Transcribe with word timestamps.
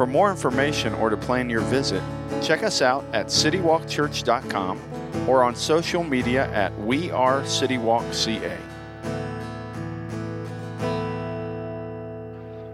For 0.00 0.06
more 0.06 0.30
information 0.30 0.94
or 0.94 1.10
to 1.10 1.16
plan 1.18 1.50
your 1.50 1.60
visit, 1.60 2.02
check 2.40 2.62
us 2.62 2.80
out 2.80 3.04
at 3.12 3.26
citywalkchurch.com 3.26 4.80
or 5.28 5.42
on 5.42 5.54
social 5.54 6.02
media 6.02 6.50
at 6.52 6.74
We 6.80 7.10
Are 7.10 7.42
CityWalkCA. 7.42 8.58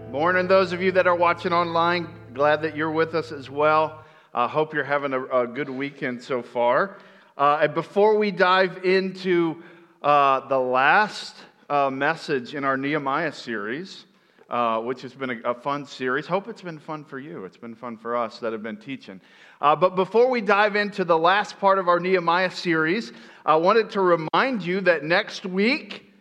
Morning, 0.09 0.47
those 0.47 0.71
of 0.71 0.81
you 0.81 0.93
that 0.93 1.05
are 1.05 1.17
watching 1.17 1.51
online. 1.51 2.07
Glad 2.33 2.61
that 2.61 2.77
you're 2.77 2.93
with 2.93 3.13
us 3.13 3.33
as 3.33 3.49
well. 3.49 4.05
I 4.33 4.45
uh, 4.45 4.47
hope 4.47 4.73
you're 4.73 4.85
having 4.85 5.11
a, 5.11 5.25
a, 5.25 5.45
good 5.47 5.69
weekend 5.69 6.23
so 6.23 6.41
far. 6.41 6.95
Uh, 7.37 7.59
and 7.63 7.73
before 7.73 8.17
we 8.17 8.31
dive 8.31 8.85
into 8.85 9.61
uh, 10.01 10.47
the 10.47 10.57
last 10.57 11.35
uh, 11.69 11.89
message 11.89 12.55
in 12.55 12.63
our 12.63 12.77
Nehemiah 12.77 13.33
series, 13.33 14.05
uh, 14.49 14.79
which 14.79 15.01
has 15.01 15.13
been 15.13 15.29
a, 15.29 15.49
a, 15.49 15.53
fun 15.53 15.85
series. 15.85 16.25
Hope 16.25 16.47
it's 16.47 16.61
been 16.61 16.79
fun 16.79 17.03
for 17.03 17.19
you. 17.19 17.43
It's 17.43 17.57
been 17.57 17.75
fun 17.75 17.97
for 17.97 18.15
us 18.15 18.39
that 18.39 18.53
have 18.53 18.63
been 18.63 18.77
teaching. 18.77 19.19
Uh, 19.59 19.75
but 19.75 19.95
before 19.95 20.29
we 20.29 20.39
dive 20.39 20.75
into 20.75 21.03
the 21.03 21.17
last 21.17 21.59
part 21.59 21.79
of 21.79 21.87
our 21.87 21.99
Nehemiah 21.99 22.51
series, 22.51 23.11
I 23.45 23.55
wanted 23.57 23.89
to 23.91 24.01
remind 24.01 24.63
you 24.63 24.79
that 24.81 25.03
next 25.03 25.45
week 25.45 26.13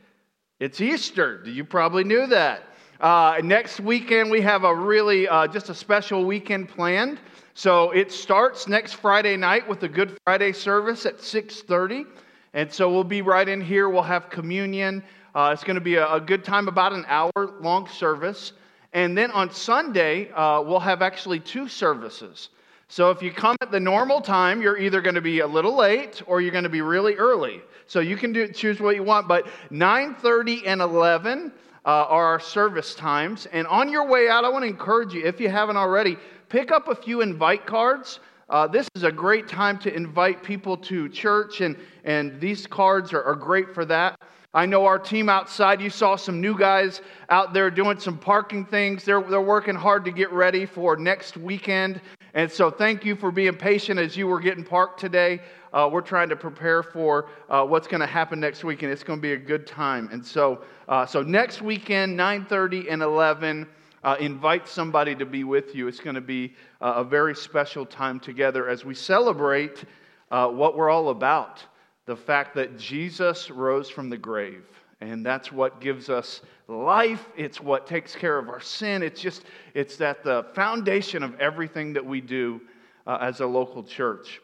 it's 0.58 0.80
Easter. 0.80 1.42
You 1.44 1.64
probably 1.64 2.02
knew 2.02 2.27
that. 2.27 2.64
Uh, 3.00 3.41
next 3.44 3.78
weekend 3.78 4.30
we 4.30 4.41
have 4.41 4.64
a 4.64 4.74
really 4.74 5.28
uh, 5.28 5.47
just 5.47 5.69
a 5.69 5.74
special 5.74 6.24
weekend 6.24 6.69
planned. 6.69 7.20
So 7.54 7.91
it 7.92 8.10
starts 8.10 8.66
next 8.66 8.94
Friday 8.94 9.36
night 9.36 9.69
with 9.69 9.82
a 9.82 9.88
Good 9.88 10.19
Friday 10.24 10.52
service 10.52 11.06
at 11.06 11.19
6:30, 11.19 12.06
and 12.54 12.72
so 12.72 12.91
we'll 12.91 13.04
be 13.04 13.22
right 13.22 13.48
in 13.48 13.60
here. 13.60 13.88
We'll 13.88 14.02
have 14.02 14.30
communion. 14.30 15.04
Uh, 15.36 15.50
it's 15.52 15.62
going 15.62 15.74
to 15.74 15.82
be 15.82 15.96
a, 15.96 16.14
a, 16.14 16.18
good 16.18 16.42
time, 16.42 16.66
about 16.66 16.94
an 16.94 17.04
hour 17.08 17.30
long 17.60 17.86
service. 17.86 18.54
And 18.94 19.14
then 19.18 19.30
on 19.32 19.50
Sunday, 19.50 20.30
uh, 20.30 20.62
we'll 20.62 20.80
have 20.80 21.02
actually 21.02 21.40
two 21.40 21.68
services. 21.68 22.48
So 22.88 23.10
if 23.10 23.20
you 23.20 23.30
come 23.30 23.54
at 23.60 23.70
the 23.70 23.78
normal 23.78 24.22
time, 24.22 24.62
you're 24.62 24.78
either 24.78 25.02
going 25.02 25.14
to 25.14 25.20
be 25.20 25.40
a 25.40 25.46
little 25.46 25.76
late 25.76 26.22
or 26.26 26.40
you're 26.40 26.52
going 26.52 26.64
to 26.64 26.70
be 26.70 26.80
really 26.80 27.16
early. 27.16 27.60
So 27.86 28.00
you 28.00 28.16
can 28.16 28.32
do, 28.32 28.48
choose 28.48 28.80
what 28.80 28.96
you 28.96 29.02
want. 29.02 29.28
But 29.28 29.46
9:30 29.70 30.62
and 30.66 30.80
11 30.80 31.52
uh, 31.84 31.88
are 31.88 32.24
our 32.24 32.40
service 32.40 32.94
times. 32.94 33.44
And 33.52 33.66
on 33.66 33.90
your 33.90 34.08
way 34.08 34.30
out, 34.30 34.46
I 34.46 34.48
want 34.48 34.62
to 34.62 34.68
encourage 34.70 35.12
you, 35.12 35.22
if 35.22 35.38
you 35.38 35.50
haven't 35.50 35.76
already, 35.76 36.16
pick 36.48 36.72
up 36.72 36.88
a 36.88 36.94
few 36.94 37.20
invite 37.20 37.66
cards. 37.66 38.20
Uh, 38.48 38.66
this 38.66 38.88
is 38.94 39.02
a 39.02 39.12
great 39.12 39.48
time 39.48 39.78
to 39.80 39.94
invite 39.94 40.42
people 40.42 40.78
to 40.78 41.10
church, 41.10 41.60
and, 41.60 41.76
and 42.04 42.40
these 42.40 42.66
cards 42.66 43.12
are, 43.12 43.22
are 43.22 43.34
great 43.34 43.74
for 43.74 43.84
that. 43.84 44.18
I 44.55 44.64
know 44.66 44.86
our 44.86 44.98
team 44.98 45.28
outside, 45.28 45.80
you 45.80 45.91
saw 45.91 46.16
some 46.16 46.41
new 46.41 46.56
guys 46.56 47.02
out 47.28 47.52
there 47.52 47.70
doing 47.70 47.98
some 47.98 48.16
parking 48.16 48.64
things. 48.64 49.05
They're, 49.05 49.20
they're 49.20 49.41
working 49.41 49.75
hard 49.75 50.05
to 50.06 50.11
get 50.11 50.33
ready 50.33 50.64
for 50.64 50.97
next 50.97 51.36
weekend. 51.36 52.00
And 52.33 52.50
so, 52.50 52.70
thank 52.70 53.05
you 53.05 53.16
for 53.16 53.30
being 53.30 53.55
patient 53.55 53.98
as 53.98 54.16
you 54.16 54.27
were 54.27 54.41
getting 54.41 54.64
parked 54.64 55.00
today. 55.00 55.41
Uh, 55.72 55.88
we're 55.91 56.00
trying 56.00 56.28
to 56.28 56.36
prepare 56.36 56.83
for 56.83 57.28
uh, 57.50 57.64
what's 57.64 57.86
going 57.86 58.00
to 58.00 58.06
happen 58.06 58.41
next 58.41 58.64
weekend. 58.64 58.92
It's 58.92 59.03
going 59.03 59.19
to 59.19 59.22
be 59.22 59.32
a 59.32 59.38
good 59.38 59.66
time. 59.66 60.09
And 60.10 60.25
so, 60.25 60.62
uh, 60.88 61.04
so 61.04 61.22
next 61.22 61.60
weekend, 61.60 62.19
9:30 62.19 62.91
and 62.91 63.03
11, 63.03 63.66
uh, 64.04 64.16
invite 64.20 64.69
somebody 64.69 65.15
to 65.16 65.26
be 65.26 65.44
with 65.44 65.75
you. 65.75 65.88
It's 65.88 66.00
going 66.00 66.15
to 66.15 66.20
be 66.20 66.54
uh, 66.81 66.94
a 66.97 67.04
very 67.04 67.34
special 67.34 67.84
time 67.84 68.20
together 68.20 68.69
as 68.69 68.84
we 68.84 68.94
celebrate 68.94 69.84
uh, 70.31 70.49
what 70.49 70.76
we're 70.76 70.91
all 70.91 71.10
about 71.10 71.62
the 72.06 72.17
fact 72.17 72.55
that 72.55 72.78
Jesus 72.78 73.50
rose 73.50 73.91
from 73.91 74.09
the 74.09 74.17
grave. 74.17 74.65
And 75.00 75.27
that's 75.27 75.53
what 75.53 75.81
gives 75.81 76.09
us 76.09 76.41
life. 76.69 77.28
It's 77.37 77.61
what 77.61 77.87
takes 77.87 78.15
care 78.15 78.39
of 78.39 78.49
our 78.49 78.61
sin. 78.61 79.03
It's 79.03 79.21
just, 79.21 79.43
it's 79.75 79.97
that 79.97 80.25
the 80.25 80.47
foundation 80.55 81.22
of 81.22 81.39
everything 81.39 81.93
that 81.93 82.05
we 82.05 82.21
do 82.21 82.61
uh, 83.06 83.19
as 83.21 83.41
a 83.41 83.47
local 83.47 83.83
church. 83.83 84.41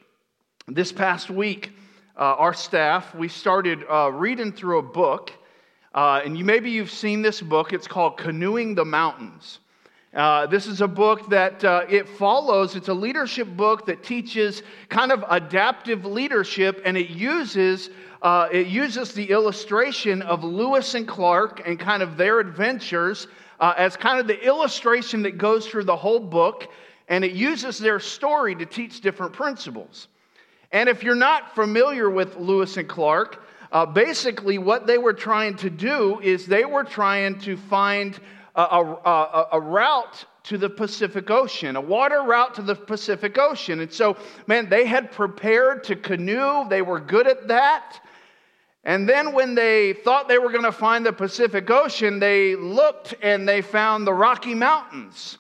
This 0.69 0.93
past 0.93 1.31
week, 1.31 1.73
uh, 2.17 2.37
our 2.37 2.53
staff, 2.53 3.15
we 3.15 3.29
started 3.29 3.85
uh, 3.89 4.11
reading 4.13 4.53
through 4.53 4.79
a 4.79 4.83
book. 4.83 5.33
Uh, 5.95 6.21
and 6.25 6.37
you, 6.37 6.45
maybe 6.45 6.71
you've 6.71 6.91
seen 6.91 7.23
this 7.23 7.41
book. 7.41 7.73
It's 7.73 7.89
called 7.89 8.19
Canoeing 8.19 8.75
the 8.75 8.85
Mountains. 8.85 9.61
Uh, 10.15 10.45
this 10.45 10.67
is 10.67 10.83
a 10.83 10.89
book 10.89 11.31
that 11.31 11.65
uh, 11.65 11.87
it 11.89 12.07
follows. 12.07 12.77
It's 12.77 12.89
a 12.89 12.95
leadership 12.95 13.49
book 13.57 13.87
that 13.87 14.03
teaches 14.03 14.63
kind 14.91 15.11
of 15.11 15.25
adaptive 15.31 16.05
leadership, 16.05 16.83
and 16.85 16.99
it 16.99 17.09
uses 17.09 17.89
uh, 18.21 18.47
it 18.53 18.67
uses 18.67 19.15
the 19.15 19.31
illustration 19.31 20.21
of 20.23 20.45
Lewis 20.45 20.95
and 20.95 21.09
Clark 21.09 21.67
and 21.67 21.81
kind 21.81 22.03
of 22.03 22.17
their 22.17 22.41
adventures 22.41 23.27
uh, 23.59 23.75
as 23.77 23.97
kind 23.97 24.21
of 24.21 24.27
the 24.27 24.39
illustration 24.47 25.23
that 25.23 25.39
goes 25.39 25.67
through 25.67 25.85
the 25.85 25.97
whole 25.97 26.21
book, 26.21 26.69
and 27.09 27.25
it 27.25 27.33
uses 27.33 27.79
their 27.79 27.99
story 27.99 28.55
to 28.55 28.67
teach 28.67 29.01
different 29.01 29.33
principles. 29.33 30.09
And 30.73 30.91
if 30.91 31.03
you're 31.03 31.15
not 31.15 31.55
familiar 31.55 32.11
with 32.11 32.37
Lewis 32.37 32.77
and 32.77 32.89
Clark, 32.89 33.43
uh, 33.73 33.87
basically 33.87 34.59
what 34.59 34.87
they 34.87 34.99
were 34.99 35.15
trying 35.15 35.57
to 35.57 35.71
do 35.71 36.21
is 36.21 36.47
they 36.47 36.67
were 36.67 36.85
trying 36.85 37.39
to 37.41 37.57
find 37.57 38.21
a, 38.55 38.63
a, 38.63 39.49
a, 39.53 39.61
route 39.61 40.25
to 40.45 40.59
the 40.59 40.69
Pacific 40.69 41.31
Ocean, 41.31 41.77
a 41.77 41.81
water 41.81 42.23
route 42.23 42.55
to 42.57 42.63
the 42.63 42.75
Pacific 42.75 43.39
Ocean. 43.39 43.81
And 43.81 43.93
so, 43.93 44.17
man, 44.47 44.69
they 44.69 44.87
had 44.87 45.11
prepared 45.11 45.85
to 45.85 45.97
canoe, 45.97 46.69
they 46.69 46.83
were 46.83 47.01
good 47.01 47.27
at 47.27 47.49
that. 47.49 48.01
And 48.85 49.09
then, 49.09 49.33
when 49.33 49.55
they 49.55 49.93
thought 49.93 50.29
they 50.29 50.39
were 50.39 50.51
going 50.51 50.65
to 50.65 50.73
find 50.73 51.07
the 51.07 51.13
Pacific 51.13 51.71
Ocean, 51.71 52.19
they 52.19 52.57
looked 52.57 53.15
and 53.23 53.49
they 53.49 53.63
found 53.63 54.07
the 54.07 54.13
Rocky 54.13 54.55
Mountains. 54.55 55.39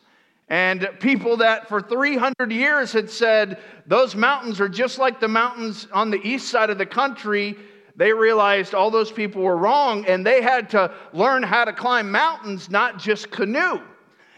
And 0.49 0.89
people 1.01 1.39
that 1.39 1.69
for 1.69 1.81
300 1.81 2.53
years 2.53 2.93
had 2.93 3.11
said 3.11 3.59
those 3.87 4.15
mountains 4.15 4.61
are 4.61 4.69
just 4.69 4.99
like 4.99 5.19
the 5.19 5.29
mountains 5.29 5.89
on 5.93 6.11
the 6.11 6.21
east 6.23 6.49
side 6.49 6.71
of 6.71 6.79
the 6.79 6.87
country 6.87 7.57
they 7.97 8.13
realized 8.13 8.75
all 8.75 8.91
those 8.91 9.13
people 9.13 9.43
were 9.43 9.57
wrong 9.57 10.07
and 10.07 10.27
they 10.27 10.43
had 10.43 10.71
to 10.71 10.93
learn 11.13 11.43
how 11.43 11.65
to 11.65 11.73
climb 11.73 12.11
mountains, 12.11 12.71
not 12.71 12.99
just 12.99 13.31
canoe. 13.31 13.81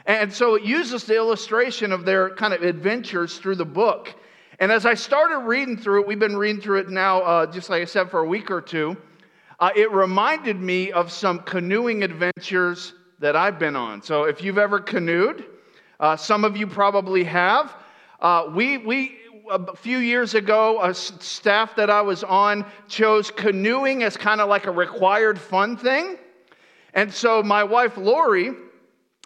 And 0.06 0.32
so 0.32 0.56
it 0.56 0.65
uses 0.65 1.04
the 1.04 1.16
illustration 1.16 1.92
of 1.92 2.04
their 2.04 2.31
kind 2.31 2.53
of 2.53 2.62
adventures 2.62 3.38
through 3.38 3.56
the 3.56 3.65
book. 3.65 4.15
And 4.59 4.70
as 4.70 4.87
I 4.87 4.94
started 4.94 5.38
reading 5.41 5.76
through 5.76 6.03
it, 6.03 6.06
we've 6.06 6.19
been 6.19 6.37
reading 6.37 6.60
through 6.60 6.81
it 6.81 6.91
now, 6.91 7.22
uh, 7.22 7.47
just 7.47 7.70
like 7.70 7.82
I 7.82 7.87
said, 7.87 8.10
for 8.10 8.20
a 8.20 8.26
week 8.26 8.50
or 8.50 8.60
two. 8.60 8.97
Uh, 9.59 9.71
it 9.75 9.91
reminded 9.92 10.60
me 10.60 10.92
of 10.92 11.10
some 11.10 11.38
canoeing 11.41 12.03
adventures 12.03 12.94
that 13.21 13.36
I've 13.36 13.59
been 13.59 13.76
on. 13.76 14.03
So 14.03 14.25
if 14.25 14.42
you've 14.42 14.59
ever 14.59 14.81
canoed, 14.81 15.47
uh, 16.00 16.16
some 16.16 16.44
of 16.44 16.56
you 16.56 16.66
probably 16.66 17.25
have. 17.25 17.75
Uh, 18.21 18.50
we, 18.54 18.78
we 18.78 19.19
a 19.50 19.77
few 19.77 19.99
years 19.99 20.34
ago, 20.34 20.82
a 20.82 20.94
staff 20.94 21.77
that 21.77 21.91
I 21.91 22.00
was 22.00 22.25
on 22.25 22.65
chose 22.88 23.31
canoeing 23.31 24.03
as 24.03 24.16
kind 24.16 24.41
of 24.41 24.49
like 24.49 24.66
a 24.66 24.71
required 24.71 25.38
fun 25.38 25.77
thing. 25.77 26.16
And 26.94 27.12
so 27.12 27.43
my 27.43 27.65
wife 27.65 27.97
Lori 27.97 28.53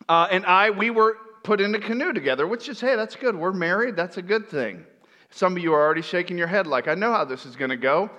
uh, 0.09 0.29
and 0.31 0.45
I, 0.47 0.71
we 0.71 0.91
were 0.91 1.17
put 1.43 1.61
in 1.61 1.75
a 1.75 1.79
canoe 1.79 2.13
together, 2.13 2.47
which 2.47 2.69
is, 2.69 2.81
hey, 2.81 2.97
that's 2.97 3.17
good. 3.17 3.37
We're 3.37 3.53
married. 3.53 3.97
That's 3.97 4.17
a 4.17 4.23
good 4.23 4.49
thing. 4.49 4.85
Some 5.31 5.57
of 5.57 5.63
you 5.63 5.73
are 5.73 5.81
already 5.81 6.03
shaking 6.03 6.39
your 6.39 6.47
head 6.47 6.67
like, 6.67 6.89
I 6.89 6.95
know 6.95 7.13
how 7.13 7.25
this 7.25 7.47
is 7.47 7.57
going 7.57 7.71
to 7.71 7.77
go. 7.77 8.11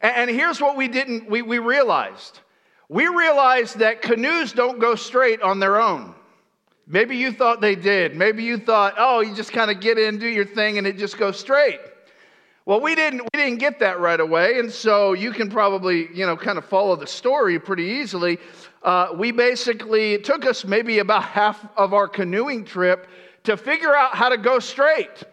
And, 0.00 0.16
and 0.16 0.30
here's 0.30 0.60
what 0.60 0.76
we 0.76 0.88
didn't, 0.88 1.28
we, 1.28 1.42
we 1.42 1.58
realized. 1.58 2.40
We 2.88 3.08
realized 3.08 3.78
that 3.78 4.02
canoes 4.02 4.52
don't 4.52 4.78
go 4.78 4.94
straight 4.94 5.42
on 5.42 5.60
their 5.60 5.80
own. 5.80 6.14
Maybe 6.90 7.16
you 7.16 7.32
thought 7.32 7.60
they 7.60 7.74
did. 7.74 8.16
Maybe 8.16 8.42
you 8.42 8.56
thought, 8.56 8.94
oh, 8.96 9.20
you 9.20 9.34
just 9.34 9.52
kind 9.52 9.70
of 9.70 9.78
get 9.78 9.98
in, 9.98 10.18
do 10.18 10.26
your 10.26 10.46
thing, 10.46 10.78
and 10.78 10.86
it 10.86 10.96
just 10.96 11.18
goes 11.18 11.38
straight. 11.38 11.80
Well, 12.64 12.80
we 12.80 12.94
didn't, 12.94 13.20
we 13.20 13.28
didn't 13.34 13.58
get 13.58 13.78
that 13.80 14.00
right 14.00 14.18
away, 14.18 14.58
and 14.58 14.72
so 14.72 15.12
you 15.12 15.32
can 15.32 15.50
probably, 15.50 16.08
you 16.14 16.24
know, 16.24 16.36
kind 16.36 16.56
of 16.56 16.64
follow 16.64 16.96
the 16.96 17.06
story 17.06 17.58
pretty 17.58 17.84
easily. 17.84 18.38
Uh, 18.82 19.08
we 19.14 19.32
basically, 19.32 20.14
it 20.14 20.24
took 20.24 20.46
us 20.46 20.64
maybe 20.64 20.98
about 21.00 21.24
half 21.24 21.66
of 21.76 21.92
our 21.92 22.08
canoeing 22.08 22.64
trip 22.64 23.06
to 23.44 23.56
figure 23.58 23.94
out 23.94 24.14
how 24.14 24.30
to 24.30 24.38
go 24.38 24.58
straight. 24.58 25.24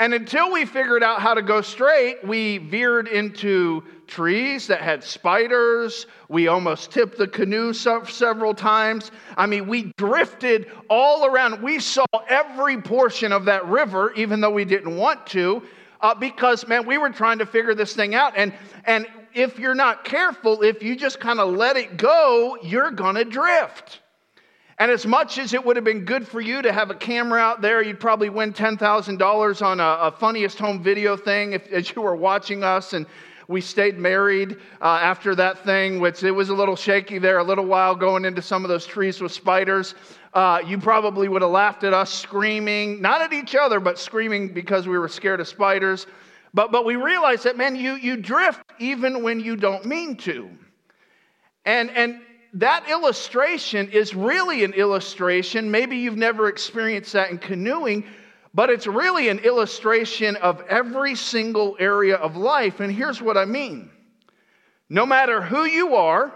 And 0.00 0.14
until 0.14 0.50
we 0.50 0.64
figured 0.64 1.02
out 1.02 1.20
how 1.20 1.34
to 1.34 1.42
go 1.42 1.60
straight, 1.60 2.24
we 2.24 2.56
veered 2.56 3.06
into 3.06 3.84
trees 4.06 4.66
that 4.68 4.80
had 4.80 5.04
spiders. 5.04 6.06
We 6.30 6.48
almost 6.48 6.90
tipped 6.90 7.18
the 7.18 7.28
canoe 7.28 7.74
several 7.74 8.54
times. 8.54 9.10
I 9.36 9.44
mean, 9.44 9.68
we 9.68 9.92
drifted 9.98 10.72
all 10.88 11.26
around. 11.26 11.62
We 11.62 11.80
saw 11.80 12.06
every 12.30 12.80
portion 12.80 13.30
of 13.30 13.44
that 13.44 13.66
river, 13.66 14.14
even 14.14 14.40
though 14.40 14.50
we 14.50 14.64
didn't 14.64 14.96
want 14.96 15.26
to, 15.28 15.62
uh, 16.00 16.14
because, 16.14 16.66
man, 16.66 16.86
we 16.86 16.96
were 16.96 17.10
trying 17.10 17.38
to 17.38 17.46
figure 17.46 17.74
this 17.74 17.94
thing 17.94 18.14
out. 18.14 18.32
And, 18.38 18.54
and 18.86 19.06
if 19.34 19.58
you're 19.58 19.74
not 19.74 20.04
careful, 20.04 20.62
if 20.62 20.82
you 20.82 20.96
just 20.96 21.20
kind 21.20 21.38
of 21.40 21.54
let 21.54 21.76
it 21.76 21.98
go, 21.98 22.56
you're 22.62 22.90
going 22.90 23.16
to 23.16 23.24
drift. 23.26 24.00
And 24.80 24.90
as 24.90 25.06
much 25.06 25.36
as 25.36 25.52
it 25.52 25.62
would 25.62 25.76
have 25.76 25.84
been 25.84 26.06
good 26.06 26.26
for 26.26 26.40
you 26.40 26.62
to 26.62 26.72
have 26.72 26.88
a 26.88 26.94
camera 26.94 27.38
out 27.38 27.60
there, 27.60 27.82
you'd 27.82 28.00
probably 28.00 28.30
win 28.30 28.54
$10,000 28.54 29.62
on 29.62 29.78
a, 29.78 29.82
a, 29.84 30.10
funniest 30.10 30.58
home 30.58 30.82
video 30.82 31.18
thing 31.18 31.52
if, 31.52 31.70
as 31.70 31.94
you 31.94 32.00
were 32.00 32.16
watching 32.16 32.64
us. 32.64 32.94
And 32.94 33.04
we 33.46 33.60
stayed 33.60 33.98
married 33.98 34.56
uh, 34.80 34.98
after 35.02 35.34
that 35.34 35.62
thing, 35.64 36.00
which 36.00 36.22
it 36.22 36.30
was 36.30 36.48
a 36.48 36.54
little 36.54 36.76
shaky 36.76 37.18
there 37.18 37.40
a 37.40 37.44
little 37.44 37.66
while 37.66 37.94
going 37.94 38.24
into 38.24 38.40
some 38.40 38.64
of 38.64 38.70
those 38.70 38.86
trees 38.86 39.20
with 39.20 39.32
spiders. 39.32 39.94
Uh, 40.32 40.62
you 40.66 40.78
probably 40.78 41.28
would 41.28 41.42
have 41.42 41.50
laughed 41.50 41.84
at 41.84 41.92
us 41.92 42.10
screaming, 42.10 43.02
not 43.02 43.20
at 43.20 43.34
each 43.34 43.54
other, 43.54 43.80
but 43.80 43.98
screaming 43.98 44.48
because 44.48 44.88
we 44.88 44.98
were 44.98 45.08
scared 45.08 45.40
of 45.40 45.48
spiders. 45.48 46.06
But, 46.54 46.72
but 46.72 46.86
we 46.86 46.96
realized 46.96 47.44
that, 47.44 47.58
man, 47.58 47.76
you, 47.76 47.96
you 47.96 48.16
drift 48.16 48.62
even 48.78 49.22
when 49.22 49.40
you 49.40 49.56
don't 49.56 49.84
mean 49.84 50.16
to. 50.18 50.48
And, 51.66 51.90
and 51.90 52.22
that 52.54 52.88
illustration 52.88 53.88
is 53.90 54.14
really 54.14 54.64
an 54.64 54.72
illustration. 54.72 55.70
Maybe 55.70 55.98
you've 55.98 56.16
never 56.16 56.48
experienced 56.48 57.12
that 57.12 57.30
in 57.30 57.38
canoeing, 57.38 58.04
but 58.54 58.70
it's 58.70 58.86
really 58.86 59.28
an 59.28 59.38
illustration 59.40 60.36
of 60.36 60.62
every 60.68 61.14
single 61.14 61.76
area 61.78 62.16
of 62.16 62.36
life. 62.36 62.80
And 62.80 62.92
here's 62.92 63.22
what 63.22 63.36
I 63.36 63.44
mean 63.44 63.90
no 64.88 65.06
matter 65.06 65.40
who 65.40 65.64
you 65.64 65.94
are, 65.94 66.32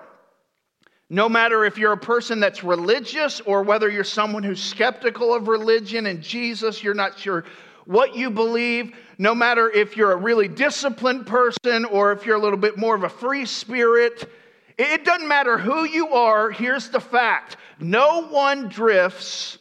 no 1.10 1.28
matter 1.28 1.64
if 1.64 1.76
you're 1.76 1.92
a 1.92 1.98
person 1.98 2.38
that's 2.38 2.62
religious 2.62 3.40
or 3.40 3.64
whether 3.64 3.90
you're 3.90 4.04
someone 4.04 4.44
who's 4.44 4.62
skeptical 4.62 5.34
of 5.34 5.48
religion 5.48 6.06
and 6.06 6.22
Jesus, 6.22 6.82
you're 6.82 6.94
not 6.94 7.18
sure 7.18 7.44
what 7.86 8.14
you 8.14 8.30
believe, 8.30 8.94
no 9.18 9.34
matter 9.34 9.68
if 9.70 9.96
you're 9.96 10.12
a 10.12 10.16
really 10.16 10.48
disciplined 10.48 11.26
person 11.26 11.84
or 11.84 12.12
if 12.12 12.24
you're 12.24 12.36
a 12.36 12.40
little 12.40 12.58
bit 12.58 12.78
more 12.78 12.94
of 12.94 13.02
a 13.02 13.08
free 13.08 13.44
spirit, 13.44 14.30
it 14.78 15.04
doesn't 15.04 15.28
matter 15.28 15.56
who 15.58 15.84
you 15.84 16.08
are, 16.08 16.50
here's 16.50 16.88
the 16.88 17.00
fact 17.00 17.56
no 17.80 18.26
one 18.26 18.68
drifts 18.68 19.58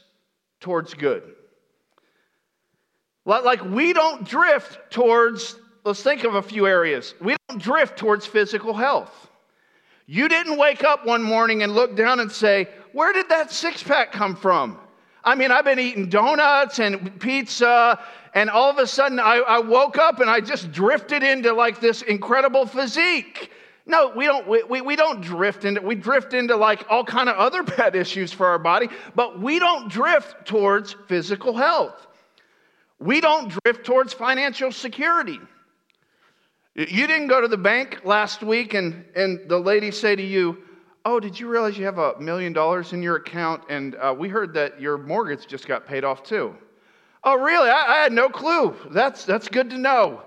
towards 0.60 0.94
good. 0.94 1.24
Like 3.25 3.63
we 3.63 3.94
don't 3.94 4.27
drift 4.27 4.92
towards, 4.92 5.56
let's 5.83 6.04
think 6.04 6.24
of 6.24 6.36
a 6.36 6.42
few 6.42 6.68
areas. 6.68 7.13
We 7.21 7.36
don't 7.48 7.62
drift 7.62 7.98
towards 7.98 8.25
physical 8.25 8.74
health. 8.74 9.30
You 10.06 10.27
didn't 10.27 10.57
wake 10.57 10.83
up 10.83 11.06
one 11.06 11.24
morning 11.24 11.63
and 11.63 11.74
look 11.74 11.95
down 11.95 12.19
and 12.19 12.31
say, 12.31 12.68
Where 12.92 13.13
did 13.13 13.30
that 13.30 13.51
six 13.51 13.81
pack 13.81 14.12
come 14.12 14.36
from? 14.36 14.77
I 15.24 15.36
mean, 15.36 15.51
I've 15.51 15.63
been 15.63 15.80
eating 15.80 16.09
donuts 16.09 16.80
and 16.80 17.18
pizza, 17.21 17.98
and 18.33 18.50
all 18.50 18.69
of 18.69 18.77
a 18.77 18.86
sudden 18.86 19.19
I, 19.19 19.38
I 19.38 19.59
woke 19.59 19.98
up 19.98 20.19
and 20.19 20.30
I 20.30 20.42
just 20.42 20.74
drifted 20.74 21.24
into 21.24 21.54
like 21.54 21.80
this 21.80 22.01
incredible 22.01 22.66
physique. 22.66 23.50
No, 23.85 24.13
we 24.15 24.25
don't, 24.25 24.47
we, 24.47 24.81
we 24.81 24.95
don't 24.95 25.21
drift 25.21 25.65
into, 25.65 25.81
we 25.81 25.95
drift 25.95 26.33
into 26.33 26.56
like 26.56 26.85
all 26.89 27.03
kind 27.03 27.27
of 27.27 27.35
other 27.35 27.63
bad 27.77 27.95
issues 27.95 28.31
for 28.31 28.47
our 28.47 28.59
body, 28.59 28.88
but 29.15 29.41
we 29.41 29.59
don't 29.59 29.89
drift 29.89 30.45
towards 30.45 30.95
physical 31.07 31.56
health. 31.56 32.07
We 33.00 33.19
don't 33.19 33.53
drift 33.63 33.85
towards 33.85 34.13
financial 34.13 34.71
security. 34.71 35.39
You 36.75 37.07
didn't 37.07 37.27
go 37.27 37.41
to 37.41 37.47
the 37.47 37.57
bank 37.57 38.01
last 38.06 38.41
week 38.41 38.74
and, 38.74 39.06
and 39.15 39.47
the 39.50 39.59
lady 39.59 39.91
say 39.91 40.15
to 40.15 40.24
you, 40.24 40.57
Oh, 41.06 41.19
did 41.19 41.38
you 41.38 41.50
realize 41.50 41.77
you 41.77 41.83
have 41.83 41.97
a 41.97 42.18
million 42.19 42.53
dollars 42.53 42.94
in 42.94 43.03
your 43.03 43.18
account? 43.18 43.63
And 43.69 43.95
uh, 43.95 44.15
we 44.18 44.30
heard 44.30 44.53
that 44.53 44.80
your 44.80 44.97
mortgage 44.97 45.45
just 45.47 45.68
got 45.68 45.85
paid 45.85 46.06
off 46.06 46.24
too. 46.24 46.56
Oh, 47.25 47.35
really? 47.35 47.69
I, 47.69 47.83
I 47.88 47.95
had 47.97 48.13
no 48.13 48.30
clue. 48.30 48.74
That's, 48.89 49.25
that's 49.25 49.50
good 49.50 49.69
to 49.71 49.77
know. 49.77 50.21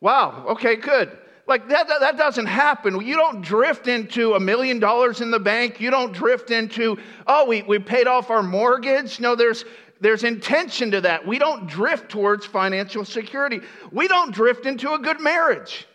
Wow, 0.00 0.44
okay, 0.50 0.76
good. 0.76 1.16
Like 1.48 1.66
that, 1.70 1.88
that, 1.88 2.00
that, 2.00 2.18
doesn't 2.18 2.44
happen. 2.44 3.00
You 3.00 3.16
don't 3.16 3.40
drift 3.40 3.88
into 3.88 4.34
a 4.34 4.40
million 4.40 4.78
dollars 4.78 5.22
in 5.22 5.30
the 5.30 5.40
bank. 5.40 5.80
You 5.80 5.90
don't 5.90 6.12
drift 6.12 6.50
into, 6.50 6.98
oh, 7.26 7.46
we, 7.46 7.62
we 7.62 7.78
paid 7.78 8.06
off 8.06 8.28
our 8.28 8.42
mortgage. 8.42 9.18
No, 9.18 9.34
there's, 9.34 9.64
there's 9.98 10.24
intention 10.24 10.90
to 10.90 11.00
that. 11.00 11.26
We 11.26 11.38
don't 11.38 11.66
drift 11.66 12.10
towards 12.10 12.44
financial 12.44 13.02
security. 13.02 13.60
We 13.90 14.08
don't 14.08 14.30
drift 14.30 14.66
into 14.66 14.92
a 14.92 14.98
good 14.98 15.20
marriage. 15.20 15.86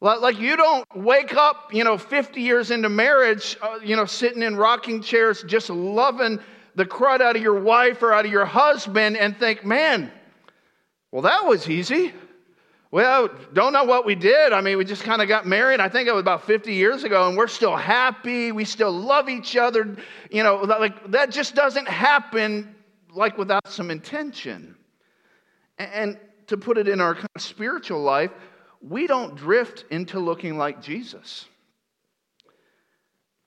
Like 0.00 0.38
you 0.38 0.56
don't 0.56 0.86
wake 0.94 1.34
up, 1.34 1.74
you 1.74 1.82
know, 1.82 1.98
50 1.98 2.40
years 2.40 2.70
into 2.70 2.88
marriage, 2.88 3.56
uh, 3.60 3.80
you 3.82 3.96
know, 3.96 4.04
sitting 4.04 4.42
in 4.42 4.54
rocking 4.54 5.02
chairs, 5.02 5.42
just 5.42 5.68
loving 5.68 6.38
the 6.76 6.84
crud 6.84 7.20
out 7.20 7.34
of 7.34 7.42
your 7.42 7.58
wife 7.58 8.04
or 8.04 8.12
out 8.12 8.24
of 8.24 8.30
your 8.30 8.44
husband 8.44 9.16
and 9.16 9.36
think, 9.36 9.64
man, 9.64 10.12
well, 11.10 11.22
that 11.22 11.44
was 11.44 11.68
easy. 11.68 12.12
Well, 12.90 13.28
don't 13.52 13.74
know 13.74 13.84
what 13.84 14.06
we 14.06 14.14
did. 14.14 14.52
I 14.52 14.62
mean, 14.62 14.78
we 14.78 14.84
just 14.84 15.04
kind 15.04 15.20
of 15.20 15.28
got 15.28 15.46
married. 15.46 15.78
I 15.78 15.90
think 15.90 16.08
it 16.08 16.12
was 16.12 16.22
about 16.22 16.46
50 16.46 16.72
years 16.72 17.04
ago, 17.04 17.28
and 17.28 17.36
we're 17.36 17.46
still 17.46 17.76
happy. 17.76 18.50
We 18.50 18.64
still 18.64 18.92
love 18.92 19.28
each 19.28 19.56
other. 19.56 19.96
You 20.30 20.42
know, 20.42 20.56
like 20.56 21.10
that 21.10 21.30
just 21.30 21.54
doesn't 21.54 21.86
happen 21.86 22.74
like 23.12 23.36
without 23.36 23.68
some 23.68 23.90
intention. 23.90 24.74
And 25.76 26.18
to 26.46 26.56
put 26.56 26.78
it 26.78 26.88
in 26.88 27.00
our 27.00 27.18
spiritual 27.36 28.00
life, 28.00 28.30
we 28.80 29.06
don't 29.06 29.36
drift 29.36 29.84
into 29.90 30.18
looking 30.18 30.56
like 30.56 30.80
Jesus. 30.80 31.46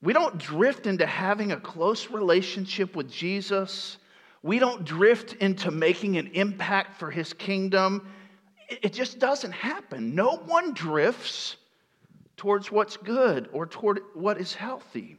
We 0.02 0.12
don't 0.12 0.38
drift 0.38 0.86
into 0.86 1.06
having 1.06 1.50
a 1.50 1.60
close 1.60 2.10
relationship 2.10 2.94
with 2.94 3.10
Jesus. 3.10 3.98
We 4.42 4.60
don't 4.60 4.84
drift 4.84 5.34
into 5.34 5.70
making 5.72 6.16
an 6.16 6.28
impact 6.34 6.98
for 6.98 7.10
his 7.10 7.32
kingdom 7.32 8.08
it 8.82 8.92
just 8.92 9.18
doesn't 9.18 9.52
happen. 9.52 10.14
No 10.14 10.36
one 10.36 10.72
drifts 10.72 11.56
towards 12.36 12.70
what's 12.70 12.96
good 12.96 13.48
or 13.52 13.66
toward 13.66 14.00
what 14.14 14.38
is 14.38 14.54
healthy. 14.54 15.16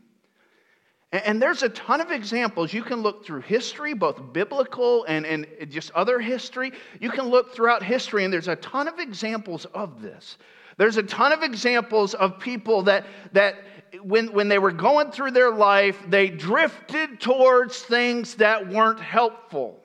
And 1.14 1.40
there's 1.40 1.62
a 1.62 1.70
ton 1.70 2.02
of 2.02 2.10
examples. 2.10 2.74
You 2.74 2.82
can 2.82 3.02
look 3.02 3.24
through 3.24 3.42
history, 3.42 3.94
both 3.94 4.34
biblical 4.34 5.04
and, 5.04 5.28
and 5.28 5.46
just 5.70 5.92
other 5.92 6.20
history. 6.20 6.72
You 7.00 7.12
can 7.12 7.26
look 7.26 7.54
throughout 7.54 7.84
history, 7.84 8.24
and 8.24 8.34
there's 8.34 8.48
a 8.48 8.56
ton 8.56 8.88
of 8.88 8.98
examples 8.98 9.66
of 9.66 10.02
this. 10.02 10.38
There's 10.78 10.98
a 10.98 11.04
ton 11.04 11.32
of 11.32 11.44
examples 11.44 12.16
of 12.16 12.40
people 12.40 12.82
that, 12.84 13.06
that 13.34 13.58
when, 14.02 14.34
when 14.34 14.48
they 14.48 14.58
were 14.58 14.72
going 14.72 15.12
through 15.12 15.32
their 15.32 15.52
life, 15.52 16.00
they 16.08 16.30
drifted 16.30 17.20
towards 17.20 17.80
things 17.80 18.34
that 18.36 18.68
weren't 18.68 19.00
helpful. 19.00 19.80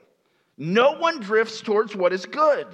No 0.57 0.93
one 0.93 1.21
drifts 1.21 1.61
towards 1.61 1.95
what 1.95 2.15
is 2.15 2.25
good. 2.25 2.67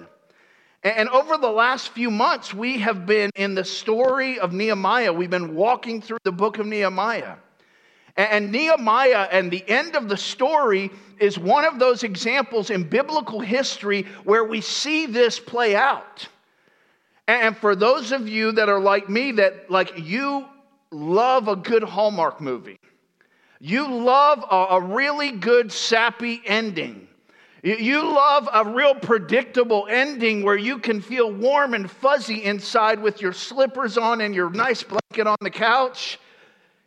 And 0.84 1.08
over 1.08 1.38
the 1.38 1.50
last 1.50 1.88
few 1.88 2.10
months, 2.10 2.52
we 2.52 2.78
have 2.80 3.06
been 3.06 3.30
in 3.36 3.54
the 3.54 3.64
story 3.64 4.38
of 4.38 4.52
Nehemiah. 4.52 5.14
We've 5.14 5.30
been 5.30 5.54
walking 5.54 6.02
through 6.02 6.18
the 6.24 6.32
book 6.32 6.58
of 6.58 6.66
Nehemiah. 6.66 7.36
And 8.16 8.52
Nehemiah 8.52 9.26
and 9.32 9.50
the 9.50 9.64
end 9.66 9.96
of 9.96 10.10
the 10.10 10.16
story 10.18 10.90
is 11.18 11.38
one 11.38 11.64
of 11.64 11.78
those 11.78 12.02
examples 12.02 12.68
in 12.68 12.84
biblical 12.84 13.40
history 13.40 14.02
where 14.24 14.44
we 14.44 14.60
see 14.60 15.06
this 15.06 15.40
play 15.40 15.74
out. 15.74 16.28
And 17.26 17.56
for 17.56 17.74
those 17.74 18.12
of 18.12 18.28
you 18.28 18.52
that 18.52 18.68
are 18.68 18.78
like 18.78 19.08
me, 19.08 19.32
that 19.32 19.70
like 19.70 19.98
you 19.98 20.44
love 20.90 21.48
a 21.48 21.56
good 21.56 21.82
Hallmark 21.82 22.42
movie, 22.42 22.78
you 23.58 23.88
love 23.88 24.44
a, 24.50 24.80
really 24.82 25.32
good 25.32 25.72
sappy 25.72 26.42
ending. 26.44 27.08
You 27.64 28.02
love 28.02 28.46
a 28.52 28.62
real 28.62 28.94
predictable 28.94 29.86
ending 29.88 30.42
where 30.42 30.54
you 30.56 30.78
can 30.78 31.00
feel 31.00 31.32
warm 31.32 31.72
and 31.72 31.90
fuzzy 31.90 32.44
inside 32.44 33.00
with 33.00 33.22
your 33.22 33.32
slippers 33.32 33.96
on 33.96 34.20
and 34.20 34.34
your 34.34 34.50
nice 34.50 34.82
blanket 34.82 35.26
on 35.26 35.38
the 35.40 35.48
couch. 35.48 36.18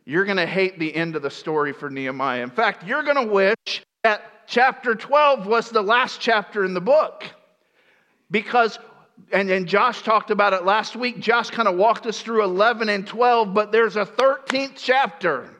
You're 0.04 0.24
going 0.24 0.36
to 0.36 0.46
hate 0.46 0.78
the 0.78 0.94
end 0.94 1.16
of 1.16 1.22
the 1.22 1.30
story 1.30 1.72
for 1.72 1.90
Nehemiah. 1.90 2.44
In 2.44 2.50
fact, 2.50 2.86
you're 2.86 3.02
going 3.02 3.16
to 3.16 3.26
wish 3.26 3.84
that 4.04 4.46
chapter 4.46 4.94
12 4.94 5.48
was 5.48 5.68
the 5.68 5.82
last 5.82 6.20
chapter 6.20 6.64
in 6.64 6.74
the 6.74 6.80
book. 6.80 7.24
Because, 8.30 8.78
and, 9.32 9.50
and 9.50 9.66
Josh 9.66 10.02
talked 10.02 10.30
about 10.30 10.52
it 10.52 10.64
last 10.64 10.94
week, 10.94 11.18
Josh 11.18 11.50
kind 11.50 11.66
of 11.66 11.76
walked 11.76 12.06
us 12.06 12.22
through 12.22 12.44
11 12.44 12.88
and 12.88 13.04
12, 13.04 13.52
but 13.52 13.72
there's 13.72 13.96
a 13.96 14.06
13th 14.06 14.74
chapter. 14.76 15.50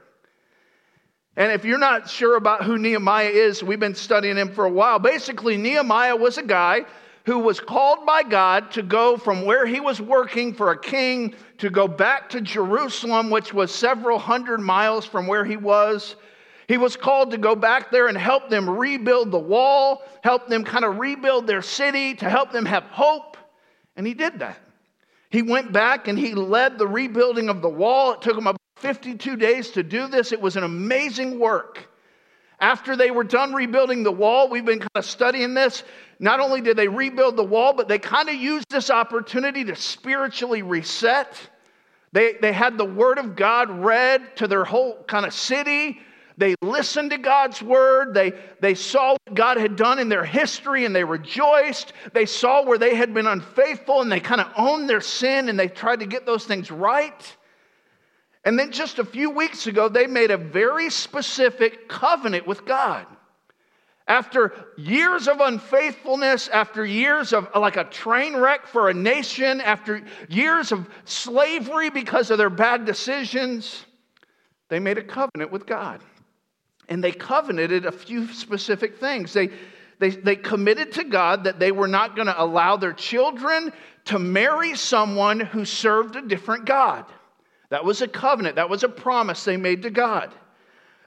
And 1.39 1.53
if 1.53 1.65
you're 1.65 1.79
not 1.79 2.11
sure 2.11 2.37
about 2.37 2.65
who 2.65 2.79
Nehemiah 2.79 3.29
is, 3.29 3.63
we've 3.63 3.79
been 3.79 3.95
studying 3.95 4.37
him 4.37 4.51
for 4.53 4.65
a 4.65 4.71
while. 4.71 4.99
Basically, 4.99 5.57
Nehemiah 5.57 6.17
was 6.17 6.37
a 6.37 6.43
guy 6.43 6.85
who 7.27 7.39
was 7.39 7.61
called 7.61 8.05
by 8.05 8.25
God 8.25 8.73
to 8.73 8.83
go 8.83 9.17
from 9.17 9.45
where 9.45 9.65
he 9.65 9.79
was 9.79 10.01
working 10.01 10.53
for 10.53 10.73
a 10.73 10.81
king 10.81 11.37
to 11.59 11.71
go 11.71 11.87
back 11.87 12.29
to 12.31 12.41
Jerusalem, 12.41 13.31
which 13.31 13.55
was 13.55 13.73
several 13.73 14.19
hundred 14.19 14.59
miles 14.59 15.07
from 15.07 15.29
where 15.29 15.45
he 15.45 15.57
was. 15.57 16.17
He 16.67 16.77
was 16.77 16.97
called 16.97 17.31
to 17.31 17.39
go 17.39 17.55
back 17.55 17.93
there 17.93 18.09
and 18.09 18.19
help 18.19 18.51
them 18.51 18.69
rebuild 18.69 19.31
the 19.31 19.39
wall, 19.39 20.03
help 20.25 20.49
them 20.49 20.65
kind 20.65 20.85
of 20.85 20.99
rebuild 20.99 21.47
their 21.47 21.63
city, 21.63 22.17
to 22.17 22.29
help 22.29 22.51
them 22.51 22.65
have 22.65 22.83
hope. 22.85 23.37
And 23.95 24.05
he 24.05 24.13
did 24.13 24.41
that. 24.41 24.59
He 25.31 25.43
went 25.43 25.73
back 25.73 26.09
and 26.09 26.19
he 26.19 26.35
led 26.35 26.79
the 26.79 26.89
rebuilding 26.89 27.49
of 27.49 27.63
the 27.63 27.69
wall. 27.69 28.15
It 28.15 28.23
took 28.23 28.37
him 28.37 28.49
about 28.49 28.59
52 28.81 29.37
days 29.37 29.71
to 29.73 29.83
do 29.83 30.09
this. 30.09 30.33
It 30.33 30.41
was 30.41 30.57
an 30.57 30.65
amazing 30.65 31.39
work. 31.39 31.89
After 32.61 32.97
they 32.97 33.11
were 33.11 33.25
done 33.25 33.53
rebuilding 33.53 34.03
the 34.03 34.13
wall, 34.13 34.49
we've 34.49 34.65
been 34.65 34.81
kind 34.81 34.91
of 34.97 35.05
studying 35.05 35.55
this. 35.55 35.85
Not 36.19 36.41
only 36.41 36.61
did 36.61 36.77
they 36.77 36.89
rebuild 36.89 37.37
the 37.37 37.45
wall, 37.45 37.73
but 37.73 37.87
they 37.87 37.99
kind 37.99 38.29
of 38.29 38.35
used 38.35 38.67
this 38.69 38.91
opportunity 38.91 39.65
to 39.65 39.77
spiritually 39.77 40.63
reset. 40.63 41.39
They, 42.13 42.35
they 42.41 42.53
had 42.53 42.77
the 42.77 42.85
Word 42.85 43.19
of 43.19 43.37
God 43.37 43.71
read 43.71 44.37
to 44.37 44.49
their 44.49 44.65
whole 44.65 45.05
kind 45.05 45.25
of 45.25 45.33
city. 45.33 46.01
They 46.37 46.55
listened 46.63 47.11
to 47.11 47.19
God's 47.19 47.61
word. 47.61 48.15
They, 48.15 48.33
they 48.61 48.75
saw 48.75 49.11
what 49.11 49.35
God 49.35 49.57
had 49.57 49.75
done 49.75 49.99
in 49.99 50.09
their 50.09 50.25
history 50.25 50.85
and 50.85 50.95
they 50.95 51.03
rejoiced. 51.03 51.93
They 52.13 52.27
saw 52.27 52.65
where 52.65 52.79
they 52.79 52.95
had 52.95 53.13
been 53.13 53.27
unfaithful 53.27 54.03
and 54.03 54.11
they 54.11 54.21
kind 54.21 54.41
of 54.41 54.47
owned 54.57 54.89
their 54.89 55.01
sin 55.01 55.49
and 55.49 55.59
they 55.59 55.67
tried 55.67 55.99
to 55.99 56.07
get 56.07 56.27
those 56.27 56.45
things 56.45 56.71
right. 56.71 57.37
And 58.49 58.59
then 58.59 58.73
just 58.73 58.99
a 58.99 59.05
few 59.05 59.29
weeks 59.29 59.67
ago, 59.67 59.91
they 59.91 60.07
made 60.07 60.31
a 60.31 60.39
very 60.39 60.89
specific 60.89 61.87
covenant 61.87 62.47
with 62.47 62.65
God. 62.65 63.05
After 64.07 64.55
years 64.79 65.29
of 65.29 65.41
unfaithfulness, 65.41 66.49
after 66.49 66.83
years 66.83 67.35
of 67.35 67.47
like 67.55 67.77
a 67.77 67.85
train 67.85 68.35
wreck 68.35 68.67
for 68.67 68.89
a 68.89 68.95
nation, 68.95 69.61
after 69.61 70.03
years 70.31 70.73
of 70.73 70.89
slavery 71.05 71.91
because 71.91 72.31
of 72.31 72.39
their 72.39 72.49
bad 72.49 72.87
decisions, 72.87 73.85
they 74.71 74.79
made 74.79 74.97
a 74.97 75.05
covenant 75.05 75.53
with 75.53 75.67
God 75.67 76.01
and 76.89 77.05
they 77.05 77.13
covenanted 77.13 77.85
a 77.85 77.93
few 77.93 78.33
specific 78.33 78.97
things. 78.97 79.35
They, 79.35 79.51
they, 79.99 80.09
they 80.09 80.37
committed 80.37 80.93
to 80.93 81.05
God 81.05 81.45
that 81.45 81.59
they 81.59 81.71
were 81.71 81.87
not 81.87 82.17
going 82.17 82.29
to 82.29 82.43
allow 82.43 82.79
their 82.79 82.95
children 82.95 83.75
to 84.07 84.19
marry 84.19 84.75
someone 84.75 85.39
who 85.39 85.67
served 85.67 86.17
a 86.17 86.23
different 86.23 86.65
God. 86.65 87.05
That 87.71 87.85
was 87.85 88.03
a 88.03 88.09
covenant, 88.09 88.57
that 88.57 88.71
was 88.71 88.83
a 88.83 88.89
promise 88.89 89.45
they 89.45 89.57
made 89.57 89.83
to 89.83 89.91
God. 89.91 90.35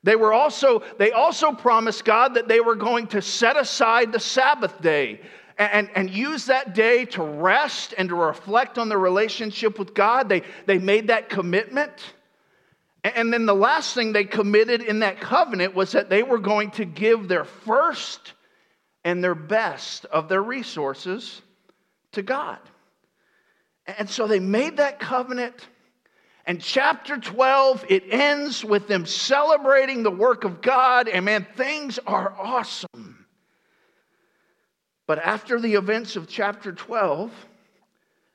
They 0.04 0.16
were 0.16 0.34
also 0.34 0.84
they 0.98 1.12
also 1.12 1.52
promised 1.52 2.06
God 2.06 2.34
that 2.36 2.48
they 2.48 2.60
were 2.60 2.76
going 2.76 3.08
to 3.08 3.22
set 3.22 3.58
aside 3.58 4.12
the 4.12 4.20
Sabbath 4.20 4.82
day 4.82 5.22
and, 5.58 5.90
and 5.96 6.10
use 6.10 6.46
that 6.46 6.74
day 6.74 7.06
to 7.06 7.24
rest 7.24 7.94
and 7.98 8.10
to 8.10 8.16
reflect 8.16 8.78
on 8.78 8.90
their 8.90 9.00
relationship 9.00 9.78
with 9.78 9.94
God. 9.94 10.28
They, 10.28 10.42
they 10.66 10.80
made 10.80 11.08
that 11.08 11.30
commitment. 11.30 11.92
And 13.04 13.32
then 13.32 13.46
the 13.46 13.56
last 13.56 13.94
thing 13.94 14.14
they 14.14 14.24
committed 14.24 14.82
in 14.82 15.00
that 15.00 15.20
covenant 15.20 15.76
was 15.76 15.92
that 15.92 16.10
they 16.10 16.24
were 16.24 16.40
going 16.40 16.72
to 16.72 16.86
give 16.86 17.28
their 17.28 17.46
first 17.46 18.34
and 19.04 19.24
their 19.24 19.36
best 19.36 20.06
of 20.06 20.30
their 20.30 20.44
resources 20.44 21.42
to 22.12 22.22
God. 22.22 22.60
And 23.86 24.10
so 24.10 24.28
they 24.28 24.40
made 24.40 24.78
that 24.78 25.00
covenant. 25.00 25.68
And 26.46 26.62
chapter 26.62 27.18
12, 27.18 27.86
it 27.90 28.04
ends 28.10 28.66
with 28.66 28.88
them 28.88 29.06
celebrating 29.06 30.04
the 30.04 30.12
work 30.12 30.44
of 30.44 30.62
God. 30.62 31.08
And 31.08 31.26
man, 31.26 31.46
things 31.56 32.00
are 32.08 32.34
awesome. 32.38 33.26
But 35.08 35.20
after 35.20 35.60
the 35.60 35.76
events 35.76 36.16
of 36.16 36.28
chapter 36.28 36.72
12, 36.72 37.32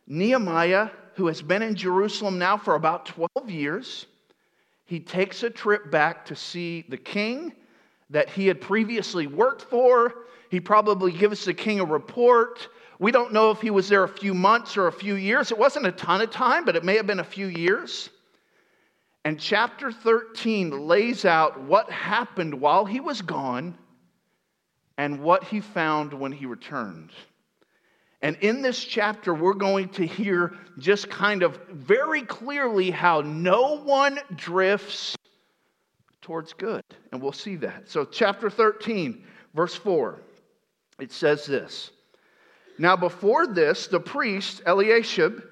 Nehemiah, 0.06 0.90
who 1.14 1.26
has 1.26 1.42
been 1.42 1.62
in 1.62 1.74
Jerusalem 1.74 2.38
now 2.38 2.56
for 2.56 2.74
about 2.74 3.06
12 3.06 3.50
years, 3.50 4.06
he 4.84 5.00
takes 5.00 5.42
a 5.42 5.50
trip 5.50 5.90
back 5.90 6.26
to 6.26 6.36
see 6.36 6.84
the 6.88 6.96
king 6.96 7.52
that 8.10 8.28
he 8.28 8.46
had 8.46 8.60
previously 8.60 9.26
worked 9.26 9.62
for. 9.62 10.14
He 10.48 10.60
probably 10.60 11.10
gives 11.10 11.44
the 11.44 11.54
king 11.54 11.80
a 11.80 11.84
report. 11.84 12.68
We 12.98 13.12
don't 13.12 13.32
know 13.32 13.50
if 13.50 13.60
he 13.60 13.70
was 13.70 13.88
there 13.88 14.04
a 14.04 14.08
few 14.08 14.32
months 14.32 14.76
or 14.76 14.86
a 14.86 14.92
few 14.92 15.14
years. 15.14 15.50
It 15.50 15.58
wasn't 15.58 15.86
a 15.86 15.92
ton 15.92 16.22
of 16.22 16.30
time, 16.30 16.64
but 16.64 16.76
it 16.76 16.84
may 16.84 16.96
have 16.96 17.06
been 17.06 17.20
a 17.20 17.24
few 17.24 17.46
years. 17.46 18.08
And 19.24 19.38
chapter 19.38 19.90
13 19.90 20.86
lays 20.86 21.24
out 21.24 21.60
what 21.60 21.90
happened 21.90 22.60
while 22.60 22.84
he 22.84 23.00
was 23.00 23.22
gone 23.22 23.76
and 24.96 25.20
what 25.20 25.44
he 25.44 25.60
found 25.60 26.12
when 26.12 26.32
he 26.32 26.46
returned. 26.46 27.10
And 28.22 28.36
in 28.40 28.62
this 28.62 28.82
chapter, 28.82 29.34
we're 29.34 29.54
going 29.54 29.90
to 29.90 30.06
hear 30.06 30.54
just 30.78 31.10
kind 31.10 31.42
of 31.42 31.58
very 31.68 32.22
clearly 32.22 32.90
how 32.90 33.20
no 33.20 33.78
one 33.78 34.18
drifts 34.34 35.16
towards 36.22 36.54
good. 36.54 36.82
And 37.12 37.20
we'll 37.20 37.32
see 37.32 37.56
that. 37.56 37.90
So, 37.90 38.04
chapter 38.04 38.48
13, 38.48 39.22
verse 39.54 39.74
4, 39.74 40.18
it 40.98 41.12
says 41.12 41.44
this 41.46 41.90
Now, 42.78 42.96
before 42.96 43.46
this, 43.46 43.86
the 43.86 44.00
priest, 44.00 44.62
Eliashib, 44.66 45.42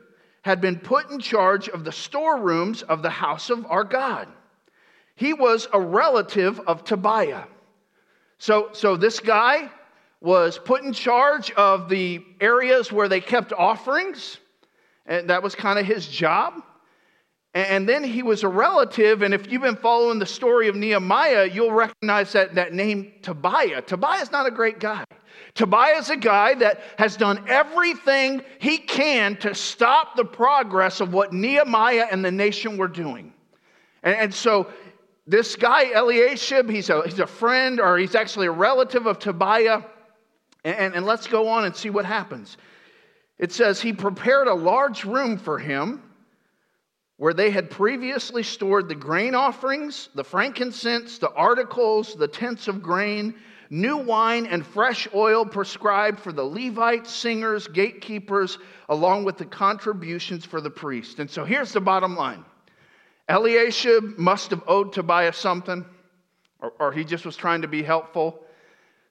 had 0.42 0.60
been 0.60 0.78
put 0.78 1.10
in 1.10 1.18
charge 1.18 1.68
of 1.68 1.84
the 1.84 1.92
storerooms 1.92 2.82
of 2.82 3.02
the 3.02 3.10
house 3.10 3.50
of 3.50 3.64
our 3.66 3.84
God. 3.84 4.28
He 5.14 5.32
was 5.32 5.68
a 5.72 5.80
relative 5.80 6.60
of 6.60 6.84
Tobiah. 6.84 7.44
So, 8.38 8.70
so 8.72 8.96
this 8.96 9.20
guy, 9.20 9.70
was 10.24 10.58
put 10.58 10.82
in 10.82 10.94
charge 10.94 11.50
of 11.50 11.90
the 11.90 12.24
areas 12.40 12.90
where 12.90 13.08
they 13.08 13.20
kept 13.20 13.52
offerings, 13.52 14.38
and 15.04 15.28
that 15.28 15.42
was 15.42 15.54
kind 15.54 15.78
of 15.78 15.84
his 15.84 16.08
job. 16.08 16.62
And 17.54 17.88
then 17.88 18.02
he 18.02 18.24
was 18.24 18.42
a 18.42 18.48
relative, 18.48 19.22
and 19.22 19.32
if 19.32 19.50
you've 19.50 19.62
been 19.62 19.76
following 19.76 20.18
the 20.18 20.26
story 20.26 20.66
of 20.66 20.74
Nehemiah, 20.74 21.48
you'll 21.48 21.70
recognize 21.70 22.32
that, 22.32 22.56
that 22.56 22.74
name 22.74 23.12
Tobiah. 23.22 23.80
Tobiah's 23.80 24.32
not 24.32 24.44
a 24.46 24.50
great 24.50 24.80
guy. 24.80 25.04
Tobiah 25.54 25.98
is 25.98 26.10
a 26.10 26.16
guy 26.16 26.54
that 26.54 26.82
has 26.98 27.16
done 27.16 27.44
everything 27.46 28.42
he 28.58 28.78
can 28.78 29.36
to 29.36 29.54
stop 29.54 30.16
the 30.16 30.24
progress 30.24 31.00
of 31.00 31.12
what 31.12 31.32
Nehemiah 31.32 32.08
and 32.10 32.24
the 32.24 32.32
nation 32.32 32.76
were 32.76 32.88
doing. 32.88 33.32
And, 34.02 34.16
and 34.16 34.34
so 34.34 34.68
this 35.28 35.54
guy, 35.54 35.92
Eliashib, 35.92 36.68
he's 36.68 36.90
a, 36.90 37.04
he's 37.04 37.20
a 37.20 37.26
friend 37.26 37.78
or 37.78 37.98
he's 37.98 38.16
actually 38.16 38.48
a 38.48 38.52
relative 38.52 39.06
of 39.06 39.20
Tobiah. 39.20 39.82
And, 40.64 40.92
and 40.92 41.06
let's 41.06 41.28
go 41.28 41.46
on 41.46 41.66
and 41.66 41.76
see 41.76 41.90
what 41.90 42.04
happens. 42.04 42.56
It 43.38 43.52
says, 43.52 43.80
He 43.80 43.92
prepared 43.92 44.48
a 44.48 44.54
large 44.54 45.04
room 45.04 45.38
for 45.38 45.58
him 45.58 46.02
where 47.16 47.34
they 47.34 47.50
had 47.50 47.70
previously 47.70 48.42
stored 48.42 48.88
the 48.88 48.94
grain 48.94 49.34
offerings, 49.34 50.08
the 50.14 50.24
frankincense, 50.24 51.18
the 51.18 51.30
articles, 51.32 52.14
the 52.14 52.26
tents 52.26 52.66
of 52.66 52.82
grain, 52.82 53.34
new 53.70 53.96
wine, 53.96 54.46
and 54.46 54.66
fresh 54.66 55.06
oil 55.14 55.44
prescribed 55.44 56.18
for 56.18 56.32
the 56.32 56.42
Levites, 56.42 57.10
singers, 57.10 57.68
gatekeepers, 57.68 58.58
along 58.88 59.24
with 59.24 59.38
the 59.38 59.44
contributions 59.44 60.44
for 60.44 60.60
the 60.60 60.70
priest. 60.70 61.20
And 61.20 61.30
so 61.30 61.44
here's 61.44 61.72
the 61.72 61.80
bottom 61.80 62.16
line 62.16 62.44
Eliashib 63.28 64.18
must 64.18 64.50
have 64.50 64.62
owed 64.66 64.92
Tobiah 64.92 65.32
something, 65.32 65.84
or, 66.60 66.72
or 66.78 66.92
he 66.92 67.04
just 67.04 67.24
was 67.24 67.36
trying 67.36 67.62
to 67.62 67.68
be 67.68 67.82
helpful. 67.82 68.43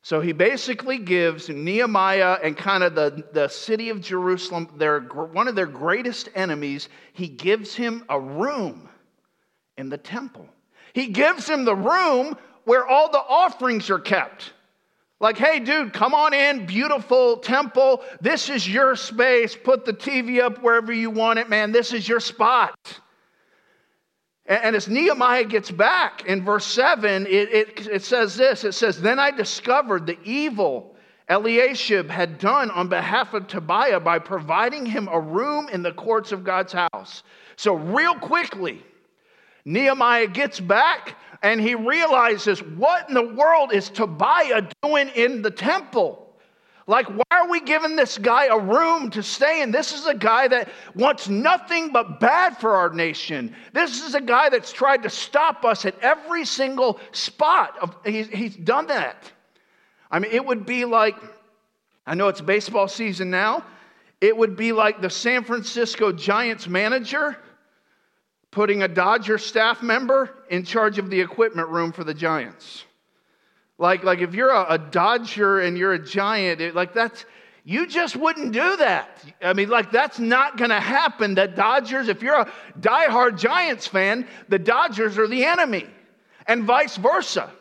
So 0.04 0.20
he 0.20 0.34
basically 0.34 0.98
gives 0.98 1.48
Nehemiah 1.48 2.38
and 2.44 2.58
kind 2.58 2.84
of 2.84 2.94
the, 2.94 3.24
the 3.32 3.48
city 3.48 3.90
of 3.90 4.02
Jerusalem, 4.02 4.68
their, 4.76 5.00
one 5.00 5.48
of 5.48 5.56
their 5.56 5.66
greatest 5.66 6.28
enemies, 6.36 6.90
he 7.14 7.30
gives 7.30 7.74
him 7.74 8.04
a 8.10 8.20
room 8.20 8.90
in 9.78 9.88
the 9.88 9.98
temple. 9.98 10.46
He 10.92 11.08
gives 11.08 11.50
him 11.50 11.64
the 11.64 11.76
room 11.76 12.38
where 12.66 12.86
all 12.86 13.10
the 13.10 13.18
offerings 13.18 13.90
are 13.90 14.00
kept. 14.00 14.52
Like, 15.22 15.38
hey, 15.38 15.62
dude, 15.62 15.94
come 15.94 16.14
on 16.14 16.34
in, 16.34 16.66
beautiful 16.66 17.38
temple. 17.38 18.04
This 18.20 18.50
is 18.50 18.68
your 18.68 18.98
space. 18.98 19.56
Put 19.56 19.86
the 19.86 19.94
TV 19.94 20.42
up 20.42 20.62
wherever 20.62 20.92
you 20.92 21.12
want 21.12 21.40
it, 21.40 21.48
man. 21.48 21.72
This 21.72 21.94
is 21.94 22.06
your 22.06 22.20
spot. 22.20 22.76
And 24.46 24.76
as 24.76 24.90
Nehemiah 24.90 25.46
gets 25.46 25.72
back 25.72 26.26
in 26.26 26.44
verse 26.44 26.66
7, 26.66 27.26
it, 27.28 27.30
it, 27.30 27.88
it, 27.88 28.04
says 28.04 28.36
this 28.36 28.64
it 28.64 28.74
says, 28.74 29.00
Then 29.00 29.18
I 29.18 29.32
discovered 29.32 30.06
the 30.06 30.18
evil 30.24 30.96
Eliashib 31.30 32.10
had 32.10 32.38
done 32.38 32.70
on 32.72 32.90
behalf 32.90 33.34
of 33.34 33.48
Tobiah 33.48 34.00
by 34.00 34.20
providing 34.20 34.86
him 34.86 35.08
a 35.10 35.20
room 35.20 35.70
in 35.70 35.82
the 35.82 35.94
courts 35.94 36.34
of 36.34 36.44
God's 36.44 36.74
house. 36.74 37.24
So, 37.56 37.76
real 37.76 38.16
quickly, 38.16 38.84
Nehemiah 39.64 40.28
gets 40.28 40.60
back 40.60 41.16
and 41.42 41.62
he 41.62 41.76
realizes 41.76 42.62
what 42.62 43.08
in 43.08 43.16
the 43.16 43.34
world 43.36 43.74
is 43.74 43.90
Tobiah 43.90 44.64
doing 44.82 45.10
in 45.10 45.42
the 45.42 45.52
temple? 45.52 46.23
Like, 46.86 47.08
why 47.08 47.24
are 47.32 47.50
we 47.50 47.62
giving 47.62 47.96
this 47.96 48.18
guy 48.18 48.46
a 48.48 48.60
room 48.60 49.10
to 49.12 49.24
stay 49.24 49.62
in? 49.62 49.72
This 49.72 49.94
is 49.94 50.06
a 50.06 50.14
guy 50.14 50.48
that 50.50 50.70
wants 50.96 51.30
nothing 51.30 51.92
but 51.92 52.20
bad 52.20 52.58
for 52.58 52.76
our 52.76 52.90
nation. 52.90 53.56
This 53.72 54.02
is 54.02 54.16
a 54.16 54.22
guy 54.22 54.50
that's 54.50 54.72
tried 54.72 55.04
to 55.04 55.10
stop 55.10 55.64
us 55.64 55.86
at 55.86 55.98
every 56.02 56.44
single 56.44 57.00
spot. 57.14 57.78
Of, 57.82 57.96
he's, 58.06 58.28
he's 58.28 58.56
done 58.56 58.88
that. 58.88 59.32
I 60.12 60.20
mean, 60.20 60.32
it 60.32 60.46
would 60.46 60.66
be 60.66 60.84
like, 60.84 61.16
I 62.06 62.16
know 62.16 62.28
it's 62.28 62.42
baseball 62.42 62.90
season 62.90 63.30
now, 63.30 63.64
it 64.20 64.36
would 64.36 64.58
be 64.58 64.74
like 64.74 65.02
the 65.02 65.10
San 65.10 65.44
Francisco 65.44 66.12
Giants 66.12 66.68
manager 66.68 67.38
putting 68.52 68.84
a 68.84 68.88
Dodger 68.88 69.38
staff 69.38 69.82
member 69.82 70.44
in 70.50 70.64
charge 70.64 70.98
of 71.00 71.10
the 71.10 71.20
equipment 71.20 71.70
room 71.70 71.92
for 71.92 72.04
the 72.04 72.14
Giants. 72.14 72.86
Like, 73.84 74.06
like 74.06 74.20
if 74.20 74.34
you're 74.34 74.50
a, 74.50 74.66
a 74.76 74.78
Dodger 74.78 75.60
and 75.60 75.78
you're 75.78 75.92
a 75.92 76.00
Giant, 76.00 76.62
it, 76.62 76.74
like 76.74 76.94
that's, 76.94 77.26
you 77.66 77.86
just 77.86 78.16
wouldn't 78.16 78.54
do 78.54 78.78
that. 78.78 79.22
I 79.42 79.52
mean, 79.52 79.68
like, 79.68 79.92
that's 79.92 80.20
not 80.20 80.56
going 80.56 80.70
to 80.70 80.80
happen. 80.80 81.36
The 81.36 81.50
Dodgers, 81.50 82.08
if 82.08 82.22
you're 82.22 82.40
a 82.40 82.50
diehard 82.80 83.38
Giants 83.38 83.86
fan, 83.86 84.26
the 84.48 84.58
Dodgers 84.58 85.18
are 85.18 85.28
the 85.28 85.44
enemy, 85.44 85.86
and 86.48 86.64
vice 86.64 86.96
versa. 86.96 87.52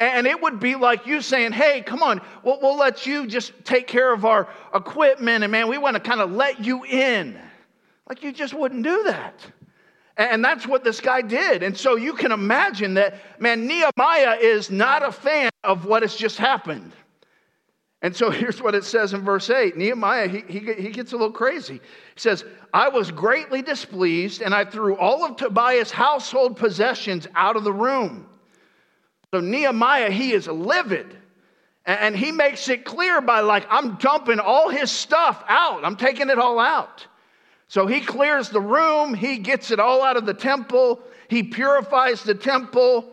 And 0.00 0.26
it 0.26 0.42
would 0.42 0.58
be 0.58 0.74
like 0.74 1.06
you 1.06 1.22
saying, 1.22 1.52
hey, 1.52 1.80
come 1.80 2.02
on, 2.02 2.20
we'll, 2.42 2.58
we'll 2.60 2.76
let 2.76 3.06
you 3.06 3.28
just 3.28 3.52
take 3.64 3.86
care 3.86 4.12
of 4.12 4.24
our 4.24 4.48
equipment, 4.74 5.44
and 5.44 5.52
man, 5.52 5.68
we 5.68 5.78
want 5.78 5.94
to 5.94 6.00
kind 6.00 6.20
of 6.20 6.32
let 6.32 6.58
you 6.58 6.84
in. 6.84 7.38
Like, 8.08 8.24
you 8.24 8.32
just 8.32 8.52
wouldn't 8.52 8.82
do 8.82 9.04
that. 9.04 9.46
And 10.16 10.44
that's 10.44 10.66
what 10.66 10.84
this 10.84 11.00
guy 11.00 11.22
did. 11.22 11.62
And 11.62 11.76
so 11.76 11.96
you 11.96 12.12
can 12.12 12.32
imagine 12.32 12.94
that, 12.94 13.14
man, 13.40 13.66
Nehemiah 13.66 14.36
is 14.40 14.70
not 14.70 15.02
a 15.02 15.10
fan 15.10 15.50
of 15.64 15.86
what 15.86 16.02
has 16.02 16.14
just 16.14 16.36
happened. 16.36 16.92
And 18.02 18.14
so 18.14 18.30
here's 18.30 18.60
what 18.60 18.74
it 18.74 18.84
says 18.84 19.14
in 19.14 19.22
verse 19.22 19.48
8 19.48 19.76
Nehemiah, 19.76 20.28
he, 20.28 20.42
he, 20.48 20.72
he 20.74 20.90
gets 20.90 21.12
a 21.12 21.16
little 21.16 21.32
crazy. 21.32 21.74
He 21.74 21.80
says, 22.20 22.44
I 22.74 22.88
was 22.88 23.10
greatly 23.10 23.62
displeased, 23.62 24.42
and 24.42 24.54
I 24.54 24.64
threw 24.64 24.96
all 24.96 25.24
of 25.24 25.36
Tobiah's 25.36 25.90
household 25.90 26.56
possessions 26.56 27.26
out 27.34 27.56
of 27.56 27.64
the 27.64 27.72
room. 27.72 28.28
So 29.32 29.40
Nehemiah, 29.40 30.10
he 30.10 30.32
is 30.32 30.46
livid. 30.46 31.16
And 31.84 32.16
he 32.16 32.30
makes 32.30 32.68
it 32.68 32.84
clear 32.84 33.20
by, 33.20 33.40
like, 33.40 33.66
I'm 33.68 33.96
dumping 33.96 34.38
all 34.38 34.68
his 34.68 34.90
stuff 34.90 35.42
out, 35.48 35.84
I'm 35.84 35.96
taking 35.96 36.30
it 36.30 36.38
all 36.38 36.58
out. 36.58 37.06
So 37.72 37.86
he 37.86 38.02
clears 38.02 38.50
the 38.50 38.60
room, 38.60 39.14
he 39.14 39.38
gets 39.38 39.70
it 39.70 39.80
all 39.80 40.02
out 40.02 40.18
of 40.18 40.26
the 40.26 40.34
temple, 40.34 41.00
he 41.28 41.42
purifies 41.42 42.22
the 42.22 42.34
temple, 42.34 43.08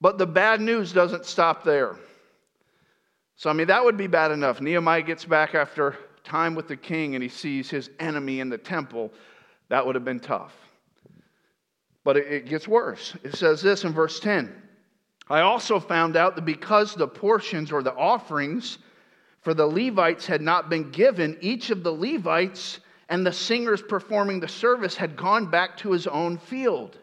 but 0.00 0.18
the 0.18 0.26
bad 0.26 0.60
news 0.60 0.92
doesn't 0.92 1.24
stop 1.24 1.62
there. 1.62 1.94
So, 3.36 3.48
I 3.48 3.52
mean, 3.52 3.68
that 3.68 3.84
would 3.84 3.96
be 3.96 4.08
bad 4.08 4.32
enough. 4.32 4.60
Nehemiah 4.60 5.02
gets 5.02 5.24
back 5.24 5.54
after 5.54 5.94
time 6.24 6.56
with 6.56 6.66
the 6.66 6.76
king 6.76 7.14
and 7.14 7.22
he 7.22 7.28
sees 7.28 7.70
his 7.70 7.88
enemy 8.00 8.40
in 8.40 8.48
the 8.48 8.58
temple. 8.58 9.12
That 9.68 9.86
would 9.86 9.94
have 9.94 10.04
been 10.04 10.18
tough. 10.18 10.56
But 12.02 12.16
it, 12.16 12.46
gets 12.46 12.66
worse. 12.66 13.14
It 13.22 13.36
says 13.36 13.62
this 13.62 13.84
in 13.84 13.92
verse 13.92 14.18
10 14.18 14.52
I 15.30 15.42
also 15.42 15.78
found 15.78 16.16
out 16.16 16.34
that 16.34 16.44
because 16.44 16.96
the 16.96 17.06
portions 17.06 17.70
or 17.70 17.84
the 17.84 17.94
offerings 17.94 18.78
for 19.42 19.54
the 19.54 19.66
Levites 19.66 20.26
had 20.26 20.42
not 20.42 20.68
been 20.68 20.90
given, 20.90 21.38
each 21.40 21.70
of 21.70 21.84
the 21.84 21.92
Levites 21.92 22.80
and 23.08 23.24
the 23.24 23.32
singers 23.32 23.82
performing 23.82 24.40
the 24.40 24.48
service 24.48 24.96
had 24.96 25.16
gone 25.16 25.46
back 25.46 25.76
to 25.78 25.92
his 25.92 26.06
own 26.06 26.38
field. 26.38 26.98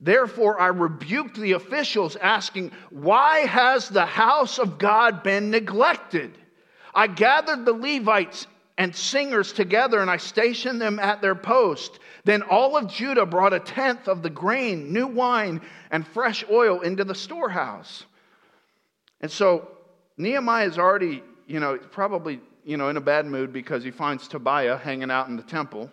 Therefore, 0.00 0.60
I 0.60 0.68
rebuked 0.68 1.36
the 1.36 1.52
officials, 1.52 2.16
asking, 2.16 2.72
Why 2.90 3.40
has 3.40 3.88
the 3.88 4.06
house 4.06 4.58
of 4.58 4.78
God 4.78 5.22
been 5.22 5.50
neglected? 5.50 6.36
I 6.94 7.06
gathered 7.06 7.64
the 7.64 7.72
Levites 7.72 8.46
and 8.76 8.94
singers 8.94 9.52
together 9.52 10.00
and 10.00 10.10
I 10.10 10.16
stationed 10.16 10.80
them 10.80 10.98
at 10.98 11.20
their 11.20 11.34
post. 11.34 12.00
Then 12.24 12.42
all 12.42 12.76
of 12.76 12.90
Judah 12.90 13.26
brought 13.26 13.52
a 13.52 13.60
tenth 13.60 14.08
of 14.08 14.22
the 14.22 14.30
grain, 14.30 14.92
new 14.92 15.06
wine, 15.06 15.60
and 15.90 16.06
fresh 16.06 16.44
oil 16.50 16.80
into 16.80 17.04
the 17.04 17.14
storehouse. 17.14 18.04
And 19.20 19.30
so 19.30 19.68
Nehemiah 20.16 20.66
is 20.66 20.78
already, 20.78 21.22
you 21.46 21.60
know, 21.60 21.78
probably, 21.78 22.40
you 22.64 22.76
know, 22.76 22.88
in 22.88 22.96
a 22.96 23.00
bad 23.00 23.26
mood 23.26 23.52
because 23.52 23.84
he 23.84 23.90
finds 23.90 24.26
Tobiah 24.26 24.76
hanging 24.76 25.10
out 25.10 25.28
in 25.28 25.36
the 25.36 25.42
temple. 25.42 25.90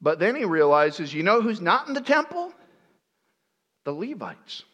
But 0.00 0.18
then 0.18 0.34
he 0.34 0.44
realizes, 0.44 1.12
you 1.14 1.22
know 1.22 1.40
who's 1.40 1.60
not 1.60 1.88
in 1.88 1.94
the 1.94 2.00
temple? 2.00 2.52
The 3.84 3.92
Levites. 3.92 4.64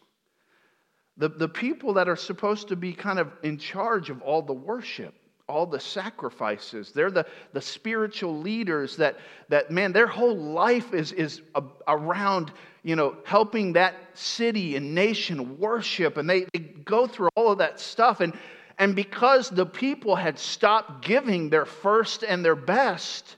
The, 1.17 1.29
the 1.29 1.49
people 1.49 1.93
that 1.93 2.07
are 2.07 2.15
supposed 2.15 2.69
to 2.69 2.75
be 2.75 2.93
kind 2.93 3.19
of 3.19 3.31
in 3.43 3.57
charge 3.57 4.09
of 4.09 4.21
all 4.21 4.41
the 4.41 4.53
worship, 4.53 5.13
all 5.49 5.65
the 5.65 5.79
sacrifices. 5.79 6.91
They're 6.91 7.11
the, 7.11 7.25
the 7.53 7.61
spiritual 7.61 8.39
leaders 8.39 8.97
that, 8.97 9.17
that, 9.49 9.71
man, 9.71 9.93
their 9.93 10.07
whole 10.07 10.37
life 10.37 10.93
is, 10.93 11.11
is 11.11 11.41
a, 11.55 11.63
around, 11.87 12.51
you 12.83 12.95
know, 12.95 13.17
helping 13.25 13.73
that 13.73 13.95
city 14.13 14.75
and 14.75 14.93
nation 14.93 15.57
worship. 15.57 16.17
And 16.17 16.29
they, 16.29 16.45
they 16.53 16.59
go 16.59 17.07
through 17.07 17.29
all 17.35 17.51
of 17.51 17.57
that 17.57 17.79
stuff. 17.79 18.21
And, 18.21 18.33
and 18.77 18.95
because 18.95 19.49
the 19.49 19.65
people 19.65 20.15
had 20.15 20.37
stopped 20.37 21.03
giving 21.03 21.49
their 21.49 21.65
first 21.65 22.23
and 22.23 22.45
their 22.45 22.55
best, 22.55 23.37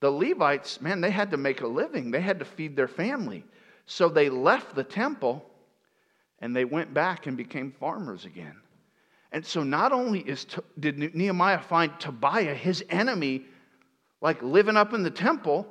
the 0.00 0.10
Levites, 0.10 0.80
man, 0.80 1.00
they 1.00 1.10
had 1.10 1.30
to 1.30 1.36
make 1.36 1.62
a 1.62 1.66
living, 1.66 2.10
they 2.10 2.20
had 2.20 2.38
to 2.40 2.44
feed 2.44 2.76
their 2.76 2.88
family. 2.88 3.44
So 3.86 4.08
they 4.08 4.28
left 4.28 4.74
the 4.74 4.84
temple 4.84 5.44
and 6.40 6.54
they 6.54 6.64
went 6.64 6.92
back 6.92 7.26
and 7.26 7.36
became 7.36 7.72
farmers 7.72 8.24
again. 8.24 8.56
And 9.30 9.46
so 9.46 9.62
not 9.62 9.92
only 9.92 10.20
is, 10.20 10.46
did 10.78 11.14
Nehemiah 11.14 11.60
find 11.60 11.98
Tobiah, 11.98 12.54
his 12.54 12.84
enemy, 12.90 13.46
like 14.20 14.42
living 14.42 14.76
up 14.76 14.92
in 14.92 15.02
the 15.02 15.10
temple, 15.10 15.66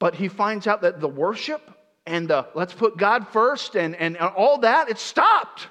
but 0.00 0.16
he 0.16 0.26
finds 0.28 0.66
out 0.66 0.82
that 0.82 1.00
the 1.00 1.08
worship 1.08 1.62
and 2.06 2.28
the 2.28 2.46
let's 2.54 2.72
put 2.72 2.96
God 2.96 3.28
first 3.28 3.76
and, 3.76 3.94
and 3.94 4.16
all 4.16 4.58
that, 4.58 4.90
it 4.90 4.98
stopped. 4.98 5.68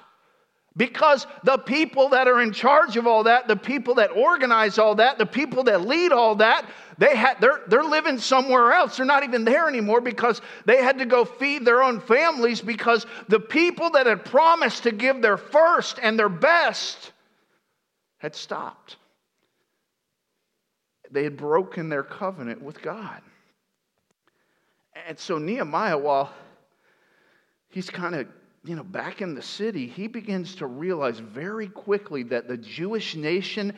Because 0.78 1.26
the 1.42 1.58
people 1.58 2.10
that 2.10 2.28
are 2.28 2.40
in 2.40 2.52
charge 2.52 2.96
of 2.96 3.08
all 3.08 3.24
that, 3.24 3.48
the 3.48 3.56
people 3.56 3.96
that 3.96 4.12
organize 4.12 4.78
all 4.78 4.94
that, 4.94 5.18
the 5.18 5.26
people 5.26 5.64
that 5.64 5.84
lead 5.84 6.12
all 6.12 6.36
that, 6.36 6.70
they 6.98 7.16
had, 7.16 7.40
they're, 7.40 7.62
they're 7.66 7.82
living 7.82 8.16
somewhere 8.16 8.72
else. 8.72 8.96
They're 8.96 9.04
not 9.04 9.24
even 9.24 9.44
there 9.44 9.68
anymore 9.68 10.00
because 10.00 10.40
they 10.66 10.80
had 10.80 10.98
to 10.98 11.04
go 11.04 11.24
feed 11.24 11.64
their 11.64 11.82
own 11.82 12.00
families 12.00 12.60
because 12.60 13.06
the 13.26 13.40
people 13.40 13.90
that 13.90 14.06
had 14.06 14.24
promised 14.24 14.84
to 14.84 14.92
give 14.92 15.20
their 15.20 15.36
first 15.36 15.98
and 16.00 16.16
their 16.16 16.28
best 16.28 17.10
had 18.18 18.36
stopped. 18.36 18.98
They 21.10 21.24
had 21.24 21.36
broken 21.36 21.88
their 21.88 22.04
covenant 22.04 22.62
with 22.62 22.80
God. 22.82 23.20
And 25.08 25.18
so 25.18 25.38
Nehemiah, 25.38 25.98
while 25.98 26.32
he's 27.68 27.90
kind 27.90 28.14
of 28.14 28.28
you 28.64 28.74
know, 28.74 28.82
back 28.82 29.22
in 29.22 29.34
the 29.34 29.42
city, 29.42 29.86
he 29.86 30.08
begins 30.08 30.56
to 30.56 30.66
realize 30.66 31.18
very 31.18 31.68
quickly 31.68 32.22
that 32.24 32.48
the 32.48 32.56
Jewish 32.56 33.14
nation 33.14 33.72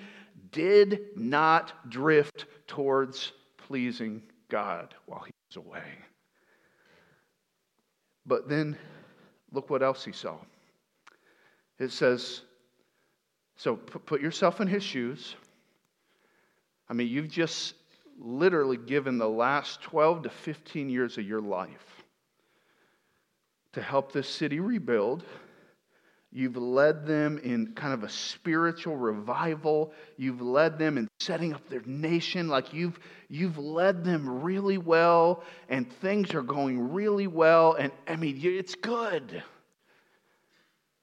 did 0.52 1.00
not 1.16 1.90
drift 1.90 2.46
towards 2.66 3.32
pleasing 3.56 4.22
God 4.48 4.94
while 5.06 5.20
he 5.20 5.32
was 5.48 5.56
away. 5.64 5.84
But 8.26 8.48
then 8.48 8.76
look 9.52 9.70
what 9.70 9.82
else 9.82 10.04
he 10.04 10.12
saw. 10.12 10.36
It 11.78 11.92
says, 11.92 12.42
so 13.56 13.76
put 13.76 14.20
yourself 14.20 14.60
in 14.60 14.68
his 14.68 14.82
shoes. 14.82 15.34
I 16.88 16.94
mean, 16.94 17.08
you've 17.08 17.28
just 17.30 17.74
literally 18.18 18.76
given 18.76 19.18
the 19.18 19.28
last 19.28 19.82
12 19.82 20.24
to 20.24 20.30
15 20.30 20.90
years 20.90 21.16
of 21.16 21.24
your 21.24 21.40
life 21.40 21.99
to 23.72 23.82
help 23.82 24.12
this 24.12 24.28
city 24.28 24.60
rebuild. 24.60 25.24
You've 26.32 26.56
led 26.56 27.06
them 27.06 27.38
in 27.42 27.72
kind 27.74 27.92
of 27.92 28.04
a 28.04 28.08
spiritual 28.08 28.96
revival. 28.96 29.92
You've 30.16 30.40
led 30.40 30.78
them 30.78 30.96
in 30.96 31.08
setting 31.18 31.52
up 31.52 31.68
their 31.68 31.82
nation. 31.86 32.48
Like 32.48 32.72
you've, 32.72 33.00
you've 33.28 33.58
led 33.58 34.04
them 34.04 34.42
really 34.42 34.78
well, 34.78 35.42
and 35.68 35.92
things 35.94 36.32
are 36.34 36.42
going 36.42 36.92
really 36.92 37.26
well. 37.26 37.74
And 37.74 37.90
I 38.06 38.14
mean, 38.14 38.38
it's 38.40 38.76
good. 38.76 39.42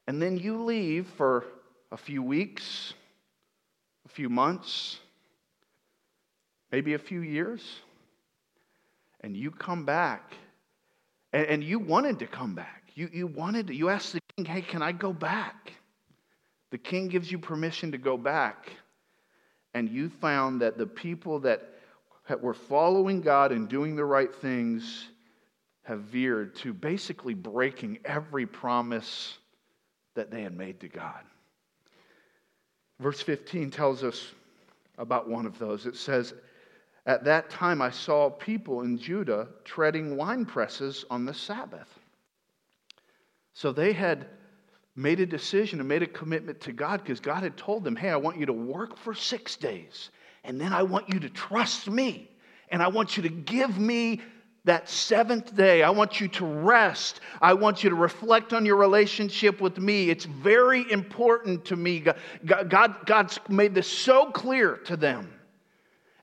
And 0.08 0.22
then 0.22 0.38
you 0.38 0.64
leave 0.64 1.08
for 1.18 1.44
a 1.92 1.98
few 1.98 2.24
weeks, 2.24 2.94
a 4.06 4.10
few 4.10 4.30
months, 4.30 4.98
maybe 6.72 6.94
a 6.94 7.00
few 7.00 7.20
years, 7.20 7.62
and 9.20 9.36
you 9.36 9.52
come 9.52 9.84
back 9.84 10.34
and, 11.34 11.46
and 11.46 11.64
you 11.64 11.80
wanted 11.80 12.20
to 12.20 12.28
come 12.28 12.56
back. 12.56 12.84
You, 12.96 13.10
you 13.14 13.28
wanted 13.28 13.70
you 13.70 13.90
asked 13.90 14.14
the 14.14 14.22
king, 14.36 14.46
hey, 14.46 14.62
can 14.62 14.82
I 14.82 14.92
go 14.92 15.14
back? 15.14 15.74
The 16.72 16.78
king 16.78 17.08
gives 17.08 17.32
you 17.32 17.40
permission 17.40 17.92
to 17.92 17.98
go 17.98 18.18
back. 18.18 18.72
And 19.74 19.90
you 19.90 20.10
found 20.10 20.62
that 20.62 20.78
the 20.78 20.88
people 20.88 21.40
that 21.42 21.62
were 22.42 22.54
following 22.54 23.22
God 23.22 23.52
and 23.52 23.70
doing 23.70 23.96
the 23.96 24.06
right 24.06 24.34
things 24.34 25.10
have 25.84 26.02
veered 26.02 26.56
to 26.56 26.74
basically 26.74 27.34
breaking 27.34 28.00
every 28.04 28.46
promise 28.46 29.38
that 30.16 30.32
they 30.32 30.42
had 30.42 30.58
made 30.58 30.80
to 30.82 30.90
God. 30.90 31.24
Verse 33.00 33.22
15 33.22 33.70
tells 33.70 34.04
us 34.04 34.32
about 34.98 35.30
one 35.30 35.46
of 35.46 35.60
those. 35.60 35.86
It 35.86 35.96
says, 35.96 36.34
at 37.08 37.24
that 37.24 37.50
time, 37.50 37.82
I 37.82 37.90
saw 37.90 38.30
people 38.30 38.82
in 38.82 38.98
Judah 38.98 39.48
treading 39.64 40.18
wine 40.18 40.46
presses 40.46 41.06
on 41.10 41.24
the 41.26 41.34
Sabbath. 41.34 41.88
So 43.54 43.72
they 43.72 43.94
had 43.94 44.28
made 44.94 45.22
a 45.22 45.26
decision 45.26 45.80
and 45.80 45.88
made 45.88 46.04
a 46.04 46.08
commitment 46.08 46.60
to 46.62 46.74
God 46.74 47.02
because 47.02 47.22
God 47.22 47.44
had 47.44 47.56
told 47.56 47.86
them, 47.86 47.96
Hey, 47.96 48.10
I 48.10 48.18
want 48.18 48.38
you 48.38 48.46
to 48.46 48.54
work 48.54 48.98
for 48.98 49.14
six 49.14 49.56
days, 49.56 50.12
and 50.44 50.60
then 50.60 50.74
I 50.74 50.84
want 50.84 51.08
you 51.08 51.22
to 51.22 51.30
trust 51.30 51.90
me. 51.90 52.30
And 52.70 52.84
I 52.84 52.90
want 52.90 53.16
you 53.16 53.24
to 53.24 53.30
give 53.30 53.80
me 53.80 54.22
that 54.66 54.90
seventh 54.90 55.56
day. 55.56 55.84
I 55.84 55.90
want 55.90 56.20
you 56.20 56.28
to 56.28 56.46
rest. 56.46 57.22
I 57.42 57.54
want 57.54 57.86
you 57.86 57.90
to 57.90 57.96
reflect 57.96 58.52
on 58.52 58.66
your 58.66 58.76
relationship 58.76 59.62
with 59.62 59.78
me. 59.78 60.10
It's 60.10 60.26
very 60.26 60.92
important 60.92 61.64
to 61.66 61.78
me. 61.78 62.02
God, 62.46 62.70
God, 62.70 63.06
God's 63.06 63.40
made 63.48 63.74
this 63.74 63.88
so 63.88 64.30
clear 64.32 64.76
to 64.76 64.98
them. 64.98 65.32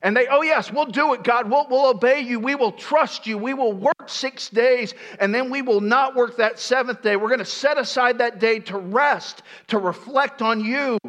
And 0.05 0.15
they, 0.15 0.27
oh, 0.27 0.43
yes, 0.43 0.71
we'll 0.71 0.85
do 0.85 1.15
it, 1.15 1.23
God. 1.23 1.49
We'll, 1.49 1.65
we'll 1.67 1.87
obey 1.87 2.19
you. 2.19 2.39
We 2.39 2.53
will 2.53 2.73
trust 2.73 3.25
you. 3.25 3.39
We 3.39 3.55
will 3.55 3.73
work 3.73 4.07
six 4.07 4.49
days, 4.49 4.93
and 5.19 5.33
then 5.33 5.49
we 5.49 5.63
will 5.63 5.81
not 5.81 6.15
work 6.15 6.37
that 6.37 6.59
seventh 6.59 7.01
day. 7.01 7.15
We're 7.15 7.29
going 7.29 7.39
to 7.39 7.45
set 7.45 7.79
aside 7.79 8.19
that 8.19 8.37
day 8.37 8.59
to 8.59 8.77
rest, 8.77 9.41
to 9.69 9.79
reflect 9.79 10.43
on 10.43 10.63
you. 10.63 10.99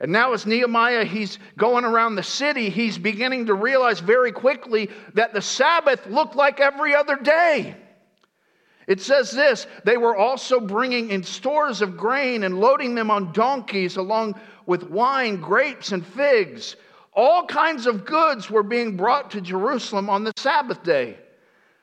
And 0.00 0.10
now, 0.10 0.32
as 0.32 0.44
Nehemiah, 0.44 1.04
he's 1.04 1.38
going 1.56 1.84
around 1.84 2.16
the 2.16 2.24
city, 2.24 2.68
he's 2.68 2.98
beginning 2.98 3.46
to 3.46 3.54
realize 3.54 4.00
very 4.00 4.32
quickly 4.32 4.90
that 5.14 5.32
the 5.32 5.40
Sabbath 5.40 6.08
looked 6.08 6.34
like 6.34 6.58
every 6.58 6.96
other 6.96 7.14
day. 7.14 7.76
It 8.88 9.00
says 9.00 9.30
this 9.30 9.68
they 9.84 9.98
were 9.98 10.16
also 10.16 10.58
bringing 10.58 11.10
in 11.10 11.22
stores 11.22 11.80
of 11.80 11.96
grain 11.96 12.42
and 12.42 12.58
loading 12.58 12.96
them 12.96 13.08
on 13.08 13.30
donkeys, 13.30 13.98
along 13.98 14.34
with 14.66 14.90
wine, 14.90 15.36
grapes, 15.36 15.92
and 15.92 16.04
figs. 16.04 16.74
All 17.12 17.46
kinds 17.46 17.86
of 17.86 18.04
goods 18.04 18.50
were 18.50 18.62
being 18.62 18.96
brought 18.96 19.32
to 19.32 19.40
Jerusalem 19.40 20.08
on 20.08 20.24
the 20.24 20.32
Sabbath 20.36 20.82
day. 20.82 21.18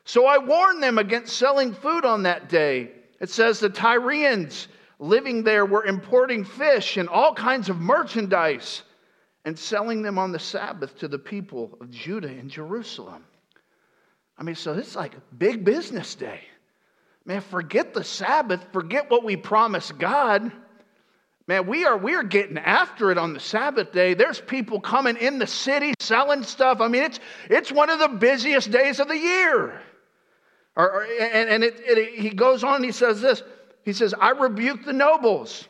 So 0.06 0.26
I 0.26 0.38
warned 0.38 0.82
them 0.82 0.98
against 0.98 1.38
selling 1.38 1.74
food 1.74 2.06
on 2.06 2.24
that 2.24 2.48
day. 2.48 2.92
It 3.20 3.30
says 3.30 3.60
the 3.60 3.70
Tyrians 3.70 4.68
living 5.00 5.44
there 5.44 5.66
were 5.66 5.86
importing 5.86 6.46
fish 6.46 6.98
and 6.98 7.10
all 7.10 7.34
kinds 7.34 7.70
of 7.70 7.78
merchandise 7.78 8.84
and 9.44 9.58
selling 9.58 10.02
them 10.02 10.18
on 10.18 10.32
the 10.32 10.40
Sabbath 10.40 10.98
to 11.00 11.08
the 11.08 11.20
people 11.20 11.78
of 11.82 11.90
Judah 11.90 12.30
and 12.30 12.50
Jerusalem. 12.50 13.26
I 14.38 14.44
mean, 14.44 14.56
so 14.56 14.74
it's 14.74 14.96
like 14.96 15.14
big 15.38 15.66
business 15.66 16.16
day. 16.16 16.42
Man, 17.26 17.42
forget 17.42 17.94
the 17.94 18.04
Sabbath, 18.04 18.66
forget 18.72 19.10
what 19.12 19.24
we 19.24 19.36
promised 19.36 19.98
God. 19.98 20.52
Man, 21.48 21.66
we 21.66 21.86
are 21.86 21.98
we 21.98 22.14
are 22.14 22.24
getting 22.24 22.58
after 22.58 23.10
it 23.10 23.18
on 23.18 23.34
the 23.34 23.40
Sabbath 23.40 23.94
day. 23.94 24.14
There's 24.14 24.42
people 24.42 24.82
coming 24.82 25.16
in 25.16 25.40
the 25.40 25.48
city 25.48 25.94
selling 26.00 26.44
stuff. 26.44 26.82
I 26.82 26.90
mean, 26.90 27.04
it's 27.04 27.20
it's 27.50 27.72
one 27.72 27.90
of 27.90 28.00
the 28.00 28.10
busiest 28.10 28.70
days 28.70 29.00
of 29.00 29.08
the 29.08 29.18
year. 29.18 29.82
Or, 30.76 30.92
or, 30.92 31.04
and 31.04 31.50
and 31.50 31.64
it, 31.64 31.76
it, 31.80 32.20
he 32.20 32.30
goes 32.32 32.66
on. 32.66 32.84
He 32.84 32.92
says 32.92 33.22
this. 33.22 33.42
He 33.88 33.94
says, 33.94 34.14
I 34.20 34.32
rebuked 34.32 34.86
the 34.86 34.92
nobles 34.92 35.66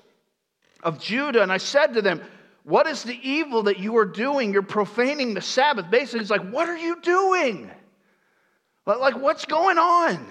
of 0.82 1.00
Judah, 1.00 1.44
and 1.44 1.52
I 1.52 1.58
said 1.58 1.94
to 1.94 2.02
them, 2.02 2.24
What 2.64 2.88
is 2.88 3.04
the 3.04 3.20
evil 3.22 3.62
that 3.64 3.78
you 3.78 3.96
are 3.98 4.06
doing? 4.06 4.52
You're 4.52 4.64
profaning 4.64 5.36
the 5.36 5.42
Sabbath. 5.42 5.92
Basically, 5.92 6.22
it's 6.22 6.32
like, 6.32 6.50
What 6.50 6.68
are 6.68 6.78
you 6.78 7.00
doing? 7.02 7.70
Like, 8.88 9.20
what's 9.20 9.46
going 9.46 9.78
on? 9.78 10.26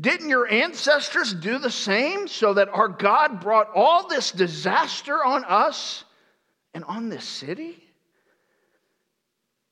Didn't 0.00 0.30
your 0.30 0.48
ancestors 0.48 1.34
do 1.34 1.58
the 1.58 1.70
same 1.70 2.26
so 2.26 2.54
that 2.54 2.68
our 2.68 2.88
God 2.88 3.40
brought 3.40 3.70
all 3.74 4.08
this 4.08 4.30
disaster 4.30 5.22
on 5.22 5.44
us 5.44 6.04
and 6.72 6.84
on 6.84 7.08
this 7.08 7.24
city? 7.24 7.82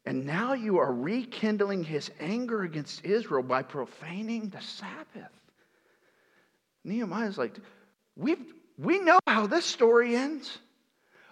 And 0.04 0.26
now 0.26 0.54
you 0.54 0.78
are 0.78 0.92
rekindling 0.92 1.84
his 1.84 2.10
anger 2.20 2.62
against 2.62 3.04
Israel 3.04 3.42
by 3.42 3.62
profaning 3.62 4.48
the 4.48 4.60
Sabbath. 4.60 5.32
Nehemiah's 6.84 7.38
like, 7.38 7.56
we've, 8.16 8.42
we 8.76 8.98
know 8.98 9.18
how 9.26 9.46
this 9.46 9.64
story 9.64 10.16
ends. 10.16 10.58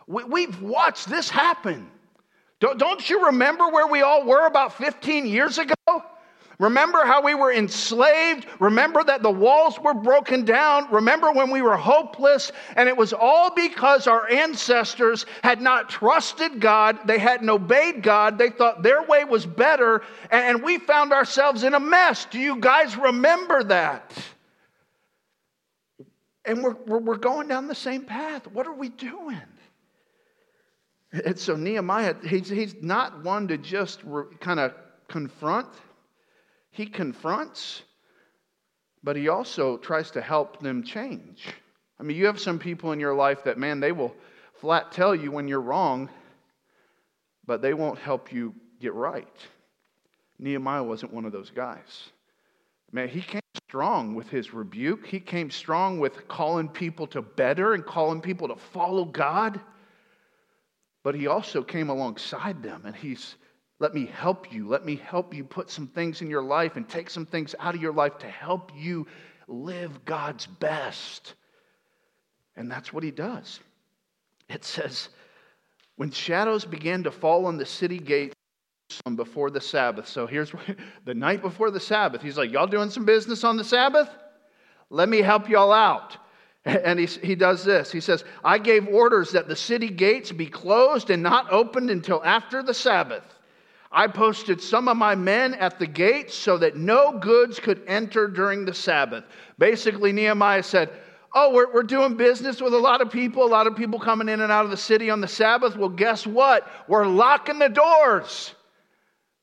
We, 0.07 0.25
we've 0.25 0.63
watched 0.63 1.09
this 1.09 1.29
happen. 1.29 1.91
Don't, 2.61 2.79
don't 2.79 3.11
you 3.11 3.27
remember 3.27 3.69
where 3.69 3.87
we 3.87 4.03
all 4.03 4.25
were 4.25 4.47
about 4.47 4.75
15 4.75 5.27
years 5.27 5.59
ago? 5.59 5.75
Remember 6.59 7.05
how 7.05 7.21
we 7.21 7.35
were 7.35 7.53
enslaved? 7.53 8.47
Remember 8.61 9.05
that 9.05 9.23
the 9.23 9.31
walls 9.31 9.79
were 9.79 9.93
broken 9.93 10.45
down? 10.45 10.91
Remember 10.91 11.31
when 11.31 11.51
we 11.51 11.61
were 11.61 11.77
hopeless? 11.77 12.51
And 12.77 12.89
it 12.89 12.97
was 12.97 13.13
all 13.13 13.51
because 13.55 14.07
our 14.07 14.31
ancestors 14.31 15.27
had 15.43 15.61
not 15.61 15.91
trusted 15.91 16.59
God. 16.61 17.07
They 17.07 17.19
hadn't 17.19 17.51
obeyed 17.51 18.03
God. 18.03 18.39
They 18.39 18.49
thought 18.49 18.83
their 18.83 19.03
way 19.03 19.25
was 19.25 19.45
better. 19.45 20.03
And 20.31 20.63
we 20.63 20.79
found 20.79 21.13
ourselves 21.13 21.63
in 21.63 21.75
a 21.75 21.81
mess. 21.81 22.25
Do 22.25 22.39
you 22.39 22.57
guys 22.59 22.97
remember 22.97 23.63
that? 23.65 24.13
And 26.47 26.63
we're, 26.63 27.01
we're, 27.01 27.17
going 27.17 27.49
down 27.49 27.67
the 27.67 27.75
same 27.75 28.05
path. 28.05 28.47
What 28.47 28.67
are 28.67 28.73
we 28.73 28.89
doing? 28.89 29.43
And 31.13 31.39
so 31.39 31.57
Nehemiah, 31.57 32.15
he's, 32.25 32.49
he's 32.49 32.77
not 32.81 33.25
one 33.25 33.49
to 33.49 33.59
just 33.59 34.01
re, 34.05 34.25
kind 34.39 34.61
of 34.61 34.73
confront. 35.09 35.67
He 36.77 36.85
confronts, 36.85 37.83
but 39.03 39.17
he 39.17 39.29
also 39.29 39.79
tries 39.79 40.11
to 40.11 40.21
help 40.21 40.61
them 40.61 40.83
change. 40.83 41.47
I 41.99 42.03
mean, 42.03 42.19
you 42.19 42.27
have 42.27 42.39
some 42.39 42.59
people 42.59 42.93
in 42.93 43.01
your 43.01 43.15
life 43.15 43.45
that, 43.45 43.57
man, 43.57 43.81
they 43.81 43.93
will 43.93 44.15
flat 44.61 44.93
tell 44.93 45.15
you 45.15 45.33
when 45.33 45.49
you're 45.49 45.63
wrong, 45.63 46.11
but 47.47 47.63
they 47.63 47.73
won't 47.73 47.99
help 47.99 48.31
you 48.31 48.55
get 48.79 48.93
right. 48.93 49.27
Nehemiah 50.39 50.83
wasn't 50.83 51.15
one 51.15 51.25
of 51.25 51.33
those 51.33 51.49
guys. 51.49 52.11
Man, 52.93 53.09
he 53.09 53.23
came 53.23 53.41
strong 53.67 54.15
with 54.15 54.29
his 54.29 54.53
rebuke. 54.53 55.07
He 55.07 55.19
came 55.19 55.51
strong 55.51 55.99
with 55.99 56.29
calling 56.29 56.69
people 56.69 57.07
to 57.07 57.23
better 57.23 57.73
and 57.73 57.87
calling 57.87 58.21
people 58.21 58.49
to 58.49 58.57
follow 58.57 59.07
God. 59.07 59.59
But 61.03 61.15
he 61.15 61.27
also 61.27 61.63
came 61.63 61.89
alongside 61.89 62.63
them 62.63 62.83
and 62.85 62.95
he's, 62.95 63.37
let 63.79 63.95
me 63.95 64.07
help 64.07 64.53
you. 64.53 64.69
Let 64.69 64.85
me 64.85 64.97
help 64.97 65.35
you 65.35 65.45
put 65.45 65.71
some 65.71 65.87
things 65.87 66.23
in 66.23 66.31
your 66.31 66.43
life 66.43 66.77
and 66.77 66.89
take 66.89 67.11
some 67.11 67.27
things 67.27 67.55
out 67.61 67.75
of 67.75 67.83
your 67.83 67.93
life 67.93 68.19
to 68.19 68.29
help 68.29 68.73
you 68.75 69.07
live 69.49 70.05
God's 70.05 70.47
best. 70.47 71.35
And 72.57 72.71
that's 72.71 72.93
what 72.93 73.03
he 73.03 73.11
does. 73.11 73.61
It 74.49 74.65
says, 74.65 75.11
when 75.97 76.11
shadows 76.11 76.65
began 76.65 77.03
to 77.03 77.11
fall 77.11 77.47
on 77.47 77.59
the 77.59 77.67
city 77.67 77.99
gates, 77.99 78.35
before 79.17 79.51
the 79.51 79.61
Sabbath. 79.61 80.07
So 80.07 80.27
here's 80.27 80.53
the 81.05 81.15
night 81.15 81.43
before 81.43 81.71
the 81.71 81.81
Sabbath. 81.81 82.23
He's 82.23 82.39
like, 82.39 82.53
Y'all 82.53 82.67
doing 82.67 82.91
some 82.91 83.05
business 83.05 83.45
on 83.45 83.57
the 83.57 83.65
Sabbath? 83.65 84.09
Let 84.91 85.09
me 85.09 85.19
help 85.19 85.49
y'all 85.49 85.73
out. 85.73 86.17
And 86.65 86.99
he, 86.99 87.07
he 87.07 87.37
does 87.37 87.65
this. 87.65 87.93
He 87.93 88.01
says, 88.01 88.25
I 88.43 88.59
gave 88.59 88.89
orders 88.89 89.31
that 89.31 89.47
the 89.47 89.55
city 89.55 89.89
gates 89.89 90.33
be 90.33 90.47
closed 90.47 91.11
and 91.11 91.23
not 91.23 91.53
opened 91.53 91.91
until 91.91 92.21
after 92.25 92.61
the 92.61 92.75
Sabbath. 92.75 93.23
I 93.93 94.09
posted 94.09 94.61
some 94.61 94.89
of 94.89 94.97
my 94.97 95.15
men 95.15 95.55
at 95.55 95.79
the 95.79 95.87
gates 95.87 96.35
so 96.35 96.59
that 96.59 96.77
no 96.77 97.19
goods 97.19 97.61
could 97.61 97.83
enter 97.87 98.29
during 98.29 98.65
the 98.65 98.75
Sabbath. 98.75 99.25
Basically, 99.59 100.13
Nehemiah 100.13 100.63
said, 100.63 100.91
Oh, 101.35 101.53
we're, 101.53 101.71
we're 101.73 101.83
doing 101.83 102.17
business 102.17 102.63
with 102.63 102.73
a 102.73 102.79
lot 102.79 103.03
of 103.03 103.11
people, 103.11 103.45
a 103.45 103.47
lot 103.47 103.67
of 103.67 103.77
people 103.77 103.99
coming 103.99 104.29
in 104.29 104.41
and 104.41 104.51
out 104.51 104.65
of 104.65 104.71
the 104.71 104.77
city 104.77 105.11
on 105.11 105.21
the 105.21 105.29
Sabbath. 105.29 105.77
Well, 105.77 105.91
guess 105.91 106.27
what? 106.27 106.67
We're 106.89 107.07
locking 107.07 107.59
the 107.59 107.69
doors. 107.69 108.55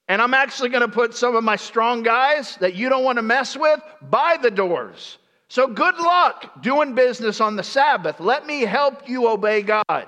And 0.08 0.22
I'm 0.22 0.34
actually 0.34 0.70
going 0.70 0.82
to 0.82 0.88
put 0.88 1.14
some 1.14 1.36
of 1.36 1.44
my 1.44 1.56
strong 1.56 2.02
guys 2.02 2.58
that 2.58 2.74
you 2.74 2.90
don't 2.90 3.04
want 3.04 3.18
to 3.18 3.22
mess 3.22 3.56
with 3.56 3.80
by 4.02 4.38
the 4.42 4.52
doors. 4.52 5.20
So 5.50 5.68
good 5.68 5.98
luck 5.98 6.64
doing 6.64 6.96
business 6.96 7.40
on 7.40 7.56
the 7.56 7.64
Sabbath. 7.64 8.20
Let 8.20 8.48
me 8.48 8.62
help 8.62 9.08
you 9.08 9.28
obey 9.28 9.62
God. 9.62 10.08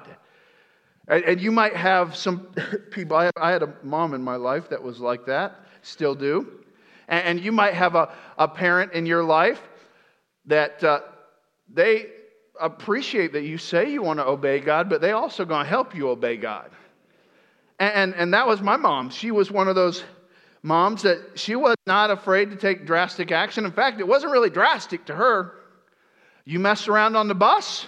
And, 1.08 1.40
you 1.40 1.52
might 1.52 1.76
have 1.76 2.16
some 2.16 2.48
people, 2.92 3.18
I 3.18 3.52
had 3.52 3.64
a 3.64 3.74
mom 3.84 4.14
in 4.14 4.24
my 4.24 4.36
life 4.36 4.70
that 4.70 4.82
was 4.82 5.00
like 5.00 5.26
that, 5.28 5.60
still 5.82 6.16
do. 6.16 6.60
And, 7.08 7.40
you 7.40 7.52
might 7.52 7.76
have 7.76 7.96
a, 7.96 8.14
a 8.38 8.48
parent 8.48 8.94
in 8.94 9.06
your 9.06 9.24
life 9.24 9.62
that 10.48 10.84
uh, 10.84 11.02
they 11.72 12.08
appreciate 12.60 13.34
that 13.34 13.44
you 13.44 13.58
say 13.58 13.92
you 13.92 14.02
want 14.02 14.20
to 14.20 14.26
obey 14.26 14.60
God, 14.60 14.90
but 14.90 15.02
they 15.02 15.12
also 15.12 15.46
going 15.46 15.64
to 15.64 15.70
help 15.70 15.96
you 15.96 16.10
obey 16.10 16.38
God. 16.38 16.72
And, 17.80 18.16
and 18.16 18.34
that 18.34 18.48
was 18.48 18.62
my 18.62 18.78
mom. 18.78 19.10
She 19.10 19.32
was 19.32 19.52
one 19.52 19.68
of 19.68 19.76
those 19.76 20.04
moms 20.64 21.04
that 21.04 21.20
she 21.36 21.56
was 21.56 21.76
not 21.86 22.10
afraid 22.10 22.50
to 22.50 22.56
take 22.56 22.86
drastic 22.86 23.32
action. 23.32 23.66
In 23.66 23.72
fact, 23.72 24.00
it 24.00 24.08
wasn't 24.08 24.32
really 24.32 24.50
drastic 24.50 25.06
to 25.06 25.16
her. 25.16 25.54
You 26.46 26.60
mess 26.60 26.88
around 26.88 27.16
on 27.16 27.28
the 27.28 27.36
bus, 27.36 27.86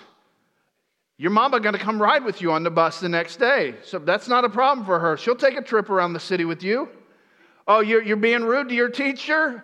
your 1.18 1.32
mama 1.32 1.60
going 1.60 1.74
to 1.74 1.80
come 1.80 2.02
ride 2.02 2.24
with 2.24 2.42
you 2.42 2.52
on 2.52 2.64
the 2.64 2.70
bus 2.70 3.00
the 3.00 3.10
next 3.10 3.38
day. 3.38 3.76
So 3.84 4.00
that's 4.00 4.28
not 4.28 4.46
a 4.46 4.50
problem 4.50 4.86
for 4.86 5.00
her. 5.00 5.18
She'll 5.18 5.36
take 5.36 5.58
a 5.58 5.62
trip 5.62 5.90
around 5.90 6.14
the 6.14 6.20
city 6.20 6.46
with 6.46 6.64
you. 6.64 6.90
Oh, 7.68 7.80
you're, 7.80 8.04
you're 8.04 8.18
being 8.18 8.44
rude 8.44 8.70
to 8.70 8.76
your 8.76 8.90
teacher? 8.90 9.64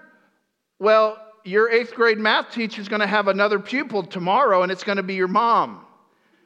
Well, 0.80 1.18
your 1.44 1.70
eighth 1.70 1.94
grade 1.94 2.18
math 2.18 2.52
teacher 2.52 2.82
is 2.82 2.88
going 2.88 3.02
to 3.02 3.08
have 3.08 3.28
another 3.28 3.60
pupil 3.60 4.04
tomorrow, 4.04 4.64
and 4.64 4.72
it's 4.72 4.84
going 4.84 4.98
to 4.98 5.04
be 5.04 5.14
your 5.14 5.28
mom. 5.28 5.86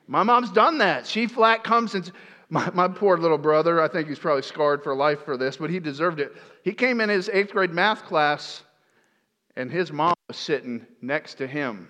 My 0.07 0.23
mom's 0.23 0.51
done 0.51 0.79
that. 0.79 1.07
She 1.07 1.27
flat 1.27 1.63
comes 1.63 1.95
and 1.95 2.11
my, 2.49 2.69
my 2.73 2.87
poor 2.87 3.17
little 3.17 3.37
brother, 3.37 3.81
I 3.81 3.87
think 3.87 4.07
he's 4.07 4.19
probably 4.19 4.41
scarred 4.41 4.81
for 4.83 4.95
life 4.95 5.25
for 5.25 5.35
this, 5.35 5.57
but 5.57 5.69
he 5.69 5.79
deserved 5.79 6.19
it. 6.19 6.33
He 6.63 6.73
came 6.73 7.01
in 7.01 7.09
his 7.09 7.29
eighth 7.29 7.51
grade 7.51 7.71
math 7.71 8.05
class, 8.05 8.63
and 9.57 9.69
his 9.69 9.91
mom 9.91 10.15
was 10.27 10.37
sitting 10.37 10.85
next 11.01 11.35
to 11.35 11.47
him. 11.47 11.89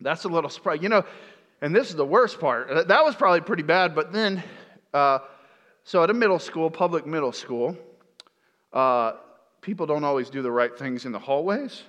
That's 0.00 0.24
a 0.24 0.28
little 0.28 0.50
surprise. 0.50 0.80
You 0.82 0.88
know, 0.88 1.04
and 1.62 1.74
this 1.74 1.88
is 1.88 1.96
the 1.96 2.04
worst 2.04 2.38
part. 2.38 2.88
That 2.88 3.04
was 3.04 3.14
probably 3.14 3.40
pretty 3.40 3.62
bad, 3.62 3.94
but 3.94 4.12
then 4.12 4.42
uh, 4.92 5.20
So, 5.84 6.02
at 6.02 6.10
a 6.10 6.14
middle 6.14 6.38
school, 6.38 6.70
public 6.70 7.06
middle 7.06 7.32
school, 7.32 7.76
uh, 8.72 9.12
people 9.60 9.86
don't 9.86 10.04
always 10.04 10.30
do 10.30 10.42
the 10.42 10.50
right 10.50 10.76
things 10.78 11.06
in 11.06 11.12
the 11.12 11.18
hallways. 11.18 11.82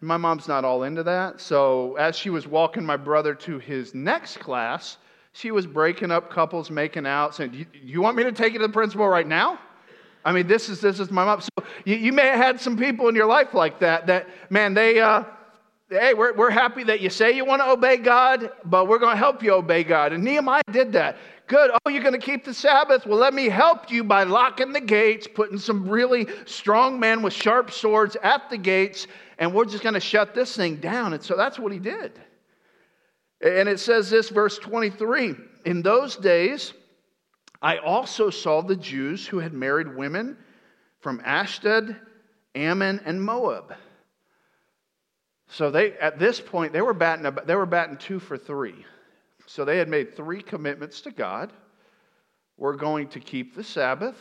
My 0.00 0.16
mom's 0.16 0.46
not 0.46 0.64
all 0.64 0.84
into 0.84 1.02
that. 1.02 1.40
So, 1.40 1.96
as 1.96 2.16
she 2.16 2.30
was 2.30 2.46
walking 2.46 2.84
my 2.84 2.96
brother 2.96 3.34
to 3.34 3.58
his 3.58 3.94
next 3.94 4.38
class, 4.38 4.98
she 5.32 5.50
was 5.50 5.66
breaking 5.66 6.10
up 6.10 6.30
couples, 6.30 6.70
making 6.70 7.06
out, 7.06 7.34
saying, 7.34 7.54
You, 7.54 7.66
you 7.72 8.00
want 8.02 8.16
me 8.16 8.22
to 8.24 8.32
take 8.32 8.52
you 8.52 8.58
to 8.60 8.66
the 8.66 8.72
principal 8.72 9.08
right 9.08 9.26
now? 9.26 9.58
I 10.24 10.32
mean, 10.32 10.46
this 10.46 10.68
is, 10.68 10.80
this 10.80 11.00
is 11.00 11.10
my 11.10 11.24
mom. 11.24 11.40
So, 11.40 11.64
you, 11.84 11.96
you 11.96 12.12
may 12.12 12.26
have 12.26 12.36
had 12.36 12.60
some 12.60 12.76
people 12.76 13.08
in 13.08 13.14
your 13.14 13.26
life 13.26 13.52
like 13.52 13.80
that, 13.80 14.06
that, 14.06 14.28
man, 14.50 14.74
they, 14.74 15.00
uh, 15.00 15.24
hey, 15.90 16.14
we're, 16.14 16.32
we're 16.34 16.50
happy 16.50 16.84
that 16.84 17.00
you 17.00 17.10
say 17.10 17.32
you 17.32 17.44
want 17.44 17.60
to 17.60 17.68
obey 17.68 17.96
God, 17.96 18.50
but 18.64 18.86
we're 18.86 18.98
going 18.98 19.14
to 19.14 19.18
help 19.18 19.42
you 19.42 19.52
obey 19.54 19.82
God. 19.82 20.12
And 20.12 20.22
Nehemiah 20.22 20.62
did 20.70 20.92
that. 20.92 21.16
Good. 21.48 21.72
Oh, 21.84 21.90
you're 21.90 22.02
going 22.02 22.18
to 22.18 22.24
keep 22.24 22.44
the 22.44 22.54
Sabbath? 22.54 23.06
Well, 23.06 23.18
let 23.18 23.34
me 23.34 23.48
help 23.48 23.90
you 23.90 24.04
by 24.04 24.22
locking 24.22 24.72
the 24.72 24.80
gates, 24.80 25.26
putting 25.26 25.58
some 25.58 25.88
really 25.88 26.28
strong 26.44 27.00
men 27.00 27.22
with 27.22 27.32
sharp 27.32 27.72
swords 27.72 28.16
at 28.22 28.48
the 28.50 28.56
gates, 28.56 29.08
and 29.38 29.52
we're 29.52 29.64
just 29.64 29.82
going 29.82 29.94
to 29.94 30.00
shut 30.00 30.32
this 30.32 30.54
thing 30.54 30.76
down. 30.76 31.12
And 31.12 31.22
so 31.22 31.36
that's 31.36 31.58
what 31.58 31.72
he 31.72 31.80
did. 31.80 32.20
And 33.40 33.68
it 33.68 33.80
says 33.80 34.08
this, 34.10 34.28
verse 34.28 34.58
23 34.58 35.34
In 35.64 35.82
those 35.82 36.14
days, 36.16 36.72
I 37.60 37.78
also 37.78 38.30
saw 38.30 38.62
the 38.62 38.76
Jews 38.76 39.26
who 39.26 39.40
had 39.40 39.52
married 39.52 39.96
women 39.96 40.36
from 41.00 41.20
Ashdod, 41.24 41.96
Ammon, 42.54 43.00
and 43.04 43.20
Moab. 43.20 43.74
So 45.50 45.70
they, 45.70 45.92
at 45.94 46.18
this 46.18 46.40
point, 46.40 46.72
they 46.72 46.80
were 46.80 46.94
batting, 46.94 47.28
they 47.44 47.56
were 47.56 47.66
batting 47.66 47.96
two 47.96 48.20
for 48.20 48.38
three. 48.38 48.86
So 49.46 49.64
they 49.64 49.78
had 49.78 49.88
made 49.88 50.14
three 50.14 50.42
commitments 50.42 51.00
to 51.02 51.10
God. 51.10 51.52
We're 52.56 52.76
going 52.76 53.08
to 53.08 53.20
keep 53.20 53.56
the 53.56 53.64
Sabbath. 53.64 54.16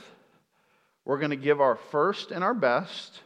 We're 1.06 1.20
going 1.20 1.30
to 1.30 1.36
give 1.36 1.62
our 1.62 1.76
first 1.76 2.32
and 2.32 2.44
our 2.44 2.56
best. 2.56 3.22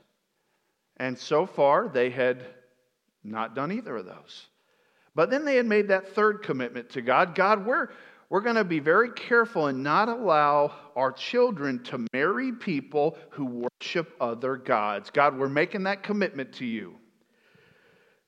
And 0.97 1.17
so 1.17 1.45
far, 1.45 1.87
they 1.87 2.09
had 2.09 2.43
not 3.23 3.55
done 3.55 3.71
either 3.71 3.95
of 3.95 4.05
those. 4.05 4.47
But 5.15 5.29
then 5.29 5.45
they 5.45 5.55
had 5.55 5.65
made 5.65 5.87
that 5.87 6.13
third 6.13 6.43
commitment 6.43 6.89
to 6.91 7.01
God 7.01 7.35
God, 7.35 7.65
we're, 7.65 7.89
we're 8.29 8.41
going 8.41 8.55
to 8.55 8.65
be 8.65 8.79
very 8.79 9.11
careful 9.11 9.67
and 9.67 9.81
not 9.81 10.09
allow 10.09 10.73
our 10.97 11.13
children 11.13 11.81
to 11.85 12.05
marry 12.13 12.51
people 12.51 13.17
who 13.29 13.67
worship 13.81 14.13
other 14.19 14.57
gods. 14.57 15.09
God, 15.09 15.37
we're 15.37 15.47
making 15.47 15.83
that 15.83 16.03
commitment 16.03 16.51
to 16.53 16.65
you. 16.65 16.97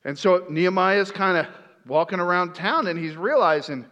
And 0.05 0.17
so 0.17 0.45
Nehemiah 0.49 1.01
is 1.01 1.11
kind 1.11 1.35
of 1.35 1.47
walking 1.87 2.19
around 2.19 2.53
town 2.53 2.87
and 2.87 2.97
he's 2.97 3.17
realizing, 3.17 3.85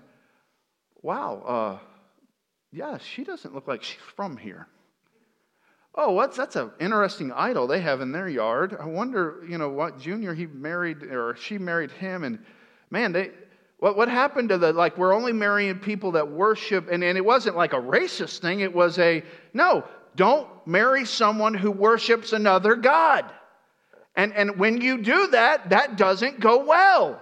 wow, 1.01 1.41
uh, 1.45 1.79
yeah, 2.71 2.99
she 2.99 3.23
doesn't 3.23 3.53
look 3.53 3.67
like 3.67 3.83
she's 3.83 3.99
from 4.15 4.37
here. 4.37 4.67
Oh, 5.95 6.11
what's 6.11 6.37
that's 6.37 6.55
an 6.55 6.71
interesting 6.79 7.31
idol 7.31 7.67
they 7.67 7.81
have 7.81 8.01
in 8.01 8.11
their 8.11 8.29
yard. 8.29 8.77
I 8.79 8.85
wonder, 8.85 9.43
you 9.47 9.57
know, 9.57 9.69
what 9.69 9.99
junior 9.99 10.33
he 10.33 10.47
married 10.47 11.03
or 11.03 11.35
she 11.35 11.59
married 11.59 11.91
him, 11.91 12.23
and 12.23 12.39
man, 12.89 13.11
they 13.11 13.29
what 13.77 13.95
what 13.95 14.09
happened 14.09 14.49
to 14.49 14.57
the 14.57 14.73
like 14.73 14.97
we're 14.97 15.13
only 15.13 15.33
marrying 15.33 15.77
people 15.77 16.13
that 16.13 16.31
worship, 16.31 16.89
and, 16.91 17.03
and 17.03 17.15
it 17.15 17.23
wasn't 17.23 17.55
like 17.55 17.73
a 17.73 17.79
racist 17.79 18.39
thing. 18.39 18.61
It 18.61 18.73
was 18.73 18.97
a 18.97 19.23
no, 19.53 19.83
don't 20.15 20.47
marry 20.65 21.05
someone 21.05 21.53
who 21.53 21.69
worships 21.69 22.33
another 22.33 22.75
god. 22.75 23.31
And 24.15 24.33
and 24.33 24.57
when 24.57 24.81
you 24.81 25.01
do 25.01 25.27
that, 25.27 25.69
that 25.69 25.97
doesn't 25.97 26.39
go 26.39 26.63
well. 26.65 27.21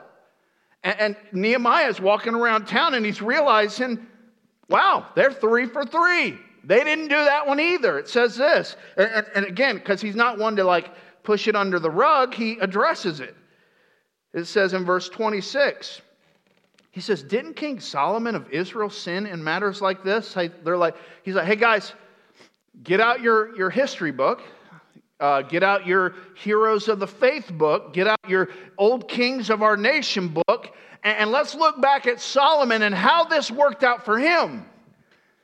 And, 0.84 0.99
and 0.99 1.15
Nehemiah 1.32 1.88
is 1.88 1.99
walking 1.99 2.34
around 2.34 2.65
town 2.65 2.95
and 2.95 3.06
he's 3.06 3.21
realizing, 3.21 4.06
wow, 4.67 5.08
they're 5.15 5.34
three 5.34 5.67
for 5.67 5.86
three. 5.86 6.38
They 6.63 6.84
didn't 6.84 7.08
do 7.08 7.15
that 7.15 7.47
one 7.47 7.60
either. 7.60 7.97
It 7.97 8.08
says 8.08 8.36
this. 8.36 8.75
And, 8.97 9.10
and, 9.12 9.27
and 9.36 9.45
again, 9.45 9.75
because 9.75 10.01
he's 10.01 10.15
not 10.15 10.38
one 10.38 10.56
to 10.58 10.63
like 10.63 10.91
push 11.23 11.47
it 11.47 11.56
under 11.56 11.80
the 11.80 11.89
rug, 11.89 12.34
he 12.34 12.58
addresses 12.60 13.19
it. 13.19 13.36
It 14.34 14.45
says 14.45 14.73
in 14.73 14.86
verse 14.86 15.10
26, 15.10 16.01
he 16.91 17.01
says, 17.01 17.23
Didn't 17.23 17.56
King 17.56 17.80
Solomon 17.80 18.36
of 18.36 18.49
Israel 18.49 18.89
sin 18.89 19.25
in 19.25 19.43
matters 19.43 19.82
like 19.82 20.04
this? 20.04 20.36
They're 20.63 20.77
like, 20.77 20.95
he's 21.23 21.36
like, 21.36 21.45
hey 21.45 21.56
guys, 21.56 21.93
get 22.84 22.99
out 22.99 23.21
your, 23.21 23.56
your 23.56 23.69
history 23.69 24.12
book. 24.12 24.41
Uh, 25.21 25.43
get 25.43 25.62
out 25.62 25.86
your 25.86 26.15
Heroes 26.36 26.88
of 26.88 26.99
the 26.99 27.07
Faith 27.07 27.51
book, 27.53 27.93
get 27.93 28.07
out 28.07 28.19
your 28.27 28.49
Old 28.75 29.07
Kings 29.07 29.51
of 29.51 29.62
Our 29.62 29.77
Nation 29.77 30.29
book, 30.29 30.75
and, 31.03 31.17
and 31.17 31.31
let's 31.31 31.53
look 31.53 31.79
back 31.79 32.07
at 32.07 32.19
Solomon 32.19 32.81
and 32.81 32.93
how 32.95 33.25
this 33.25 33.51
worked 33.51 33.84
out 33.84 34.03
for 34.03 34.17
him. 34.17 34.65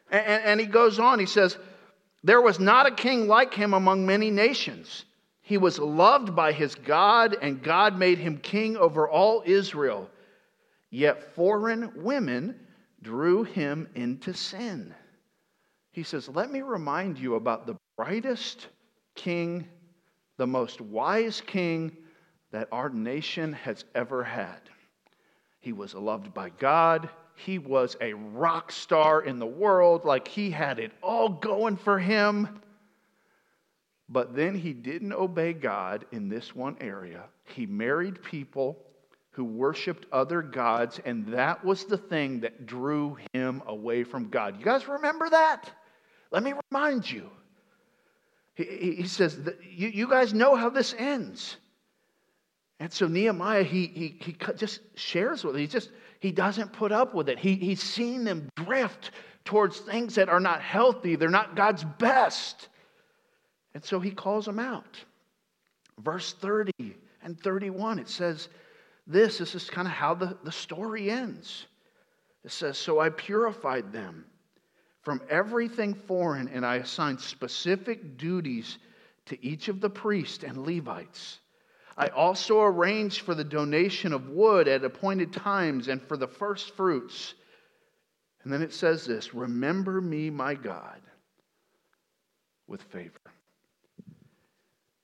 And, 0.10 0.26
and, 0.26 0.44
and 0.44 0.60
he 0.60 0.66
goes 0.66 0.98
on, 0.98 1.20
he 1.20 1.28
says, 1.28 1.58
There 2.24 2.42
was 2.42 2.60
not 2.60 2.88
a 2.88 2.92
king 2.92 3.28
like 3.28 3.54
him 3.54 3.76
among 3.76 4.06
many 4.06 4.32
nations. 4.32 5.06
He 5.42 5.58
was 5.58 5.78
loved 5.80 6.36
by 6.36 6.54
his 6.54 6.76
God, 6.76 7.38
and 7.42 7.64
God 7.64 7.98
made 7.98 8.18
him 8.18 8.40
king 8.40 8.78
over 8.78 9.08
all 9.08 9.44
Israel. 9.46 10.10
Yet 10.90 11.36
foreign 11.36 12.04
women 12.04 12.60
drew 13.04 13.44
him 13.44 13.88
into 13.94 14.34
sin. 14.34 14.94
He 15.92 16.04
says, 16.04 16.28
Let 16.28 16.52
me 16.52 16.62
remind 16.62 17.20
you 17.20 17.36
about 17.36 17.68
the 17.68 17.78
brightest 17.96 18.68
king, 19.18 19.68
the 20.38 20.48
most 20.48 20.80
wise 20.80 21.42
king 21.46 21.92
that 22.52 22.70
our 22.72 22.90
nation 22.90 23.52
has 23.52 23.84
ever 23.94 24.24
had. 24.24 24.62
He 25.60 25.74
was 25.74 25.94
loved 25.94 26.34
by 26.34 26.50
God. 26.50 27.10
He 27.36 27.60
was 27.60 27.98
a 28.00 28.14
rock 28.14 28.72
star 28.72 29.22
in 29.22 29.38
the 29.38 29.46
world, 29.46 30.06
like 30.06 30.28
he 30.28 30.50
had 30.50 30.80
it 30.80 30.92
all 31.04 31.30
going 31.30 31.76
for 31.76 32.00
him. 32.00 32.62
But 34.10 34.36
then 34.36 34.56
he 34.56 34.72
didn't 34.74 35.14
obey 35.14 35.54
God 35.54 36.06
in 36.12 36.30
this 36.30 36.56
one 36.56 36.78
area. 36.80 37.26
He 37.44 37.66
married 37.66 38.24
people 38.24 38.78
who 39.32 39.44
worshiped 39.44 40.08
other 40.12 40.42
gods, 40.42 41.00
and 41.06 41.28
that 41.28 41.64
was 41.64 41.84
the 41.84 41.98
thing 41.98 42.40
that 42.40 42.66
drew 42.66 43.18
him 43.34 43.62
away 43.68 44.04
from 44.04 44.30
God. 44.30 44.58
You 44.58 44.66
guys 44.66 44.88
remember 44.88 45.30
that? 45.30 45.70
Let 46.32 46.44
me 46.44 46.54
remind 46.72 47.10
you. 47.10 47.30
He, 48.58 48.96
he 48.96 49.08
says, 49.08 49.40
you, 49.62 49.88
you 49.90 50.10
guys 50.10 50.34
know 50.34 50.56
how 50.56 50.70
this 50.70 50.96
ends. 50.98 51.58
And 52.80 52.92
so 52.92 53.08
Nehemiah, 53.08 53.64
he, 53.64 53.88
he, 53.88 54.16
he 54.20 54.36
just 54.56 54.82
shares 54.96 55.44
with 55.44 55.56
it. 55.56 55.60
He 55.60 55.68
just, 55.68 55.92
he 56.20 56.32
doesn't 56.32 56.74
put 56.74 56.92
up 56.92 57.14
with 57.14 57.30
it. 57.30 57.38
He, 57.38 57.56
he's 57.56 57.82
seen 57.82 58.24
them 58.24 58.50
drift 58.56 59.12
towards 59.46 59.80
things 59.80 60.16
that 60.16 60.28
are 60.28 60.40
not 60.40 60.62
healthy. 60.62 61.16
They're 61.16 61.30
not 61.30 61.56
God's 61.56 61.84
best. 61.84 62.70
And 63.76 63.86
so 63.86 64.00
he 64.00 64.10
calls 64.10 64.46
them 64.46 64.60
out. 64.60 65.04
Verse 66.00 66.34
30 66.34 66.72
and 67.24 67.40
31, 67.40 68.00
it 68.00 68.10
says 68.10 68.50
this. 69.06 69.38
This 69.38 69.54
is 69.54 69.70
kind 69.70 69.88
of 69.88 69.94
how 69.94 70.16
the, 70.16 70.36
the 70.44 70.52
story 70.52 71.12
ends. 71.12 71.68
It 72.44 72.52
says, 72.52 72.78
So 72.78 73.00
I 73.00 73.10
purified 73.10 73.92
them 73.92 74.26
from 75.08 75.22
everything 75.30 75.94
foreign, 75.94 76.50
and 76.50 76.66
I 76.66 76.76
assigned 76.76 77.22
specific 77.22 78.18
duties 78.18 78.78
to 79.28 79.42
each 79.42 79.70
of 79.70 79.80
the 79.80 79.90
priests 79.90 80.44
and 80.44 80.68
Levites. 80.68 81.40
I 81.96 82.08
also 82.08 82.60
arranged 82.60 83.22
for 83.22 83.34
the 83.34 83.46
donation 83.46 84.12
of 84.12 84.28
wood 84.28 84.68
at 84.68 84.84
appointed 84.84 85.32
times 85.32 85.88
and 85.88 86.02
for 86.02 86.18
the 86.18 86.28
first 86.28 86.76
fruits. 86.76 87.36
And 88.44 88.52
then 88.52 88.62
it 88.62 88.74
says 88.74 89.06
this 89.06 89.34
Remember 89.34 90.02
me, 90.02 90.30
my 90.30 90.56
God, 90.56 91.00
with 92.68 92.82
favor. 92.82 93.32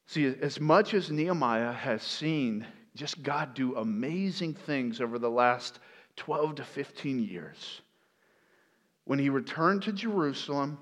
See, 0.08 0.26
as 0.26 0.60
much 0.60 0.94
as 0.94 1.12
Nehemiah 1.12 1.72
has 1.72 2.04
seen 2.04 2.68
just 2.94 3.24
God 3.24 3.54
do 3.54 3.78
amazing 3.78 4.56
things 4.56 5.00
over 5.00 5.18
the 5.18 5.32
last 5.32 5.80
12 6.18 6.56
to 6.56 6.66
15 6.66 7.20
years, 7.20 7.80
when 9.06 9.20
he 9.20 9.30
returned 9.30 9.84
to 9.84 9.92
Jerusalem, 9.92 10.78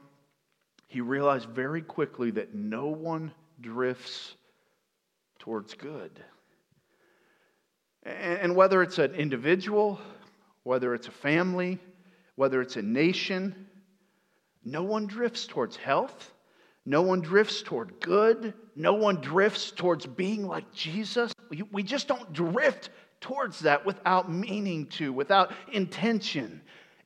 he 0.88 1.01
realized 1.01 1.49
very 1.49 1.81
quickly 1.81 2.31
that 2.31 2.53
no 2.53 2.88
one 2.88 3.31
drifts 3.62 4.36
towards 5.39 5.73
good. 5.73 6.12
And 8.03 8.55
whether 8.55 8.81
it's 8.81 8.97
an 8.97 9.13
individual, 9.15 9.99
whether 10.63 10.93
it's 10.93 11.07
a 11.07 11.12
family, 11.12 11.79
whether 12.36 12.62
it's 12.62 12.75
a 12.75 12.81
nation, 12.81 13.67
no 14.63 14.84
one 14.84 15.07
drifts 15.07 15.45
towards 15.47 15.75
health. 15.75 16.34
No 16.86 17.03
one 17.03 17.21
drifts 17.21 17.62
toward 17.62 17.99
good. 17.99 18.53
No 18.75 18.93
one 18.93 19.21
drifts 19.21 19.71
towards 19.71 20.05
being 20.05 20.47
like 20.47 20.71
Jesus. 20.73 21.31
We 21.71 21.84
just 21.84 22.07
don't 22.07 22.34
drift 22.34 22.89
towards 23.19 23.60
that 23.62 23.86
without 23.86 24.31
meaning 24.31 24.88
to, 24.88 25.13
without 25.13 25.53
intention. 25.71 26.62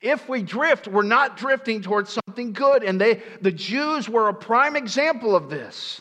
If 0.06 0.30
we 0.30 0.44
drift, 0.44 0.88
we're 0.88 1.02
not 1.02 1.36
drifting 1.36 1.82
towards 1.82 2.16
something 2.28 2.54
good. 2.54 2.84
And 2.84 3.02
they, 3.02 3.24
the 3.42 3.52
Jews 3.52 4.08
were 4.08 4.30
a 4.30 4.34
prime 4.36 4.76
example 4.76 5.36
of 5.36 5.50
this. 5.50 6.00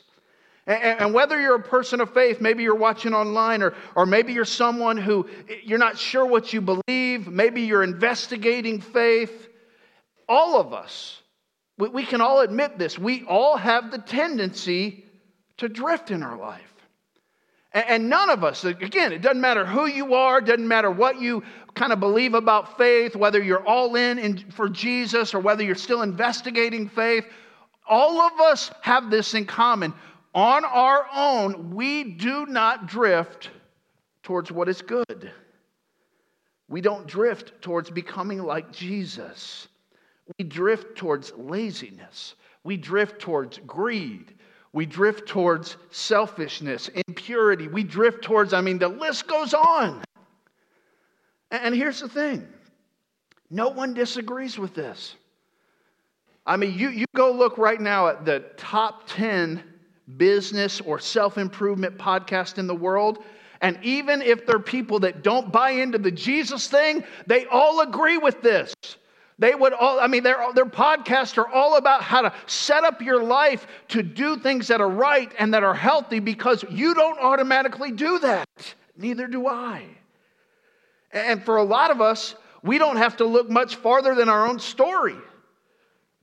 And, 0.67 1.01
and 1.01 1.15
whether 1.15 1.41
you're 1.41 1.55
a 1.55 1.63
person 1.63 2.03
of 2.03 2.13
faith, 2.13 2.39
maybe 2.39 2.63
you're 2.63 2.75
watching 2.75 3.15
online, 3.15 3.63
or, 3.63 3.73
or 3.97 4.05
maybe 4.05 4.35
you're 4.35 4.45
someone 4.45 4.99
who 4.99 5.27
you're 5.63 5.79
not 5.79 5.97
sure 5.97 6.27
what 6.27 6.53
you 6.53 6.61
believe, 6.61 7.29
maybe 7.29 7.63
you're 7.63 7.83
investigating 7.83 8.83
faith, 8.83 9.49
all 10.29 10.61
of 10.61 10.75
us 10.75 11.23
We, 11.79 11.89
we 11.89 12.05
can 12.05 12.21
all 12.21 12.41
admit 12.41 12.79
this. 12.79 12.99
We 12.99 13.25
all 13.25 13.57
have 13.57 13.91
the 13.91 13.99
tendency 13.99 15.07
to 15.57 15.69
drift 15.69 16.11
in 16.11 16.23
our 16.23 16.37
life. 16.37 16.74
And, 17.75 18.09
none 18.09 18.31
of 18.31 18.45
us, 18.45 18.63
again, 18.65 19.13
it 19.13 19.21
doesn't 19.21 19.41
matter 19.41 19.67
who 19.67 19.87
you 19.87 20.15
are, 20.15 20.41
doesn't 20.41 20.69
matter 20.69 20.93
what 20.93 21.21
you 21.21 21.43
kind 21.75 21.93
of 21.93 21.99
believe 21.99 22.35
about 22.35 22.79
faith, 22.79 23.17
whether 23.17 23.43
you're 23.43 23.67
all 23.67 23.97
in 23.97 24.49
for 24.53 24.69
Jesus 24.69 25.35
or 25.35 25.41
whether 25.41 25.65
you're 25.65 25.75
still 25.75 26.03
investigating 26.03 26.89
faith, 26.89 27.25
all 27.89 28.21
of 28.21 28.41
us 28.41 28.71
have 28.81 29.11
this 29.11 29.35
in 29.35 29.45
common. 29.45 29.93
On 30.35 30.65
our 30.65 31.07
own, 31.13 31.75
we 31.75 32.05
do 32.05 32.47
not 32.47 32.87
drift 32.87 33.51
towards 34.23 34.53
what 34.53 34.69
is 34.69 34.81
good. 34.81 35.33
We 36.69 36.81
don't 36.81 37.09
drift 37.09 37.61
towards 37.61 37.91
becoming 37.91 38.39
like 38.39 38.71
Jesus. 38.71 39.67
We 40.39 40.45
drift 40.45 40.97
towards 40.97 41.33
laziness. 41.37 42.37
We 42.63 42.77
drift 42.77 43.21
towards 43.21 43.59
greed. 43.67 44.33
We 44.75 44.87
drift 44.87 45.29
towards 45.29 45.77
selfishness, 45.93 46.91
impurity. 47.07 47.69
We 47.69 47.85
drift 47.85 48.25
towards, 48.25 48.53
I 48.53 48.61
mean, 48.61 48.81
the 48.81 48.89
list 48.89 49.29
goes 49.29 49.55
on. 49.55 50.03
And 51.53 51.73
here's 51.77 52.01
the 52.01 52.09
thing 52.09 52.49
no 53.51 53.69
one 53.69 53.95
disagrees 53.95 54.59
with 54.59 54.75
this. 54.75 55.15
I 56.45 56.57
mean, 56.57 56.77
you, 56.77 56.89
you 56.89 57.07
go 57.15 57.31
look 57.31 57.57
right 57.57 57.81
now 57.81 58.09
at 58.09 58.25
the 58.25 58.41
top 58.57 59.05
10 59.07 59.63
business 60.17 60.81
or 60.81 60.99
self 60.99 61.39
improvement 61.39 61.97
podcast 61.97 62.59
in 62.59 62.67
the 62.67 62.75
world. 62.75 63.23
And 63.61 63.79
even 63.85 64.23
if 64.23 64.45
they're 64.45 64.59
people 64.59 64.99
that 65.01 65.23
don't 65.23 65.53
buy 65.53 65.71
into 65.71 65.99
the 65.99 66.11
Jesus 66.11 66.67
thing, 66.67 67.05
they 67.29 67.47
all 67.47 67.81
agree 67.81 68.19
with 68.19 68.43
this. 68.43 68.75
They 69.39 69.55
would 69.55 69.73
all, 69.73 69.99
I 69.99 70.07
mean, 70.07 70.23
their, 70.23 70.53
their 70.55 70.67
podcasts 70.67 71.39
are 71.39 71.49
all 71.49 71.77
about 71.77 72.03
how 72.03 72.23
to 72.23 72.33
set 72.47 72.85
up 72.85 73.03
your 73.03 73.23
life 73.23 73.67
to 73.89 74.03
do 74.03 74.37
things 74.37 74.69
that 74.69 74.81
are 74.81 74.89
right 74.89 75.31
and 75.39 75.53
that 75.55 75.65
are 75.65 75.75
healthy 75.75 76.21
because 76.21 76.65
you 76.71 76.95
don't 76.95 77.19
automatically 77.19 77.91
do 77.91 78.21
that. 78.21 78.49
Neither 78.97 79.27
do 79.27 79.49
I. 79.49 79.87
And 81.13 81.43
for 81.43 81.57
a 81.57 81.65
lot 81.65 81.91
of 81.91 82.01
us, 82.01 82.37
we 82.63 82.79
don't 82.79 82.97
have 82.97 83.17
to 83.17 83.25
look 83.25 83.51
much 83.51 83.77
farther 83.77 84.15
than 84.15 84.29
our 84.29 84.47
own 84.47 84.61
story. 84.61 85.17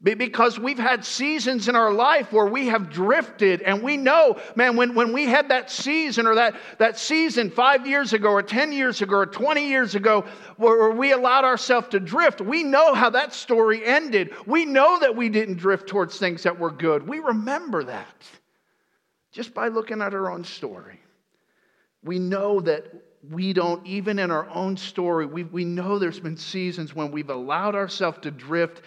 Because 0.03 0.57
we've 0.57 0.79
had 0.79 1.05
seasons 1.05 1.67
in 1.67 1.75
our 1.75 1.93
life 1.93 2.33
where 2.33 2.47
we 2.47 2.67
have 2.67 2.89
drifted, 2.89 3.61
and 3.61 3.83
we 3.83 3.97
know, 3.97 4.39
man, 4.55 4.75
when, 4.75 4.95
when 4.95 5.13
we 5.13 5.25
had 5.25 5.49
that 5.49 5.69
season 5.69 6.25
or 6.25 6.33
that, 6.35 6.55
that 6.79 6.97
season 6.97 7.51
five 7.51 7.85
years 7.85 8.11
ago, 8.13 8.29
or 8.31 8.41
10 8.41 8.71
years 8.71 9.03
ago, 9.03 9.17
or 9.17 9.27
20 9.27 9.67
years 9.67 9.93
ago, 9.93 10.25
where, 10.57 10.89
we 10.89 11.11
allowed 11.11 11.45
ourselves 11.45 11.89
to 11.89 11.99
drift, 11.99 12.41
we 12.41 12.63
know 12.63 12.95
how 12.95 13.11
that 13.11 13.31
story 13.31 13.85
ended. 13.85 14.31
We 14.47 14.65
know 14.65 14.97
that 14.99 15.15
we 15.15 15.29
didn't 15.29 15.57
drift 15.57 15.87
towards 15.87 16.17
things 16.17 16.41
that 16.43 16.57
were 16.57 16.71
good. 16.71 17.07
We 17.07 17.19
remember 17.19 17.83
that 17.83 18.25
just 19.31 19.53
by 19.53 19.67
looking 19.67 20.01
at 20.01 20.13
our 20.13 20.31
own 20.31 20.43
story. 20.43 20.99
We 22.03 22.19
know 22.19 22.59
that 22.61 22.91
we 23.29 23.53
don't, 23.53 23.85
even 23.85 24.19
in 24.19 24.31
our 24.31 24.49
own 24.49 24.75
story, 24.77 25.25
we, 25.25 25.43
we 25.43 25.63
know 25.63 25.99
there's 25.99 26.19
been 26.19 26.37
seasons 26.37 26.95
when 26.95 27.11
we've 27.11 27.29
allowed 27.29 27.75
ourselves 27.75 28.17
to 28.23 28.31
drift 28.31 28.81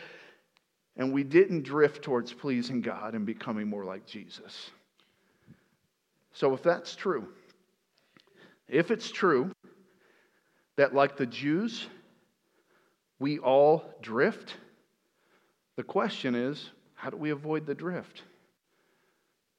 and 0.97 1.13
we 1.13 1.25
didn't 1.25 1.63
drift 1.63 2.03
towards 2.03 2.33
pleasing 2.33 2.81
God 2.81 3.15
and 3.15 3.27
becoming 3.27 3.69
more 3.69 3.85
like 3.85 4.07
Jesus. 4.07 4.71
So, 6.33 6.55
if 6.55 6.63
that's 6.63 6.97
true, 6.97 7.29
if 8.69 8.91
it's 8.91 9.11
true 9.11 9.51
that, 10.77 10.95
like 10.95 11.17
the 11.17 11.27
Jews, 11.27 11.87
we 13.19 13.39
all 13.39 13.85
drift, 14.03 14.57
the 15.77 15.83
question 15.83 16.35
is 16.35 16.71
how 16.95 17.11
do 17.11 17.17
we 17.17 17.31
avoid 17.31 17.67
the 17.67 17.75
drift? 17.75 18.23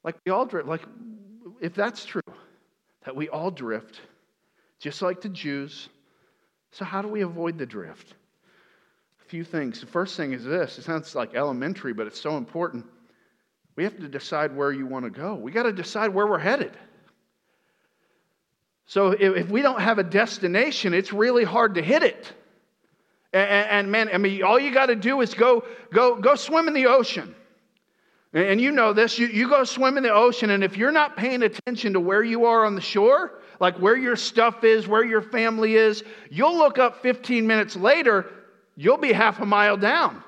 Like 0.03 0.15
we 0.25 0.31
all 0.31 0.45
drift, 0.45 0.67
like 0.67 0.81
if 1.61 1.73
that's 1.73 2.05
true, 2.05 2.21
that 3.05 3.15
we 3.15 3.29
all 3.29 3.51
drift, 3.51 4.01
just 4.79 5.01
like 5.01 5.21
the 5.21 5.29
Jews, 5.29 5.89
so 6.71 6.85
how 6.85 7.01
do 7.01 7.07
we 7.07 7.21
avoid 7.21 7.57
the 7.57 7.65
drift? 7.65 8.13
Few 9.27 9.43
things. 9.43 9.79
The 9.79 9.87
first 9.87 10.17
thing 10.17 10.33
is 10.33 10.43
this 10.43 10.77
it 10.77 10.83
sounds 10.83 11.15
like 11.15 11.35
elementary, 11.35 11.93
but 11.93 12.07
it's 12.07 12.19
so 12.19 12.37
important. 12.37 12.85
We 13.75 13.83
have 13.83 13.97
to 13.97 14.07
decide 14.07 14.55
where 14.55 14.71
you 14.71 14.85
want 14.85 15.05
to 15.05 15.11
go. 15.11 15.35
We 15.35 15.51
got 15.51 15.63
to 15.63 15.73
decide 15.73 16.13
where 16.13 16.27
we're 16.27 16.39
headed. 16.39 16.71
So 18.85 19.11
if 19.11 19.49
we 19.49 19.61
don't 19.61 19.81
have 19.81 19.97
a 19.97 20.03
destination, 20.03 20.93
it's 20.93 21.11
really 21.11 21.43
hard 21.43 21.75
to 21.75 21.81
hit 21.81 22.03
it. 22.03 22.31
And, 23.33 23.91
man, 23.91 24.09
I 24.13 24.17
mean, 24.17 24.43
all 24.43 24.59
you 24.59 24.71
got 24.71 24.85
to 24.85 24.95
do 24.95 25.19
is 25.19 25.33
go, 25.33 25.65
go, 25.91 26.15
go 26.15 26.35
swim 26.35 26.67
in 26.67 26.73
the 26.73 26.85
ocean. 26.85 27.35
And 28.31 28.61
you 28.61 28.71
know 28.71 28.93
this, 28.93 29.17
you, 29.17 29.27
you 29.27 29.49
go 29.49 29.63
swim 29.63 29.97
in 29.97 30.03
the 30.03 30.13
ocean, 30.13 30.51
and 30.51 30.63
if 30.63 30.77
you're 30.77 30.91
not 30.91 31.17
paying 31.17 31.41
attention 31.41 31.93
to 31.93 31.99
where 31.99 32.23
you 32.23 32.45
are 32.45 32.65
on 32.65 32.75
the 32.75 32.81
shore, 32.81 33.41
like 33.59 33.77
where 33.79 33.97
your 33.97 34.15
stuff 34.15 34.63
is, 34.63 34.87
where 34.87 35.03
your 35.03 35.21
family 35.21 35.75
is, 35.75 36.03
you'll 36.29 36.57
look 36.57 36.77
up 36.77 37.01
15 37.01 37.47
minutes 37.47 37.75
later 37.75 38.25
you'll 38.75 38.97
be 38.97 39.13
half 39.13 39.39
a 39.39 39.45
mile 39.45 39.77
down 39.77 40.23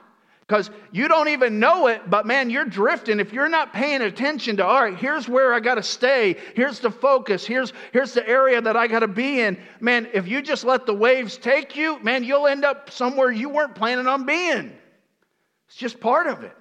because 0.48 0.70
you 0.94 1.10
don't 1.10 1.28
even 1.28 1.60
know 1.60 1.88
it, 1.88 2.10
but 2.10 2.26
man, 2.26 2.50
you're 2.50 2.64
drifting. 2.66 3.20
If 3.20 3.34
you're 3.34 3.50
not 3.50 3.74
paying 3.74 4.02
attention 4.02 4.56
to, 4.58 4.66
all 4.66 4.82
right, 4.82 4.98
here's 4.98 5.28
where 5.28 5.54
I 5.54 5.60
got 5.60 5.76
to 5.76 5.84
stay, 5.84 6.38
here's 6.56 6.80
the 6.80 6.90
focus, 6.90 7.46
here's, 7.46 7.74
here's 7.92 8.14
the 8.14 8.28
area 8.28 8.62
that 8.62 8.78
I 8.78 8.88
got 8.88 9.00
to 9.00 9.10
be 9.10 9.42
in, 9.42 9.58
man, 9.82 10.08
if 10.14 10.26
you 10.26 10.42
just 10.42 10.64
let 10.64 10.86
the 10.86 10.94
waves 10.94 11.38
take 11.38 11.76
you, 11.76 12.00
man, 12.02 12.24
you'll 12.24 12.48
end 12.48 12.64
up 12.64 12.90
somewhere 12.90 13.30
you 13.30 13.50
weren't 13.50 13.76
planning 13.76 14.08
on 14.08 14.26
being. 14.26 14.72
It's 15.68 15.76
just 15.76 16.00
part 16.00 16.28
of 16.28 16.44
it. 16.44 16.56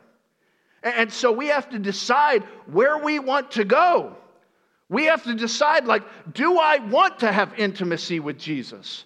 And 0.82 1.12
so 1.12 1.30
we 1.30 1.46
have 1.48 1.70
to 1.70 1.78
decide 1.78 2.42
where 2.66 2.98
we 2.98 3.20
want 3.20 3.52
to 3.52 3.64
go. 3.64 4.16
We 4.88 5.04
have 5.04 5.24
to 5.24 5.34
decide, 5.34 5.84
like, 5.84 6.02
do 6.32 6.58
I 6.58 6.78
want 6.78 7.20
to 7.20 7.32
have 7.32 7.54
intimacy 7.56 8.20
with 8.20 8.38
Jesus? 8.38 9.04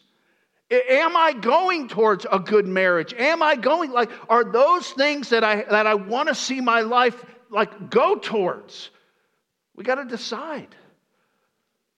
Am 0.70 1.16
I 1.16 1.32
going 1.32 1.88
towards 1.88 2.26
a 2.30 2.38
good 2.38 2.66
marriage? 2.66 3.12
Am 3.14 3.42
I 3.42 3.56
going 3.56 3.90
like 3.90 4.10
are 4.28 4.44
those 4.44 4.90
things 4.90 5.30
that 5.30 5.42
I 5.42 5.62
that 5.62 5.86
I 5.86 5.94
want 5.94 6.28
to 6.28 6.34
see 6.34 6.60
my 6.60 6.82
life 6.82 7.24
like 7.50 7.90
go 7.90 8.16
towards? 8.16 8.90
We 9.74 9.82
got 9.82 9.96
to 9.96 10.04
decide. 10.04 10.76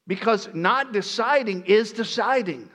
Because 0.06 0.48
not 0.54 0.92
deciding 0.92 1.66
is 1.66 1.92
deciding. 1.92 2.70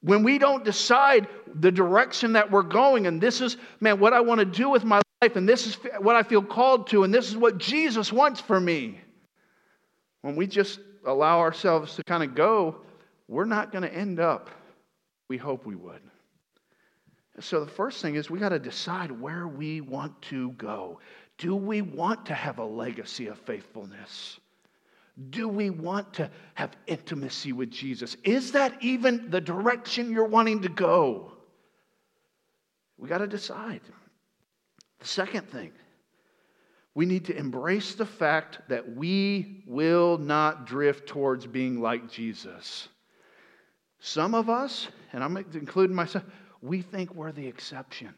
When 0.00 0.22
we 0.22 0.38
don't 0.38 0.64
decide 0.64 1.26
the 1.56 1.72
direction 1.72 2.34
that 2.34 2.48
we're 2.48 2.62
going 2.62 3.08
and 3.08 3.20
this 3.20 3.40
is 3.40 3.56
man 3.80 3.98
what 3.98 4.12
I 4.12 4.20
want 4.20 4.38
to 4.38 4.44
do 4.44 4.70
with 4.70 4.84
my 4.84 5.00
life 5.20 5.34
and 5.34 5.48
this 5.48 5.66
is 5.66 5.74
what 5.98 6.14
I 6.14 6.22
feel 6.22 6.42
called 6.42 6.86
to 6.88 7.02
and 7.02 7.12
this 7.12 7.28
is 7.28 7.36
what 7.36 7.58
Jesus 7.58 8.12
wants 8.12 8.40
for 8.40 8.60
me. 8.60 9.00
When 10.22 10.36
we 10.36 10.46
just 10.46 10.78
allow 11.04 11.40
ourselves 11.40 11.96
to 11.96 12.04
kind 12.04 12.22
of 12.22 12.36
go, 12.36 12.76
we're 13.26 13.44
not 13.44 13.72
going 13.72 13.82
to 13.82 13.92
end 13.92 14.20
up 14.20 14.50
we 15.28 15.36
hope 15.36 15.66
we 15.66 15.76
would. 15.76 16.00
So, 17.40 17.64
the 17.64 17.70
first 17.70 18.02
thing 18.02 18.16
is 18.16 18.28
we 18.28 18.40
got 18.40 18.48
to 18.48 18.58
decide 18.58 19.12
where 19.12 19.46
we 19.46 19.80
want 19.80 20.20
to 20.22 20.50
go. 20.52 20.98
Do 21.36 21.54
we 21.54 21.82
want 21.82 22.26
to 22.26 22.34
have 22.34 22.58
a 22.58 22.64
legacy 22.64 23.28
of 23.28 23.38
faithfulness? 23.38 24.40
Do 25.30 25.48
we 25.48 25.70
want 25.70 26.14
to 26.14 26.30
have 26.54 26.76
intimacy 26.86 27.52
with 27.52 27.70
Jesus? 27.70 28.16
Is 28.24 28.52
that 28.52 28.82
even 28.82 29.30
the 29.30 29.40
direction 29.40 30.12
you're 30.12 30.24
wanting 30.24 30.62
to 30.62 30.68
go? 30.68 31.32
We 32.96 33.08
got 33.08 33.18
to 33.18 33.26
decide. 33.26 33.80
The 34.98 35.06
second 35.06 35.48
thing, 35.48 35.70
we 36.94 37.06
need 37.06 37.26
to 37.26 37.36
embrace 37.36 37.94
the 37.94 38.06
fact 38.06 38.60
that 38.68 38.96
we 38.96 39.62
will 39.66 40.18
not 40.18 40.66
drift 40.66 41.08
towards 41.08 41.46
being 41.46 41.80
like 41.80 42.10
Jesus. 42.10 42.88
Some 44.00 44.34
of 44.34 44.48
us, 44.48 44.88
and 45.12 45.22
I'm 45.24 45.36
including 45.36 45.96
myself, 45.96 46.24
we 46.62 46.82
think 46.82 47.14
we're 47.14 47.32
the 47.32 47.46
exception. 47.46 48.14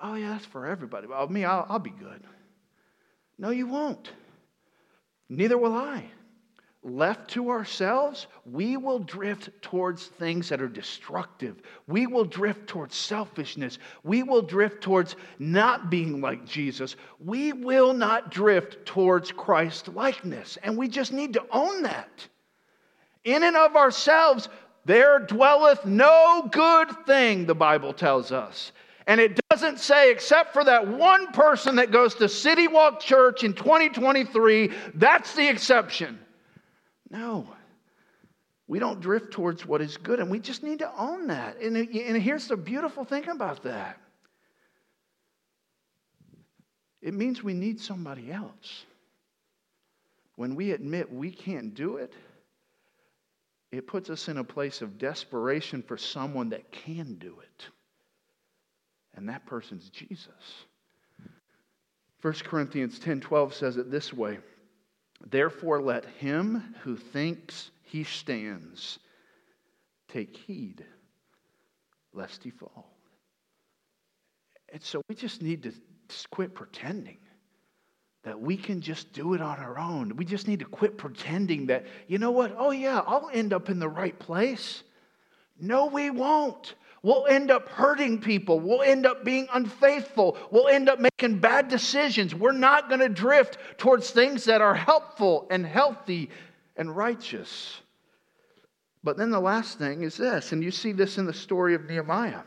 Oh, 0.00 0.14
yeah, 0.14 0.30
that's 0.30 0.46
for 0.46 0.66
everybody. 0.66 1.06
Well, 1.06 1.28
me, 1.28 1.44
I'll, 1.44 1.66
I'll 1.68 1.78
be 1.78 1.90
good. 1.90 2.22
No, 3.38 3.50
you 3.50 3.66
won't. 3.66 4.12
Neither 5.28 5.58
will 5.58 5.74
I. 5.74 6.04
Left 6.84 7.28
to 7.30 7.50
ourselves, 7.50 8.28
we 8.46 8.76
will 8.76 9.00
drift 9.00 9.50
towards 9.60 10.06
things 10.06 10.48
that 10.48 10.62
are 10.62 10.68
destructive. 10.68 11.60
We 11.88 12.06
will 12.06 12.24
drift 12.24 12.68
towards 12.68 12.94
selfishness. 12.94 13.78
We 14.04 14.22
will 14.22 14.42
drift 14.42 14.80
towards 14.80 15.16
not 15.38 15.90
being 15.90 16.20
like 16.20 16.46
Jesus. 16.46 16.94
We 17.18 17.52
will 17.52 17.92
not 17.92 18.30
drift 18.30 18.86
towards 18.86 19.32
Christ 19.32 19.88
likeness. 19.88 20.56
And 20.62 20.78
we 20.78 20.88
just 20.88 21.12
need 21.12 21.32
to 21.34 21.44
own 21.50 21.82
that. 21.82 22.28
In 23.28 23.42
and 23.42 23.58
of 23.58 23.76
ourselves, 23.76 24.48
there 24.86 25.18
dwelleth 25.18 25.84
no 25.84 26.48
good 26.50 26.88
thing, 27.04 27.44
the 27.44 27.54
Bible 27.54 27.92
tells 27.92 28.32
us. 28.32 28.72
And 29.06 29.20
it 29.20 29.38
doesn't 29.50 29.80
say, 29.80 30.10
except 30.10 30.54
for 30.54 30.64
that 30.64 30.88
one 30.88 31.26
person 31.32 31.76
that 31.76 31.90
goes 31.90 32.14
to 32.14 32.28
City 32.28 32.68
Walk 32.68 33.00
Church 33.00 33.44
in 33.44 33.52
2023, 33.52 34.70
that's 34.94 35.34
the 35.34 35.46
exception. 35.46 36.18
No. 37.10 37.46
We 38.66 38.78
don't 38.78 38.98
drift 38.98 39.30
towards 39.30 39.66
what 39.66 39.82
is 39.82 39.98
good, 39.98 40.20
and 40.20 40.30
we 40.30 40.40
just 40.40 40.62
need 40.62 40.78
to 40.78 40.90
own 40.98 41.26
that. 41.26 41.60
And, 41.60 41.76
and 41.76 42.22
here's 42.22 42.48
the 42.48 42.56
beautiful 42.56 43.04
thing 43.04 43.28
about 43.28 43.62
that 43.64 43.98
It 47.02 47.12
means 47.12 47.42
we 47.42 47.52
need 47.52 47.78
somebody 47.78 48.32
else. 48.32 48.86
When 50.36 50.54
we 50.54 50.70
admit 50.72 51.12
we 51.12 51.30
can't 51.30 51.74
do 51.74 51.98
it, 51.98 52.14
it 53.70 53.86
puts 53.86 54.08
us 54.10 54.28
in 54.28 54.38
a 54.38 54.44
place 54.44 54.80
of 54.82 54.98
desperation 54.98 55.82
for 55.82 55.96
someone 55.96 56.50
that 56.50 56.70
can 56.72 57.14
do 57.14 57.38
it. 57.40 57.66
And 59.14 59.28
that 59.28 59.46
person's 59.46 59.90
Jesus. 59.90 60.64
1 62.22 62.32
Corinthians 62.44 62.98
10 62.98 63.20
12 63.20 63.54
says 63.54 63.76
it 63.76 63.90
this 63.90 64.12
way 64.12 64.38
Therefore, 65.26 65.82
let 65.82 66.04
him 66.04 66.74
who 66.82 66.96
thinks 66.96 67.70
he 67.82 68.04
stands 68.04 68.98
take 70.08 70.36
heed 70.36 70.84
lest 72.12 72.42
he 72.42 72.50
fall. 72.50 72.96
And 74.72 74.82
so 74.82 75.02
we 75.08 75.14
just 75.14 75.42
need 75.42 75.62
to 75.64 75.72
quit 76.30 76.54
pretending 76.54 77.18
that 78.28 78.38
we 78.38 78.58
can 78.58 78.82
just 78.82 79.10
do 79.14 79.32
it 79.32 79.40
on 79.40 79.58
our 79.58 79.78
own. 79.78 80.14
We 80.16 80.26
just 80.26 80.46
need 80.46 80.58
to 80.58 80.66
quit 80.66 80.98
pretending 80.98 81.66
that, 81.68 81.86
you 82.08 82.18
know 82.18 82.30
what? 82.30 82.54
Oh, 82.58 82.72
yeah, 82.72 83.00
I'll 83.06 83.30
end 83.32 83.54
up 83.54 83.70
in 83.70 83.78
the 83.78 83.88
right 83.88 84.16
place. 84.18 84.82
No, 85.58 85.86
we 85.86 86.10
won't. 86.10 86.74
We'll 87.02 87.26
end 87.26 87.50
up 87.50 87.70
hurting 87.70 88.20
people. 88.20 88.60
We'll 88.60 88.82
end 88.82 89.06
up 89.06 89.24
being 89.24 89.48
unfaithful. 89.54 90.36
We'll 90.50 90.68
end 90.68 90.90
up 90.90 91.00
making 91.00 91.38
bad 91.38 91.68
decisions. 91.68 92.34
We're 92.34 92.52
not 92.52 92.88
going 92.88 93.00
to 93.00 93.08
drift 93.08 93.56
towards 93.78 94.10
things 94.10 94.44
that 94.44 94.60
are 94.60 94.74
helpful 94.74 95.46
and 95.50 95.64
healthy 95.64 96.28
and 96.76 96.94
righteous. 96.94 97.80
But 99.02 99.16
then 99.16 99.30
the 99.30 99.40
last 99.40 99.78
thing 99.78 100.02
is 100.02 100.18
this, 100.18 100.52
and 100.52 100.62
you 100.62 100.70
see 100.70 100.92
this 100.92 101.16
in 101.16 101.24
the 101.24 101.32
story 101.32 101.74
of 101.74 101.86
Nehemiah. 101.86 102.42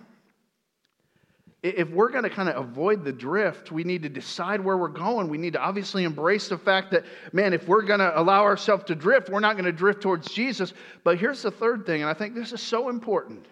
If 1.63 1.89
we're 1.91 2.09
going 2.09 2.23
to 2.23 2.29
kind 2.29 2.49
of 2.49 2.57
avoid 2.57 3.03
the 3.03 3.11
drift, 3.11 3.71
we 3.71 3.83
need 3.83 4.01
to 4.01 4.09
decide 4.09 4.61
where 4.61 4.77
we're 4.77 4.87
going. 4.87 5.29
We 5.29 5.37
need 5.37 5.53
to 5.53 5.61
obviously 5.61 6.05
embrace 6.05 6.47
the 6.47 6.57
fact 6.57 6.89
that, 6.91 7.05
man, 7.33 7.53
if 7.53 7.67
we're 7.67 7.83
going 7.83 7.99
to 7.99 8.19
allow 8.19 8.41
ourselves 8.43 8.85
to 8.85 8.95
drift, 8.95 9.29
we're 9.29 9.41
not 9.41 9.53
going 9.53 9.65
to 9.65 9.71
drift 9.71 10.01
towards 10.01 10.31
Jesus. 10.31 10.73
But 11.03 11.19
here's 11.19 11.43
the 11.43 11.51
third 11.51 11.85
thing, 11.85 12.01
and 12.01 12.09
I 12.09 12.15
think 12.15 12.33
this 12.33 12.51
is 12.51 12.61
so 12.61 12.89
important. 12.89 13.45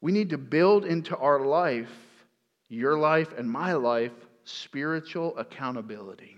We 0.00 0.12
need 0.12 0.30
to 0.30 0.38
build 0.38 0.84
into 0.84 1.16
our 1.16 1.40
life, 1.44 1.90
your 2.68 2.96
life 2.96 3.32
and 3.36 3.50
my 3.50 3.72
life, 3.72 4.12
spiritual 4.44 5.36
accountability. 5.36 6.36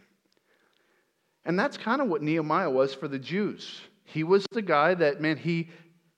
And 1.44 1.58
that's 1.58 1.76
kind 1.76 2.00
of 2.00 2.08
what 2.08 2.22
Nehemiah 2.22 2.70
was 2.70 2.94
for 2.94 3.06
the 3.08 3.18
Jews. 3.18 3.82
He 4.04 4.24
was 4.24 4.46
the 4.52 4.62
guy 4.62 4.94
that, 4.94 5.20
man, 5.20 5.36
he 5.36 5.68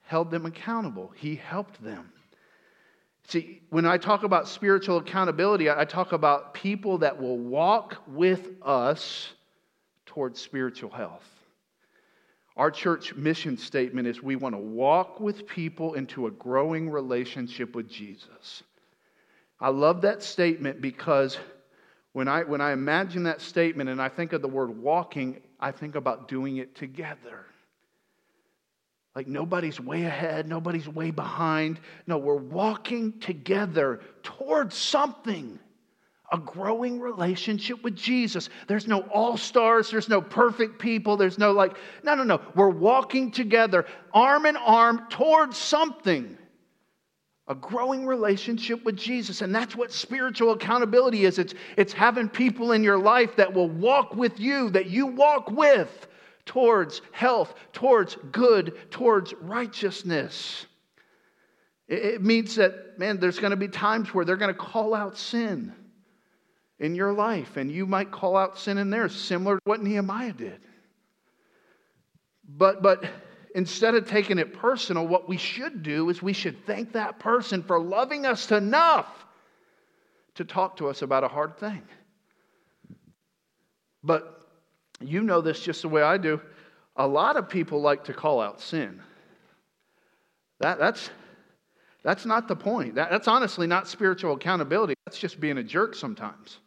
held 0.02 0.30
them 0.30 0.46
accountable, 0.46 1.12
he 1.16 1.34
helped 1.34 1.82
them. 1.82 2.12
See, 3.28 3.62
when 3.70 3.86
I 3.86 3.96
talk 3.96 4.24
about 4.24 4.48
spiritual 4.48 4.98
accountability, 4.98 5.70
I 5.70 5.84
talk 5.84 6.12
about 6.12 6.54
people 6.54 6.98
that 6.98 7.20
will 7.20 7.38
walk 7.38 8.02
with 8.08 8.48
us 8.62 9.32
towards 10.06 10.40
spiritual 10.40 10.90
health. 10.90 11.28
Our 12.56 12.70
church 12.70 13.14
mission 13.14 13.56
statement 13.56 14.08
is 14.08 14.22
we 14.22 14.36
want 14.36 14.54
to 14.54 14.60
walk 14.60 15.20
with 15.20 15.46
people 15.46 15.94
into 15.94 16.26
a 16.26 16.30
growing 16.30 16.90
relationship 16.90 17.74
with 17.74 17.88
Jesus. 17.88 18.64
I 19.60 19.68
love 19.68 20.02
that 20.02 20.22
statement 20.22 20.80
because 20.80 21.38
when 22.12 22.26
I, 22.26 22.42
when 22.42 22.60
I 22.60 22.72
imagine 22.72 23.22
that 23.24 23.40
statement 23.40 23.88
and 23.88 24.02
I 24.02 24.08
think 24.08 24.32
of 24.32 24.42
the 24.42 24.48
word 24.48 24.76
walking, 24.76 25.40
I 25.60 25.70
think 25.70 25.94
about 25.94 26.28
doing 26.28 26.56
it 26.56 26.74
together. 26.74 27.46
Like 29.14 29.26
nobody's 29.26 29.80
way 29.80 30.04
ahead, 30.04 30.48
nobody's 30.48 30.88
way 30.88 31.10
behind. 31.10 31.80
No, 32.06 32.18
we're 32.18 32.36
walking 32.36 33.18
together 33.18 34.00
towards 34.22 34.76
something 34.76 35.58
a 36.32 36.38
growing 36.38 37.00
relationship 37.00 37.82
with 37.82 37.96
Jesus. 37.96 38.48
There's 38.68 38.86
no 38.86 39.00
all 39.12 39.36
stars, 39.36 39.90
there's 39.90 40.08
no 40.08 40.20
perfect 40.20 40.78
people, 40.78 41.16
there's 41.16 41.38
no 41.38 41.52
like, 41.52 41.76
no, 42.02 42.14
no, 42.14 42.22
no. 42.22 42.40
We're 42.54 42.70
walking 42.70 43.30
together, 43.30 43.86
arm 44.12 44.46
in 44.46 44.56
arm, 44.56 45.06
towards 45.10 45.56
something. 45.56 46.36
A 47.48 47.54
growing 47.56 48.06
relationship 48.06 48.84
with 48.84 48.96
Jesus. 48.96 49.42
And 49.42 49.52
that's 49.52 49.74
what 49.74 49.90
spiritual 49.90 50.52
accountability 50.52 51.24
is 51.24 51.40
it's, 51.40 51.54
it's 51.76 51.92
having 51.92 52.28
people 52.28 52.70
in 52.72 52.84
your 52.84 52.98
life 52.98 53.34
that 53.36 53.52
will 53.52 53.68
walk 53.68 54.14
with 54.14 54.38
you, 54.38 54.70
that 54.70 54.86
you 54.86 55.06
walk 55.06 55.50
with 55.50 56.06
towards 56.50 57.00
health, 57.12 57.54
towards 57.72 58.16
good, 58.32 58.76
towards 58.90 59.32
righteousness. 59.34 60.66
It 61.86 62.22
means 62.22 62.56
that, 62.56 62.98
man, 62.98 63.20
there's 63.20 63.38
going 63.38 63.52
to 63.52 63.56
be 63.56 63.68
times 63.68 64.12
where 64.12 64.24
they're 64.24 64.36
going 64.36 64.52
to 64.52 64.60
call 64.60 64.92
out 64.92 65.16
sin 65.16 65.72
in 66.80 66.96
your 66.96 67.12
life, 67.12 67.56
and 67.56 67.70
you 67.70 67.86
might 67.86 68.10
call 68.10 68.36
out 68.36 68.58
sin 68.58 68.78
in 68.78 68.90
theirs, 68.90 69.14
similar 69.14 69.58
to 69.58 69.60
what 69.62 69.80
Nehemiah 69.80 70.32
did. 70.32 70.60
But, 72.48 72.82
but 72.82 73.04
instead 73.54 73.94
of 73.94 74.08
taking 74.08 74.38
it 74.38 74.52
personal, 74.52 75.06
what 75.06 75.28
we 75.28 75.36
should 75.36 75.84
do 75.84 76.10
is 76.10 76.20
we 76.20 76.32
should 76.32 76.66
thank 76.66 76.94
that 76.94 77.20
person 77.20 77.62
for 77.62 77.80
loving 77.80 78.26
us 78.26 78.50
enough 78.50 79.06
to 80.34 80.44
talk 80.44 80.78
to 80.78 80.88
us 80.88 81.02
about 81.02 81.22
a 81.22 81.28
hard 81.28 81.58
thing. 81.58 81.82
But 84.02 84.40
you 85.00 85.22
know 85.22 85.40
this 85.40 85.60
just 85.60 85.82
the 85.82 85.88
way 85.88 86.02
I 86.02 86.18
do. 86.18 86.40
A 86.96 87.06
lot 87.06 87.36
of 87.36 87.48
people 87.48 87.80
like 87.80 88.04
to 88.04 88.12
call 88.12 88.40
out 88.40 88.60
sin. 88.60 89.00
That, 90.60 90.78
that's, 90.78 91.10
that's 92.02 92.26
not 92.26 92.48
the 92.48 92.56
point. 92.56 92.94
That, 92.94 93.10
that's 93.10 93.28
honestly 93.28 93.66
not 93.66 93.88
spiritual 93.88 94.34
accountability. 94.34 94.94
That's 95.06 95.18
just 95.18 95.40
being 95.40 95.58
a 95.58 95.62
jerk 95.62 95.94
sometimes. 95.94 96.58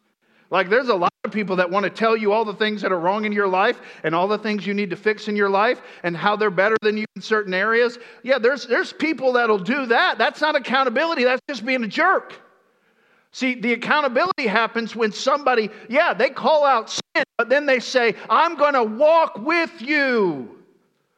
Like, 0.50 0.70
there's 0.70 0.90
a 0.90 0.96
lot 0.96 1.12
of 1.24 1.32
people 1.32 1.56
that 1.56 1.70
want 1.70 1.84
to 1.84 1.90
tell 1.90 2.16
you 2.16 2.32
all 2.32 2.46
the 2.46 2.54
things 2.54 2.82
that 2.82 2.92
are 2.92 3.00
wrong 3.00 3.26
in 3.26 3.32
your 3.32 3.48
life 3.48 3.80
and 4.04 4.14
all 4.14 4.28
the 4.28 4.38
things 4.38 4.68
you 4.68 4.74
need 4.74 4.90
to 4.92 4.96
fix 4.96 5.28
in 5.28 5.36
your 5.36 5.50
life 5.50 5.82
and 6.04 6.16
how 6.16 6.36
they're 6.36 6.52
better 6.52 6.78
than 6.82 6.98
you 6.98 7.06
in 7.16 7.22
certain 7.22 7.54
areas. 7.54 7.98
Yeah, 8.24 8.38
there's, 8.38 8.68
there's 8.68 8.94
people 8.94 9.34
that'll 9.34 9.58
do 9.58 9.86
that. 9.88 10.18
That's 10.18 10.42
not 10.42 10.56
accountability, 10.56 11.24
that's 11.24 11.42
just 11.50 11.66
being 11.66 11.84
a 11.84 11.88
jerk. 11.88 12.34
See, 13.34 13.56
the 13.56 13.74
accountability 13.74 14.46
happens 14.46 14.96
when 14.96 15.12
somebody, 15.12 15.72
yeah, 15.90 16.14
they 16.14 16.30
call 16.30 16.66
out 16.66 16.92
sin, 16.92 17.24
but 17.36 17.50
then 17.50 17.66
they 17.66 17.80
say, 17.80 18.16
I'm 18.30 18.56
going 18.56 18.76
to 18.76 18.84
walk 18.84 19.40
with 19.40 19.82
you 19.82 20.60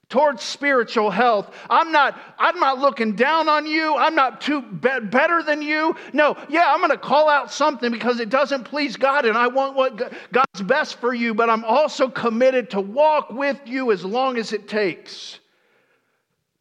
towards 0.08 0.42
spiritual 0.42 1.12
health. 1.12 1.54
I'm 1.70 1.92
not 1.92 2.18
I'm 2.40 2.58
not 2.58 2.80
looking 2.80 3.16
down 3.18 3.50
on 3.50 3.66
you. 3.66 3.98
I'm 3.98 4.16
not 4.16 4.40
too 4.40 4.62
be- 4.62 5.02
better 5.02 5.44
than 5.44 5.62
you. 5.62 5.94
No, 6.14 6.38
yeah, 6.48 6.72
I'm 6.74 6.80
going 6.80 6.92
to 6.92 6.98
call 6.98 7.28
out 7.28 7.52
something 7.52 7.92
because 7.92 8.22
it 8.22 8.30
doesn't 8.30 8.64
please 8.64 8.96
God 8.96 9.26
and 9.26 9.38
I 9.38 9.48
want 9.48 9.76
what 9.76 9.98
God's 10.32 10.62
best 10.62 11.02
for 11.02 11.14
you, 11.14 11.34
but 11.34 11.50
I'm 11.50 11.66
also 11.66 12.08
committed 12.08 12.70
to 12.70 12.80
walk 12.80 13.30
with 13.30 13.60
you 13.66 13.92
as 13.92 14.06
long 14.06 14.38
as 14.38 14.54
it 14.54 14.70
takes 14.70 15.40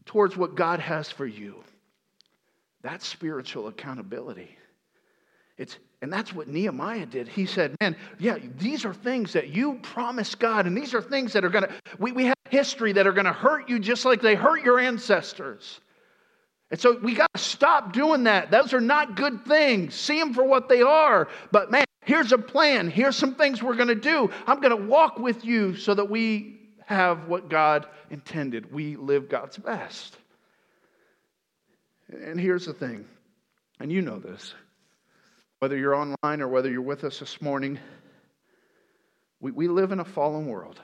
towards 0.04 0.36
what 0.36 0.56
God 0.56 0.80
has 0.80 1.12
for 1.12 1.26
you. 1.26 1.62
That's 2.82 3.06
spiritual 3.06 3.68
accountability. 3.68 4.58
It's, 5.56 5.78
and 6.02 6.12
that's 6.12 6.32
what 6.32 6.48
Nehemiah 6.48 7.06
did. 7.06 7.28
He 7.28 7.46
said, 7.46 7.76
Man, 7.80 7.96
yeah, 8.18 8.38
these 8.58 8.84
are 8.84 8.92
things 8.92 9.32
that 9.34 9.48
you 9.48 9.78
promised 9.82 10.38
God, 10.40 10.66
and 10.66 10.76
these 10.76 10.94
are 10.94 11.02
things 11.02 11.32
that 11.34 11.44
are 11.44 11.48
going 11.48 11.64
to, 11.64 11.72
we, 11.98 12.12
we 12.12 12.24
have 12.24 12.34
history 12.50 12.92
that 12.92 13.06
are 13.06 13.12
going 13.12 13.26
to 13.26 13.32
hurt 13.32 13.68
you 13.68 13.78
just 13.78 14.04
like 14.04 14.20
they 14.20 14.34
hurt 14.34 14.64
your 14.64 14.80
ancestors. 14.80 15.80
And 16.70 16.80
so 16.80 16.98
we 16.98 17.14
got 17.14 17.32
to 17.34 17.40
stop 17.40 17.92
doing 17.92 18.24
that. 18.24 18.50
Those 18.50 18.72
are 18.72 18.80
not 18.80 19.14
good 19.16 19.44
things. 19.44 19.94
See 19.94 20.18
them 20.18 20.34
for 20.34 20.44
what 20.44 20.68
they 20.68 20.82
are. 20.82 21.28
But 21.52 21.70
man, 21.70 21.84
here's 22.04 22.32
a 22.32 22.38
plan. 22.38 22.90
Here's 22.90 23.16
some 23.16 23.36
things 23.36 23.62
we're 23.62 23.76
going 23.76 23.88
to 23.88 23.94
do. 23.94 24.30
I'm 24.46 24.60
going 24.60 24.76
to 24.76 24.88
walk 24.88 25.18
with 25.18 25.44
you 25.44 25.76
so 25.76 25.94
that 25.94 26.10
we 26.10 26.58
have 26.86 27.28
what 27.28 27.48
God 27.48 27.86
intended. 28.10 28.72
We 28.72 28.96
live 28.96 29.28
God's 29.28 29.56
best. 29.56 30.16
And 32.08 32.40
here's 32.40 32.66
the 32.66 32.74
thing, 32.74 33.06
and 33.80 33.90
you 33.90 34.02
know 34.02 34.18
this 34.18 34.54
whether 35.64 35.78
you're 35.78 35.94
online 35.94 36.42
or 36.42 36.48
whether 36.48 36.70
you're 36.70 36.82
with 36.82 37.04
us 37.04 37.20
this 37.20 37.40
morning, 37.40 37.78
we, 39.40 39.50
we 39.50 39.66
live 39.66 39.92
in 39.92 40.00
a 40.00 40.04
fallen 40.04 40.44
world. 40.44 40.78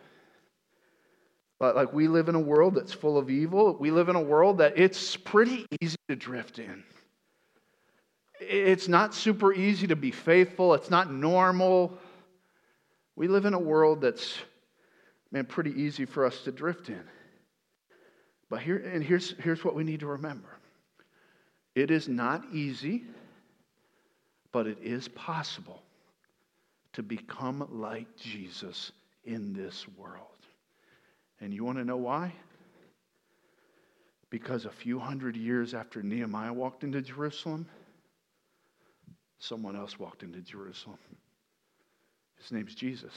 Like 1.60 1.92
we 1.92 2.08
live 2.08 2.30
in 2.30 2.34
a 2.34 2.40
world 2.40 2.76
that's 2.76 2.94
full 2.94 3.18
of 3.18 3.28
evil. 3.28 3.76
We 3.78 3.90
live 3.90 4.08
in 4.08 4.16
a 4.16 4.22
world 4.22 4.56
that 4.56 4.78
it's 4.78 5.18
pretty 5.18 5.66
easy 5.82 5.98
to 6.08 6.16
drift 6.16 6.58
in. 6.58 6.82
It's 8.40 8.88
not 8.88 9.12
super 9.12 9.52
easy 9.52 9.86
to 9.86 9.96
be 9.96 10.10
faithful. 10.10 10.72
It's 10.72 10.88
not 10.88 11.12
normal. 11.12 11.98
We 13.16 13.28
live 13.28 13.44
in 13.44 13.52
a 13.52 13.58
world 13.58 14.00
that's, 14.00 14.38
man, 15.30 15.44
pretty 15.44 15.78
easy 15.78 16.06
for 16.06 16.24
us 16.24 16.40
to 16.44 16.52
drift 16.52 16.88
in. 16.88 17.04
But 18.48 18.62
here, 18.62 18.78
and 18.78 19.04
here's, 19.04 19.34
here's 19.40 19.62
what 19.62 19.74
we 19.74 19.84
need 19.84 20.00
to 20.00 20.06
remember 20.06 20.48
it 21.74 21.90
is 21.90 22.08
not 22.08 22.46
easy 22.50 23.04
but 24.52 24.66
it 24.66 24.78
is 24.82 25.08
possible 25.08 25.82
to 26.92 27.02
become 27.02 27.66
like 27.70 28.16
Jesus 28.16 28.92
in 29.24 29.52
this 29.52 29.86
world. 29.96 30.26
And 31.40 31.54
you 31.54 31.64
want 31.64 31.78
to 31.78 31.84
know 31.84 31.96
why? 31.96 32.32
Because 34.28 34.64
a 34.64 34.70
few 34.70 34.98
hundred 34.98 35.36
years 35.36 35.74
after 35.74 36.02
Nehemiah 36.02 36.52
walked 36.52 36.84
into 36.84 37.00
Jerusalem, 37.00 37.66
someone 39.38 39.76
else 39.76 39.98
walked 39.98 40.22
into 40.22 40.40
Jerusalem. 40.40 40.98
His 42.38 42.52
name's 42.52 42.74
Jesus. 42.74 43.12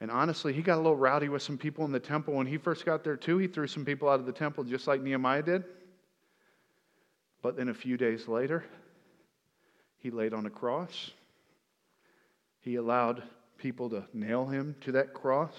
And 0.00 0.10
honestly, 0.10 0.52
he 0.52 0.62
got 0.62 0.76
a 0.76 0.80
little 0.80 0.96
rowdy 0.96 1.28
with 1.28 1.42
some 1.42 1.58
people 1.58 1.84
in 1.84 1.92
the 1.92 2.00
temple. 2.00 2.34
When 2.34 2.46
he 2.46 2.56
first 2.56 2.86
got 2.86 3.04
there, 3.04 3.16
too, 3.16 3.38
he 3.38 3.46
threw 3.46 3.66
some 3.66 3.84
people 3.84 4.08
out 4.08 4.18
of 4.18 4.26
the 4.26 4.32
temple 4.32 4.64
just 4.64 4.86
like 4.86 5.02
Nehemiah 5.02 5.42
did. 5.42 5.64
But 7.42 7.56
then 7.56 7.68
a 7.68 7.74
few 7.74 7.96
days 7.96 8.26
later, 8.26 8.64
he 10.00 10.10
laid 10.10 10.32
on 10.32 10.46
a 10.46 10.50
cross. 10.50 11.10
He 12.60 12.76
allowed 12.76 13.22
people 13.58 13.90
to 13.90 14.04
nail 14.12 14.46
him 14.46 14.74
to 14.80 14.92
that 14.92 15.14
cross. 15.14 15.54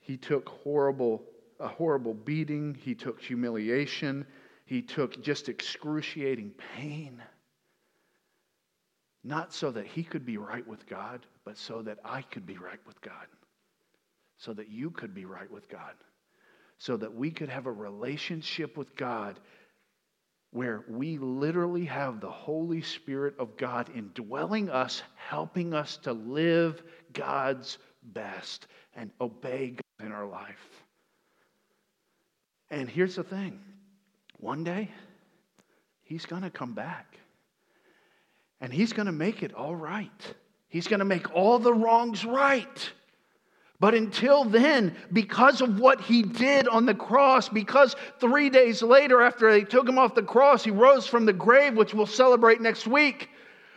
He 0.00 0.16
took 0.16 0.48
horrible, 0.48 1.22
a 1.60 1.68
horrible 1.68 2.14
beating. 2.14 2.74
He 2.74 2.94
took 2.94 3.20
humiliation. 3.20 4.26
He 4.64 4.82
took 4.82 5.22
just 5.22 5.48
excruciating 5.48 6.52
pain. 6.76 7.22
Not 9.22 9.54
so 9.54 9.70
that 9.70 9.86
he 9.86 10.02
could 10.02 10.26
be 10.26 10.36
right 10.36 10.66
with 10.66 10.84
God, 10.86 11.24
but 11.44 11.56
so 11.56 11.82
that 11.82 11.98
I 12.04 12.22
could 12.22 12.46
be 12.46 12.56
right 12.56 12.80
with 12.84 13.00
God. 13.00 13.26
So 14.38 14.52
that 14.54 14.68
you 14.68 14.90
could 14.90 15.14
be 15.14 15.24
right 15.24 15.50
with 15.50 15.68
God. 15.68 15.94
So 16.78 16.96
that 16.96 17.14
we 17.14 17.30
could 17.30 17.48
have 17.48 17.66
a 17.66 17.72
relationship 17.72 18.76
with 18.76 18.96
God 18.96 19.38
where 20.52 20.84
we 20.86 21.16
literally 21.18 21.86
have 21.86 22.20
the 22.20 22.30
Holy 22.30 22.82
Spirit 22.82 23.34
of 23.38 23.56
God 23.56 23.90
indwelling 23.94 24.68
us, 24.68 25.02
helping 25.16 25.72
us 25.72 25.96
to 25.98 26.12
live 26.12 26.82
God's 27.14 27.78
best 28.02 28.66
and 28.94 29.10
obey 29.20 29.70
God 29.70 30.06
in 30.06 30.12
our 30.12 30.26
life. 30.26 30.68
And 32.70 32.88
here's 32.88 33.16
the 33.16 33.24
thing 33.24 33.60
one 34.38 34.62
day, 34.62 34.90
He's 36.02 36.26
going 36.26 36.42
to 36.42 36.50
come 36.50 36.74
back. 36.74 37.18
And 38.60 38.72
He's 38.72 38.92
going 38.92 39.06
to 39.06 39.12
make 39.12 39.42
it 39.42 39.54
all 39.54 39.74
right. 39.74 40.34
He's 40.68 40.86
going 40.86 40.98
to 41.00 41.04
make 41.04 41.34
all 41.34 41.58
the 41.58 41.72
wrongs 41.72 42.24
right. 42.24 42.92
But 43.82 43.96
until 43.96 44.44
then, 44.44 44.94
because 45.12 45.60
of 45.60 45.80
what 45.80 46.00
he 46.00 46.22
did 46.22 46.68
on 46.68 46.86
the 46.86 46.94
cross, 46.94 47.48
because 47.48 47.96
three 48.20 48.48
days 48.48 48.80
later, 48.80 49.20
after 49.20 49.50
they 49.50 49.64
took 49.64 49.88
him 49.88 49.98
off 49.98 50.14
the 50.14 50.22
cross, 50.22 50.62
he 50.62 50.70
rose 50.70 51.08
from 51.08 51.26
the 51.26 51.32
grave, 51.32 51.76
which 51.76 51.92
we'll 51.92 52.06
celebrate 52.06 52.60
next 52.60 52.86
week. 52.86 53.28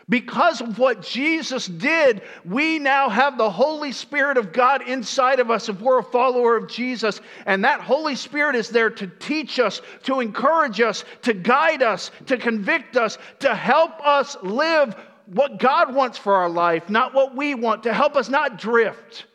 Because 0.08 0.62
of 0.62 0.78
what 0.78 1.02
Jesus 1.02 1.66
did, 1.66 2.22
we 2.46 2.78
now 2.78 3.10
have 3.10 3.40
the 3.40 3.50
Holy 3.50 3.92
Spirit 3.92 4.38
of 4.38 4.54
God 4.54 4.88
inside 4.88 5.40
of 5.40 5.50
us 5.50 5.70
if 5.70 5.82
we're 5.82 5.98
a 5.98 6.04
follower 6.04 6.56
of 6.56 6.70
Jesus. 6.70 7.20
And 7.48 7.66
that 7.66 7.82
Holy 7.82 8.16
Spirit 8.16 8.56
is 8.56 8.70
there 8.70 8.92
to 8.92 9.08
teach 9.08 9.58
us, 9.60 9.82
to 10.04 10.20
encourage 10.20 10.82
us, 10.82 11.04
to 11.24 11.34
guide 11.34 11.82
us, 11.82 12.12
to 12.28 12.38
convict 12.38 12.96
us, 12.96 13.18
to 13.40 13.56
help 13.56 14.06
us 14.06 14.38
live 14.44 14.96
what 15.26 15.58
God 15.58 15.96
wants 15.96 16.20
for 16.20 16.36
our 16.36 16.50
life, 16.50 16.92
not 16.92 17.16
what 17.16 17.36
we 17.36 17.56
want, 17.56 17.82
to 17.82 17.92
help 17.92 18.16
us 18.16 18.30
not 18.30 18.60
drift. 18.60 19.26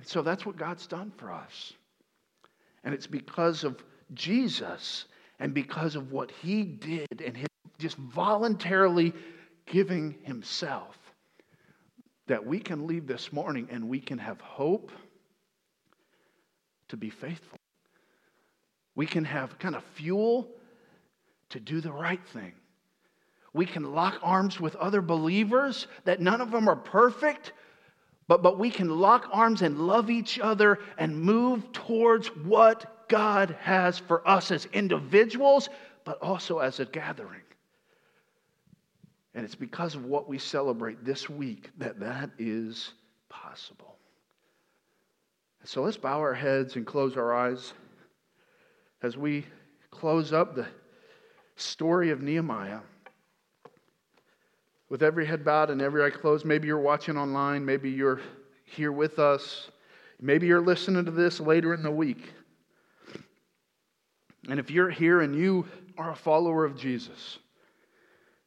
And 0.00 0.08
so 0.08 0.22
that's 0.22 0.46
what 0.46 0.56
God's 0.56 0.86
done 0.86 1.12
for 1.18 1.30
us. 1.30 1.74
And 2.84 2.94
it's 2.94 3.06
because 3.06 3.64
of 3.64 3.84
Jesus 4.14 5.04
and 5.38 5.52
because 5.52 5.94
of 5.94 6.10
what 6.10 6.30
he 6.30 6.62
did 6.62 7.20
and 7.22 7.36
his 7.36 7.46
just 7.78 7.98
voluntarily 7.98 9.12
giving 9.66 10.16
himself 10.22 10.96
that 12.28 12.46
we 12.46 12.60
can 12.60 12.86
leave 12.86 13.06
this 13.06 13.30
morning 13.30 13.68
and 13.70 13.90
we 13.90 14.00
can 14.00 14.16
have 14.16 14.40
hope 14.40 14.90
to 16.88 16.96
be 16.96 17.10
faithful. 17.10 17.58
We 18.94 19.04
can 19.04 19.26
have 19.26 19.58
kind 19.58 19.76
of 19.76 19.84
fuel 19.96 20.48
to 21.50 21.60
do 21.60 21.82
the 21.82 21.92
right 21.92 22.26
thing. 22.28 22.54
We 23.52 23.66
can 23.66 23.92
lock 23.92 24.18
arms 24.22 24.58
with 24.58 24.76
other 24.76 25.02
believers 25.02 25.86
that 26.04 26.20
none 26.20 26.40
of 26.40 26.50
them 26.50 26.68
are 26.70 26.76
perfect, 26.76 27.52
but, 28.30 28.44
but 28.44 28.60
we 28.60 28.70
can 28.70 28.88
lock 28.88 29.28
arms 29.32 29.62
and 29.62 29.88
love 29.88 30.08
each 30.08 30.38
other 30.38 30.78
and 30.98 31.20
move 31.20 31.72
towards 31.72 32.28
what 32.28 33.08
God 33.08 33.56
has 33.58 33.98
for 33.98 34.26
us 34.26 34.52
as 34.52 34.66
individuals, 34.66 35.68
but 36.04 36.16
also 36.22 36.60
as 36.60 36.78
a 36.78 36.84
gathering. 36.84 37.40
And 39.34 39.44
it's 39.44 39.56
because 39.56 39.96
of 39.96 40.04
what 40.04 40.28
we 40.28 40.38
celebrate 40.38 41.04
this 41.04 41.28
week 41.28 41.70
that 41.78 41.98
that 41.98 42.30
is 42.38 42.92
possible. 43.28 43.96
So 45.64 45.82
let's 45.82 45.96
bow 45.96 46.20
our 46.20 46.32
heads 46.32 46.76
and 46.76 46.86
close 46.86 47.16
our 47.16 47.34
eyes 47.34 47.72
as 49.02 49.16
we 49.16 49.44
close 49.90 50.32
up 50.32 50.54
the 50.54 50.68
story 51.56 52.10
of 52.10 52.22
Nehemiah 52.22 52.78
with 54.90 55.02
every 55.02 55.24
head 55.24 55.44
bowed 55.44 55.70
and 55.70 55.80
every 55.80 56.04
eye 56.04 56.10
closed. 56.10 56.44
Maybe 56.44 56.66
you're 56.66 56.78
watching 56.78 57.16
online. 57.16 57.64
Maybe 57.64 57.88
you're 57.88 58.20
here 58.64 58.92
with 58.92 59.18
us. 59.18 59.70
Maybe 60.20 60.46
you're 60.46 60.60
listening 60.60 61.06
to 61.06 61.10
this 61.10 61.40
later 61.40 61.72
in 61.72 61.82
the 61.82 61.90
week. 61.90 62.34
And 64.48 64.58
if 64.58 64.70
you're 64.70 64.90
here 64.90 65.20
and 65.22 65.34
you 65.34 65.66
are 65.96 66.10
a 66.10 66.16
follower 66.16 66.64
of 66.64 66.76
Jesus, 66.76 67.38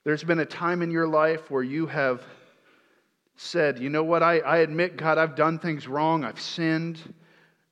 there's 0.03 0.23
been 0.23 0.39
a 0.39 0.45
time 0.45 0.81
in 0.81 0.91
your 0.91 1.07
life 1.07 1.49
where 1.49 1.63
you 1.63 1.87
have 1.87 2.21
said, 3.37 3.79
You 3.79 3.89
know 3.89 4.03
what? 4.03 4.21
I, 4.21 4.39
I 4.39 4.57
admit, 4.57 4.97
God, 4.97 5.17
I've 5.17 5.35
done 5.35 5.59
things 5.59 5.87
wrong. 5.87 6.23
I've 6.23 6.41
sinned. 6.41 6.99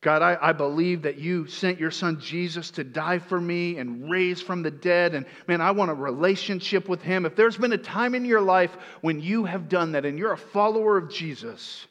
God, 0.01 0.23
I, 0.23 0.35
I 0.41 0.51
believe 0.53 1.03
that 1.03 1.19
you 1.19 1.45
sent 1.45 1.79
your 1.79 1.91
son 1.91 2.19
Jesus 2.19 2.71
to 2.71 2.83
die 2.83 3.19
for 3.19 3.39
me 3.39 3.77
and 3.77 4.09
raise 4.09 4.41
from 4.41 4.63
the 4.63 4.71
dead. 4.71 5.13
And 5.13 5.27
man, 5.47 5.61
I 5.61 5.71
want 5.71 5.91
a 5.91 5.93
relationship 5.93 6.89
with 6.89 7.03
him. 7.03 7.27
If 7.27 7.35
there's 7.35 7.57
been 7.57 7.71
a 7.71 7.77
time 7.77 8.15
in 8.15 8.25
your 8.25 8.41
life 8.41 8.75
when 9.01 9.19
you 9.19 9.45
have 9.45 9.69
done 9.69 9.91
that 9.91 10.03
and 10.03 10.17
you're 10.17 10.33
a 10.33 10.37
follower 10.37 10.97
of 10.97 11.11
Jesus, 11.11 11.85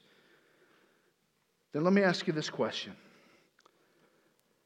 then 1.73 1.85
let 1.85 1.93
me 1.93 2.03
ask 2.03 2.27
you 2.27 2.33
this 2.33 2.51
question 2.51 2.95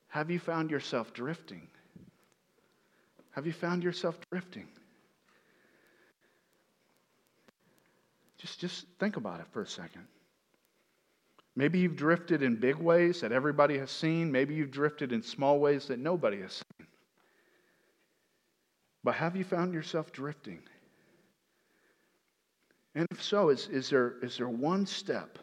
Have 0.08 0.30
you 0.30 0.38
found 0.38 0.70
yourself 0.70 1.12
drifting? 1.12 1.68
Have 3.32 3.46
you 3.46 3.52
found 3.52 3.82
yourself 3.82 4.16
drifting? 4.30 4.68
Just, 8.38 8.58
just 8.60 8.86
think 8.98 9.16
about 9.18 9.40
it 9.40 9.46
for 9.52 9.60
a 9.60 9.66
second. 9.66 10.06
Maybe 11.56 11.78
you've 11.78 11.96
drifted 11.96 12.42
in 12.42 12.56
big 12.56 12.76
ways 12.76 13.20
that 13.20 13.30
everybody 13.30 13.78
has 13.78 13.90
seen. 13.90 14.32
Maybe 14.32 14.54
you've 14.54 14.72
drifted 14.72 15.12
in 15.12 15.22
small 15.22 15.60
ways 15.60 15.86
that 15.86 15.98
nobody 15.98 16.40
has 16.40 16.52
seen. 16.52 16.86
But 19.04 19.14
have 19.14 19.36
you 19.36 19.44
found 19.44 19.72
yourself 19.72 20.10
drifting? 20.10 20.60
And 22.94 23.06
if 23.10 23.22
so, 23.22 23.50
is, 23.50 23.68
is, 23.68 23.90
there, 23.90 24.14
is 24.22 24.36
there 24.36 24.48
one 24.48 24.86
step 24.86 25.38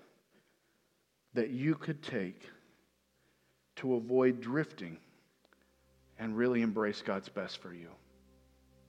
that 1.33 1.49
you 1.49 1.75
could 1.75 2.01
take 2.01 2.49
to 3.77 3.95
avoid 3.95 4.41
drifting 4.41 4.97
and 6.19 6.35
really 6.35 6.61
embrace 6.61 7.01
God's 7.01 7.29
best 7.29 7.61
for 7.61 7.73
you? 7.73 7.89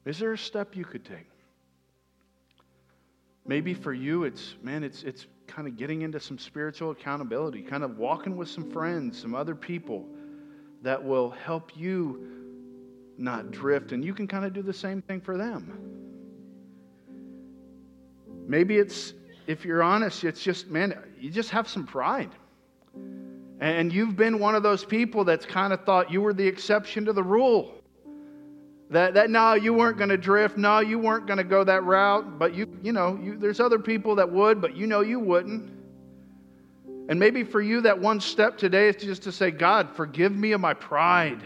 Is 0.05 0.19
there 0.19 0.33
a 0.33 0.39
step 0.39 0.75
you 0.75 0.85
could 0.85 1.05
take? 1.05 1.29
Maybe 3.47 3.75
for 3.75 3.93
you, 3.93 4.25
it's, 4.25 4.55
man, 4.63 4.85
it's, 4.85 5.03
it's 5.03 5.27
kind 5.55 5.69
of 5.69 5.77
getting 5.77 6.03
into 6.03 6.19
some 6.19 6.39
spiritual 6.39 6.93
accountability, 6.93 7.63
kind 7.63 7.85
of 7.85 7.99
walking 7.99 8.37
with 8.37 8.49
some 8.49 8.71
friends, 8.71 9.21
some 9.21 9.35
other 9.35 9.55
people 9.55 10.07
that 10.83 11.03
will 11.03 11.31
help 11.31 11.77
you 11.77 12.27
not 13.19 13.51
drift. 13.51 13.93
And 13.93 14.05
you 14.05 14.15
can 14.15 14.27
kind 14.27 14.45
of 14.45 14.53
do 14.53 14.63
the 14.63 14.73
same 14.73 15.03
thing 15.03 15.21
for 15.21 15.37
them. 15.37 15.79
Maybe 18.47 18.79
it's, 18.79 19.13
if 19.47 19.65
you're 19.65 19.83
honest, 19.83 20.25
it's 20.25 20.43
just, 20.43 20.69
man, 20.69 20.99
you 21.19 21.31
just 21.31 21.51
have 21.51 21.69
some 21.69 21.87
pride. 21.87 22.31
And 23.61 23.93
you've 23.93 24.17
been 24.17 24.39
one 24.39 24.55
of 24.55 24.63
those 24.63 24.85
people 24.85 25.25
that's 25.25 25.47
kind 25.47 25.73
of 25.73 25.85
thought 25.85 26.11
you 26.11 26.21
were 26.21 26.33
the 26.33 26.47
exception 26.47 27.05
to 27.05 27.13
the 27.13 27.23
rule. 27.23 27.82
That, 28.93 29.15
that 29.15 29.31
no, 29.31 29.55
you 29.55 29.73
weren't 29.73 29.97
going 29.97 30.11
to 30.11 30.19
drift. 30.19 30.59
No, 30.59 30.81
you 30.81 30.99
weren't 30.99 31.27
going 31.27 31.39
to 31.39 31.45
go 31.45 31.65
that 31.65 31.83
route. 31.85 32.39
But 32.39 32.55
you, 32.55 32.67
you 32.83 32.93
know, 32.93 33.19
you, 33.21 33.39
there's 33.39 33.59
other 33.59 33.79
people 33.79 34.15
that 34.17 34.31
would, 34.31 34.61
but 34.61 34.77
you 34.77 34.87
know 34.87 35.01
you 35.01 35.19
wouldn't. 35.19 35.73
And 37.09 37.19
maybe 37.19 37.43
for 37.43 37.63
you, 37.63 37.81
that 37.81 37.99
one 37.99 38.21
step 38.21 38.59
today 38.59 38.89
is 38.89 38.97
just 38.97 39.23
to 39.23 39.33
say, 39.33 39.51
God, 39.51 39.89
forgive 39.97 40.37
me 40.37 40.53
of 40.53 40.61
my 40.61 40.75
pride. 40.75 41.43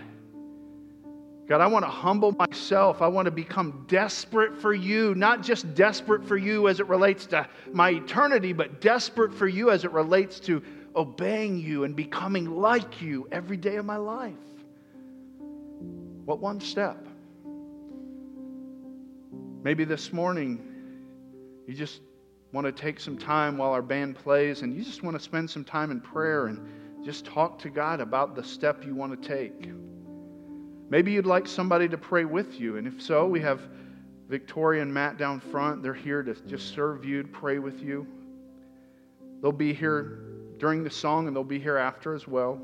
God, 1.48 1.60
I 1.60 1.68
want 1.68 1.84
to 1.84 1.90
humble 1.90 2.32
myself. 2.32 3.00
I 3.00 3.06
want 3.06 3.26
to 3.26 3.30
become 3.30 3.84
desperate 3.86 4.60
for 4.60 4.74
you, 4.74 5.14
not 5.14 5.44
just 5.44 5.72
desperate 5.76 6.24
for 6.24 6.36
you 6.36 6.66
as 6.66 6.80
it 6.80 6.88
relates 6.88 7.26
to 7.26 7.48
my 7.72 7.90
eternity, 7.90 8.52
but 8.52 8.80
desperate 8.80 9.32
for 9.32 9.46
you 9.46 9.70
as 9.70 9.84
it 9.84 9.92
relates 9.92 10.40
to 10.40 10.60
obeying 10.96 11.60
you 11.60 11.84
and 11.84 11.94
becoming 11.94 12.56
like 12.56 13.00
you 13.00 13.28
every 13.30 13.56
day 13.56 13.76
of 13.76 13.84
my 13.84 13.96
life. 13.96 14.34
What 16.24 16.40
one 16.40 16.60
step? 16.60 17.05
Maybe 19.66 19.82
this 19.82 20.12
morning 20.12 20.64
you 21.66 21.74
just 21.74 22.00
want 22.52 22.68
to 22.68 22.72
take 22.72 23.00
some 23.00 23.18
time 23.18 23.58
while 23.58 23.72
our 23.72 23.82
band 23.82 24.14
plays 24.14 24.62
and 24.62 24.72
you 24.72 24.84
just 24.84 25.02
want 25.02 25.16
to 25.16 25.20
spend 25.20 25.50
some 25.50 25.64
time 25.64 25.90
in 25.90 26.00
prayer 26.00 26.46
and 26.46 27.04
just 27.04 27.24
talk 27.24 27.58
to 27.62 27.68
God 27.68 27.98
about 27.98 28.36
the 28.36 28.44
step 28.44 28.84
you 28.86 28.94
want 28.94 29.20
to 29.20 29.28
take. 29.28 29.68
Maybe 30.88 31.10
you'd 31.10 31.26
like 31.26 31.48
somebody 31.48 31.88
to 31.88 31.98
pray 31.98 32.24
with 32.24 32.60
you, 32.60 32.76
and 32.76 32.86
if 32.86 33.02
so, 33.02 33.26
we 33.26 33.40
have 33.40 33.60
Victoria 34.28 34.82
and 34.82 34.94
Matt 34.94 35.18
down 35.18 35.40
front, 35.40 35.82
they're 35.82 35.94
here 35.94 36.22
to 36.22 36.34
just 36.46 36.72
serve 36.72 37.04
you, 37.04 37.24
to 37.24 37.28
pray 37.28 37.58
with 37.58 37.82
you. 37.82 38.06
They'll 39.42 39.50
be 39.50 39.74
here 39.74 40.20
during 40.58 40.84
the 40.84 40.90
song 40.90 41.26
and 41.26 41.34
they'll 41.34 41.42
be 41.42 41.58
here 41.58 41.76
after 41.76 42.14
as 42.14 42.28
well. 42.28 42.60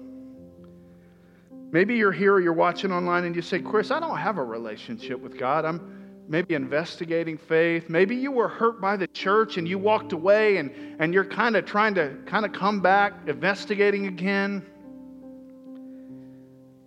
Maybe 1.72 1.96
you're 1.96 2.12
here 2.12 2.34
or 2.34 2.40
you're 2.40 2.53
watching 2.53 2.92
online 2.92 3.24
and 3.24 3.34
you 3.34 3.42
say, 3.42 3.59
Chris, 3.59 3.90
I 3.90 3.98
don't 3.98 4.18
have 4.18 4.38
a 4.38 4.44
relationship 4.44 5.18
with 5.18 5.36
God. 5.36 5.64
I'm 5.64 5.98
maybe 6.32 6.54
investigating 6.54 7.36
faith. 7.36 7.90
Maybe 7.90 8.16
you 8.16 8.32
were 8.32 8.48
hurt 8.48 8.80
by 8.80 8.96
the 8.96 9.06
church 9.06 9.58
and 9.58 9.68
you 9.68 9.78
walked 9.78 10.14
away 10.14 10.56
and, 10.56 10.72
and 10.98 11.12
you're 11.12 11.26
kind 11.26 11.56
of 11.56 11.66
trying 11.66 11.94
to 11.96 12.16
kind 12.24 12.46
of 12.46 12.54
come 12.54 12.80
back, 12.80 13.12
investigating 13.26 14.06
again. 14.06 14.64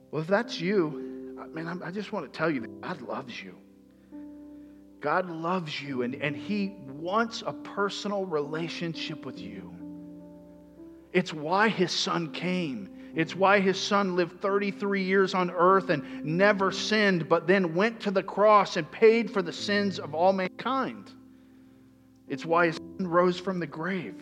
Well, 0.10 0.24
if 0.24 0.28
that's 0.28 0.60
you, 0.60 1.38
I 1.40 1.46
mean, 1.46 1.68
I 1.68 1.92
just 1.92 2.12
want 2.12 2.26
to 2.26 2.36
tell 2.36 2.50
you 2.50 2.60
that 2.62 2.82
God 2.82 3.02
loves 3.04 3.40
you. 3.40 3.54
God 5.00 5.30
loves 5.30 5.80
you 5.80 6.02
and, 6.02 6.16
and 6.16 6.36
He 6.36 6.74
wants 6.88 7.44
a 7.46 7.54
personal 7.54 8.26
relationship 8.26 9.28
with 9.28 9.40
you. 9.40 9.72
It's 11.14 11.32
why 11.32 11.70
His 11.70 11.92
Son 11.92 12.32
came. 12.32 12.90
It's 13.16 13.36
why 13.36 13.62
his 13.62 13.80
son 13.80 14.16
lived 14.16 14.42
33 14.42 15.02
years 15.02 15.34
on 15.34 15.50
earth 15.50 15.90
and 15.90 16.24
never 16.26 16.72
sinned, 16.72 17.30
but 17.30 17.48
then 17.48 17.74
went 17.74 18.02
to 18.02 18.12
the 18.12 18.24
cross 18.24 18.76
and 18.76 18.90
paid 18.92 19.32
for 19.32 19.42
the 19.42 19.54
sins 19.54 20.00
of 20.00 20.14
all 20.14 20.34
mankind. 20.34 21.12
It's 22.28 22.46
why 22.46 22.68
his 22.68 22.76
son 22.76 23.08
rose 23.08 23.40
from 23.40 23.60
the 23.60 23.68
grave. 23.68 24.22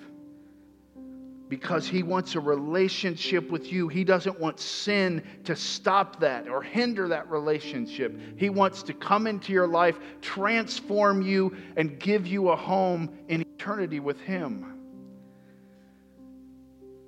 Because 1.49 1.87
he 1.87 2.03
wants 2.03 2.35
a 2.35 2.39
relationship 2.39 3.49
with 3.49 3.71
you. 3.71 3.87
He 3.87 4.03
doesn't 4.03 4.39
want 4.39 4.59
sin 4.59 5.23
to 5.43 5.55
stop 5.55 6.19
that 6.19 6.47
or 6.47 6.61
hinder 6.61 7.07
that 7.07 7.29
relationship. 7.29 8.17
He 8.37 8.49
wants 8.49 8.83
to 8.83 8.93
come 8.93 9.27
into 9.27 9.53
your 9.53 9.67
life, 9.67 9.97
transform 10.21 11.21
you, 11.21 11.55
and 11.77 11.99
give 11.99 12.27
you 12.27 12.49
a 12.49 12.55
home 12.55 13.09
in 13.27 13.41
eternity 13.41 13.99
with 13.99 14.19
him. 14.21 14.72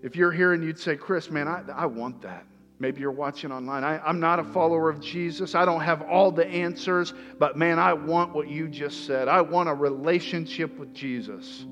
If 0.05 0.15
you're 0.15 0.31
here 0.31 0.53
and 0.53 0.63
you'd 0.63 0.77
say, 0.77 0.95
Chris, 0.95 1.31
man, 1.31 1.47
I, 1.47 1.63
I 1.75 1.87
want 1.87 2.21
that. 2.21 2.45
Maybe 2.77 3.01
you're 3.01 3.09
watching 3.09 3.51
online. 3.51 3.83
I, 3.83 4.07
am 4.07 4.19
not 4.19 4.37
a 4.37 4.43
follower 4.43 4.87
of 4.87 5.01
Jesus. 5.01 5.55
I 5.55 5.65
don't 5.65 5.81
have 5.81 6.03
all 6.03 6.31
the 6.31 6.45
answers, 6.45 7.15
but 7.39 7.57
man, 7.57 7.79
I 7.79 7.93
want 7.93 8.31
what 8.35 8.47
you 8.47 8.67
just 8.67 9.07
said. 9.07 9.27
I 9.27 9.41
want 9.41 9.67
a 9.67 9.73
relationship 9.73 10.77
with 10.77 10.93
Jesus. 10.93 11.65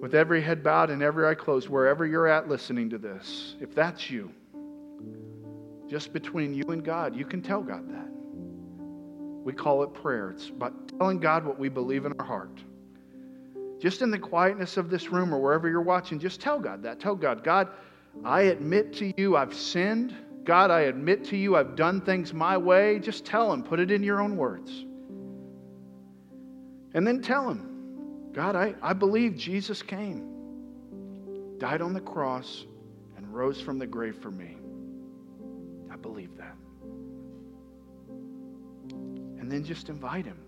With 0.00 0.14
every 0.14 0.40
head 0.40 0.62
bowed 0.62 0.90
and 0.90 1.02
every 1.02 1.26
eye 1.26 1.34
closed, 1.34 1.68
wherever 1.68 2.06
you're 2.06 2.28
at 2.28 2.48
listening 2.48 2.88
to 2.90 2.98
this, 2.98 3.56
if 3.60 3.74
that's 3.74 4.08
you, 4.08 4.30
just 5.88 6.12
between 6.12 6.54
you 6.54 6.62
and 6.68 6.84
God, 6.84 7.16
you 7.16 7.24
can 7.24 7.42
tell 7.42 7.60
God 7.60 7.88
that. 7.90 8.08
We 9.44 9.52
call 9.52 9.82
it 9.82 9.92
prayer. 9.94 10.30
It's 10.30 10.48
about 10.50 10.96
telling 10.96 11.18
God 11.18 11.44
what 11.44 11.58
we 11.58 11.68
believe 11.68 12.04
in 12.04 12.12
our 12.20 12.24
heart 12.24 12.62
just 13.80 14.02
in 14.02 14.10
the 14.10 14.18
quietness 14.18 14.76
of 14.76 14.90
this 14.90 15.10
room 15.10 15.32
or 15.32 15.40
wherever 15.40 15.68
you're 15.68 15.82
watching, 15.82 16.18
just 16.18 16.40
tell 16.40 16.58
God 16.58 16.82
that. 16.82 16.98
Tell 16.98 17.14
God, 17.14 17.44
God, 17.44 17.68
I 18.24 18.42
admit 18.42 18.92
to 18.94 19.12
you 19.20 19.36
I've 19.36 19.54
sinned. 19.54 20.14
God, 20.44 20.70
I 20.70 20.80
admit 20.82 21.24
to 21.26 21.36
you 21.36 21.56
I've 21.56 21.76
done 21.76 22.00
things 22.00 22.32
my 22.32 22.56
way. 22.56 22.98
Just 22.98 23.24
tell 23.24 23.52
Him, 23.52 23.62
put 23.62 23.78
it 23.78 23.90
in 23.90 24.02
your 24.02 24.20
own 24.20 24.36
words. 24.36 24.84
And 26.94 27.06
then 27.06 27.20
tell 27.20 27.48
Him, 27.48 28.30
God, 28.32 28.56
I, 28.56 28.74
I 28.82 28.92
believe 28.92 29.36
Jesus 29.36 29.82
came, 29.82 30.26
died 31.58 31.82
on 31.82 31.92
the 31.92 32.00
cross, 32.00 32.66
and 33.16 33.32
rose 33.32 33.60
from 33.60 33.78
the 33.78 33.86
grave 33.86 34.16
for 34.16 34.30
me. 34.30 34.56
I 35.92 35.96
believe 35.96 36.36
that. 36.36 36.56
And 38.90 39.50
then 39.50 39.62
just 39.64 39.88
invite 39.88 40.24
Him. 40.24 40.38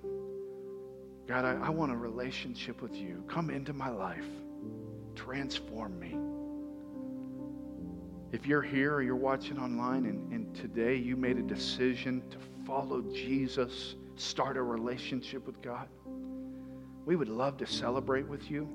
God, 1.31 1.45
I, 1.45 1.67
I 1.67 1.71
want 1.71 1.93
a 1.93 1.97
relationship 1.97 2.83
with 2.83 2.97
you. 2.97 3.23
Come 3.29 3.51
into 3.51 3.73
my 3.73 3.89
life, 3.89 4.27
transform 5.15 5.97
me. 5.97 6.17
If 8.33 8.49
you're 8.49 8.63
here 8.63 8.95
or 8.95 9.01
you're 9.01 9.15
watching 9.15 9.57
online 9.57 10.07
and, 10.07 10.33
and 10.33 10.53
today 10.57 10.97
you 10.97 11.15
made 11.15 11.39
a 11.39 11.43
decision 11.43 12.21
to 12.31 12.37
follow 12.67 13.01
Jesus, 13.03 13.95
start 14.17 14.57
a 14.57 14.63
relationship 14.65 15.47
with 15.47 15.63
God, 15.63 15.87
we 17.07 17.15
would 17.15 17.29
love 17.29 17.57
to 17.59 17.67
celebrate 17.67 18.27
with 18.27 18.51
you. 18.51 18.69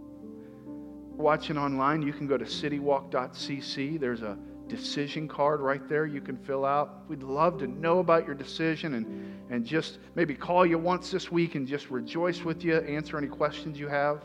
Watching 1.18 1.58
online, 1.58 2.02
you 2.04 2.14
can 2.14 2.26
go 2.26 2.38
to 2.38 2.46
citywalk.cc. 2.46 4.00
There's 4.00 4.22
a 4.22 4.38
decision 4.68 5.28
card 5.28 5.60
right 5.60 5.88
there 5.88 6.06
you 6.06 6.22
can 6.22 6.38
fill 6.38 6.66
out. 6.66 7.04
We'd 7.08 7.24
love 7.24 7.58
to 7.60 7.68
know 7.68 8.00
about 8.00 8.26
your 8.26 8.36
decision 8.36 8.96
and, 8.96 9.36
and 9.50 9.66
just 9.66 10.00
maybe 10.16 10.36
call 10.36 10.66
you 10.66 10.78
once 10.78 11.12
this 11.12 11.32
week 11.32 11.56
and 11.56 11.68
just 11.68 11.90
rejoice 11.92 12.44
with 12.44 12.64
you, 12.64 12.78
answer 12.78 13.18
any 13.18 13.28
questions 13.28 13.80
you 13.80 13.88
have. 13.88 14.24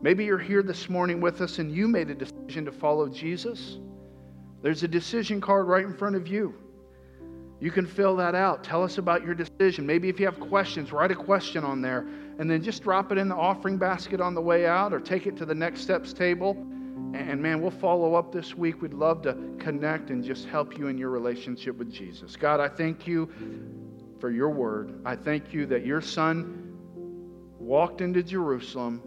Maybe 0.00 0.24
you're 0.24 0.38
here 0.38 0.62
this 0.62 0.88
morning 0.88 1.20
with 1.20 1.40
us 1.40 1.58
and 1.58 1.70
you 1.70 1.86
made 1.88 2.10
a 2.10 2.14
decision 2.14 2.64
to 2.64 2.72
follow 2.72 3.08
Jesus. 3.08 3.78
There's 4.62 4.82
a 4.82 4.88
decision 4.88 5.40
card 5.40 5.66
right 5.66 5.84
in 5.84 5.94
front 5.94 6.16
of 6.16 6.26
you. 6.28 6.54
You 7.60 7.70
can 7.70 7.86
fill 7.86 8.16
that 8.16 8.34
out. 8.34 8.64
Tell 8.64 8.82
us 8.82 8.98
about 8.98 9.24
your 9.24 9.34
decision. 9.34 9.86
Maybe 9.86 10.08
if 10.08 10.18
you 10.18 10.26
have 10.26 10.40
questions, 10.40 10.90
write 10.90 11.12
a 11.12 11.16
question 11.16 11.62
on 11.62 11.80
there 11.80 12.06
and 12.38 12.50
then 12.50 12.62
just 12.62 12.82
drop 12.82 13.12
it 13.12 13.18
in 13.18 13.28
the 13.28 13.36
offering 13.36 13.76
basket 13.76 14.20
on 14.20 14.34
the 14.34 14.40
way 14.40 14.66
out 14.66 14.92
or 14.92 14.98
take 14.98 15.28
it 15.28 15.36
to 15.36 15.44
the 15.44 15.54
next 15.54 15.82
steps 15.82 16.12
table 16.12 16.56
and 17.14 17.40
man, 17.40 17.60
we'll 17.60 17.70
follow 17.70 18.14
up 18.14 18.32
this 18.32 18.56
week. 18.56 18.80
We'd 18.80 18.94
love 18.94 19.22
to 19.22 19.36
connect 19.58 20.10
and 20.10 20.24
just 20.24 20.46
help 20.46 20.78
you 20.78 20.88
in 20.88 20.96
your 20.96 21.10
relationship 21.10 21.76
with 21.76 21.92
Jesus. 21.92 22.36
God, 22.36 22.60
I 22.60 22.68
thank 22.68 23.06
you 23.06 23.28
for 24.20 24.30
your 24.30 24.50
word. 24.50 25.00
I 25.04 25.16
thank 25.16 25.52
you 25.52 25.66
that 25.66 25.84
your 25.84 26.00
son 26.00 26.76
walked 27.58 28.00
into 28.00 28.22
Jerusalem 28.22 29.02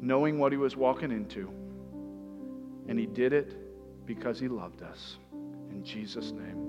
knowing 0.00 0.38
what 0.38 0.52
he 0.52 0.58
was 0.58 0.76
walking 0.76 1.10
into. 1.10 1.50
And 2.88 2.98
he 2.98 3.06
did 3.06 3.32
it 3.32 4.06
because 4.06 4.38
he 4.38 4.48
loved 4.48 4.82
us. 4.82 5.16
In 5.70 5.82
Jesus' 5.84 6.32
name. 6.32 6.65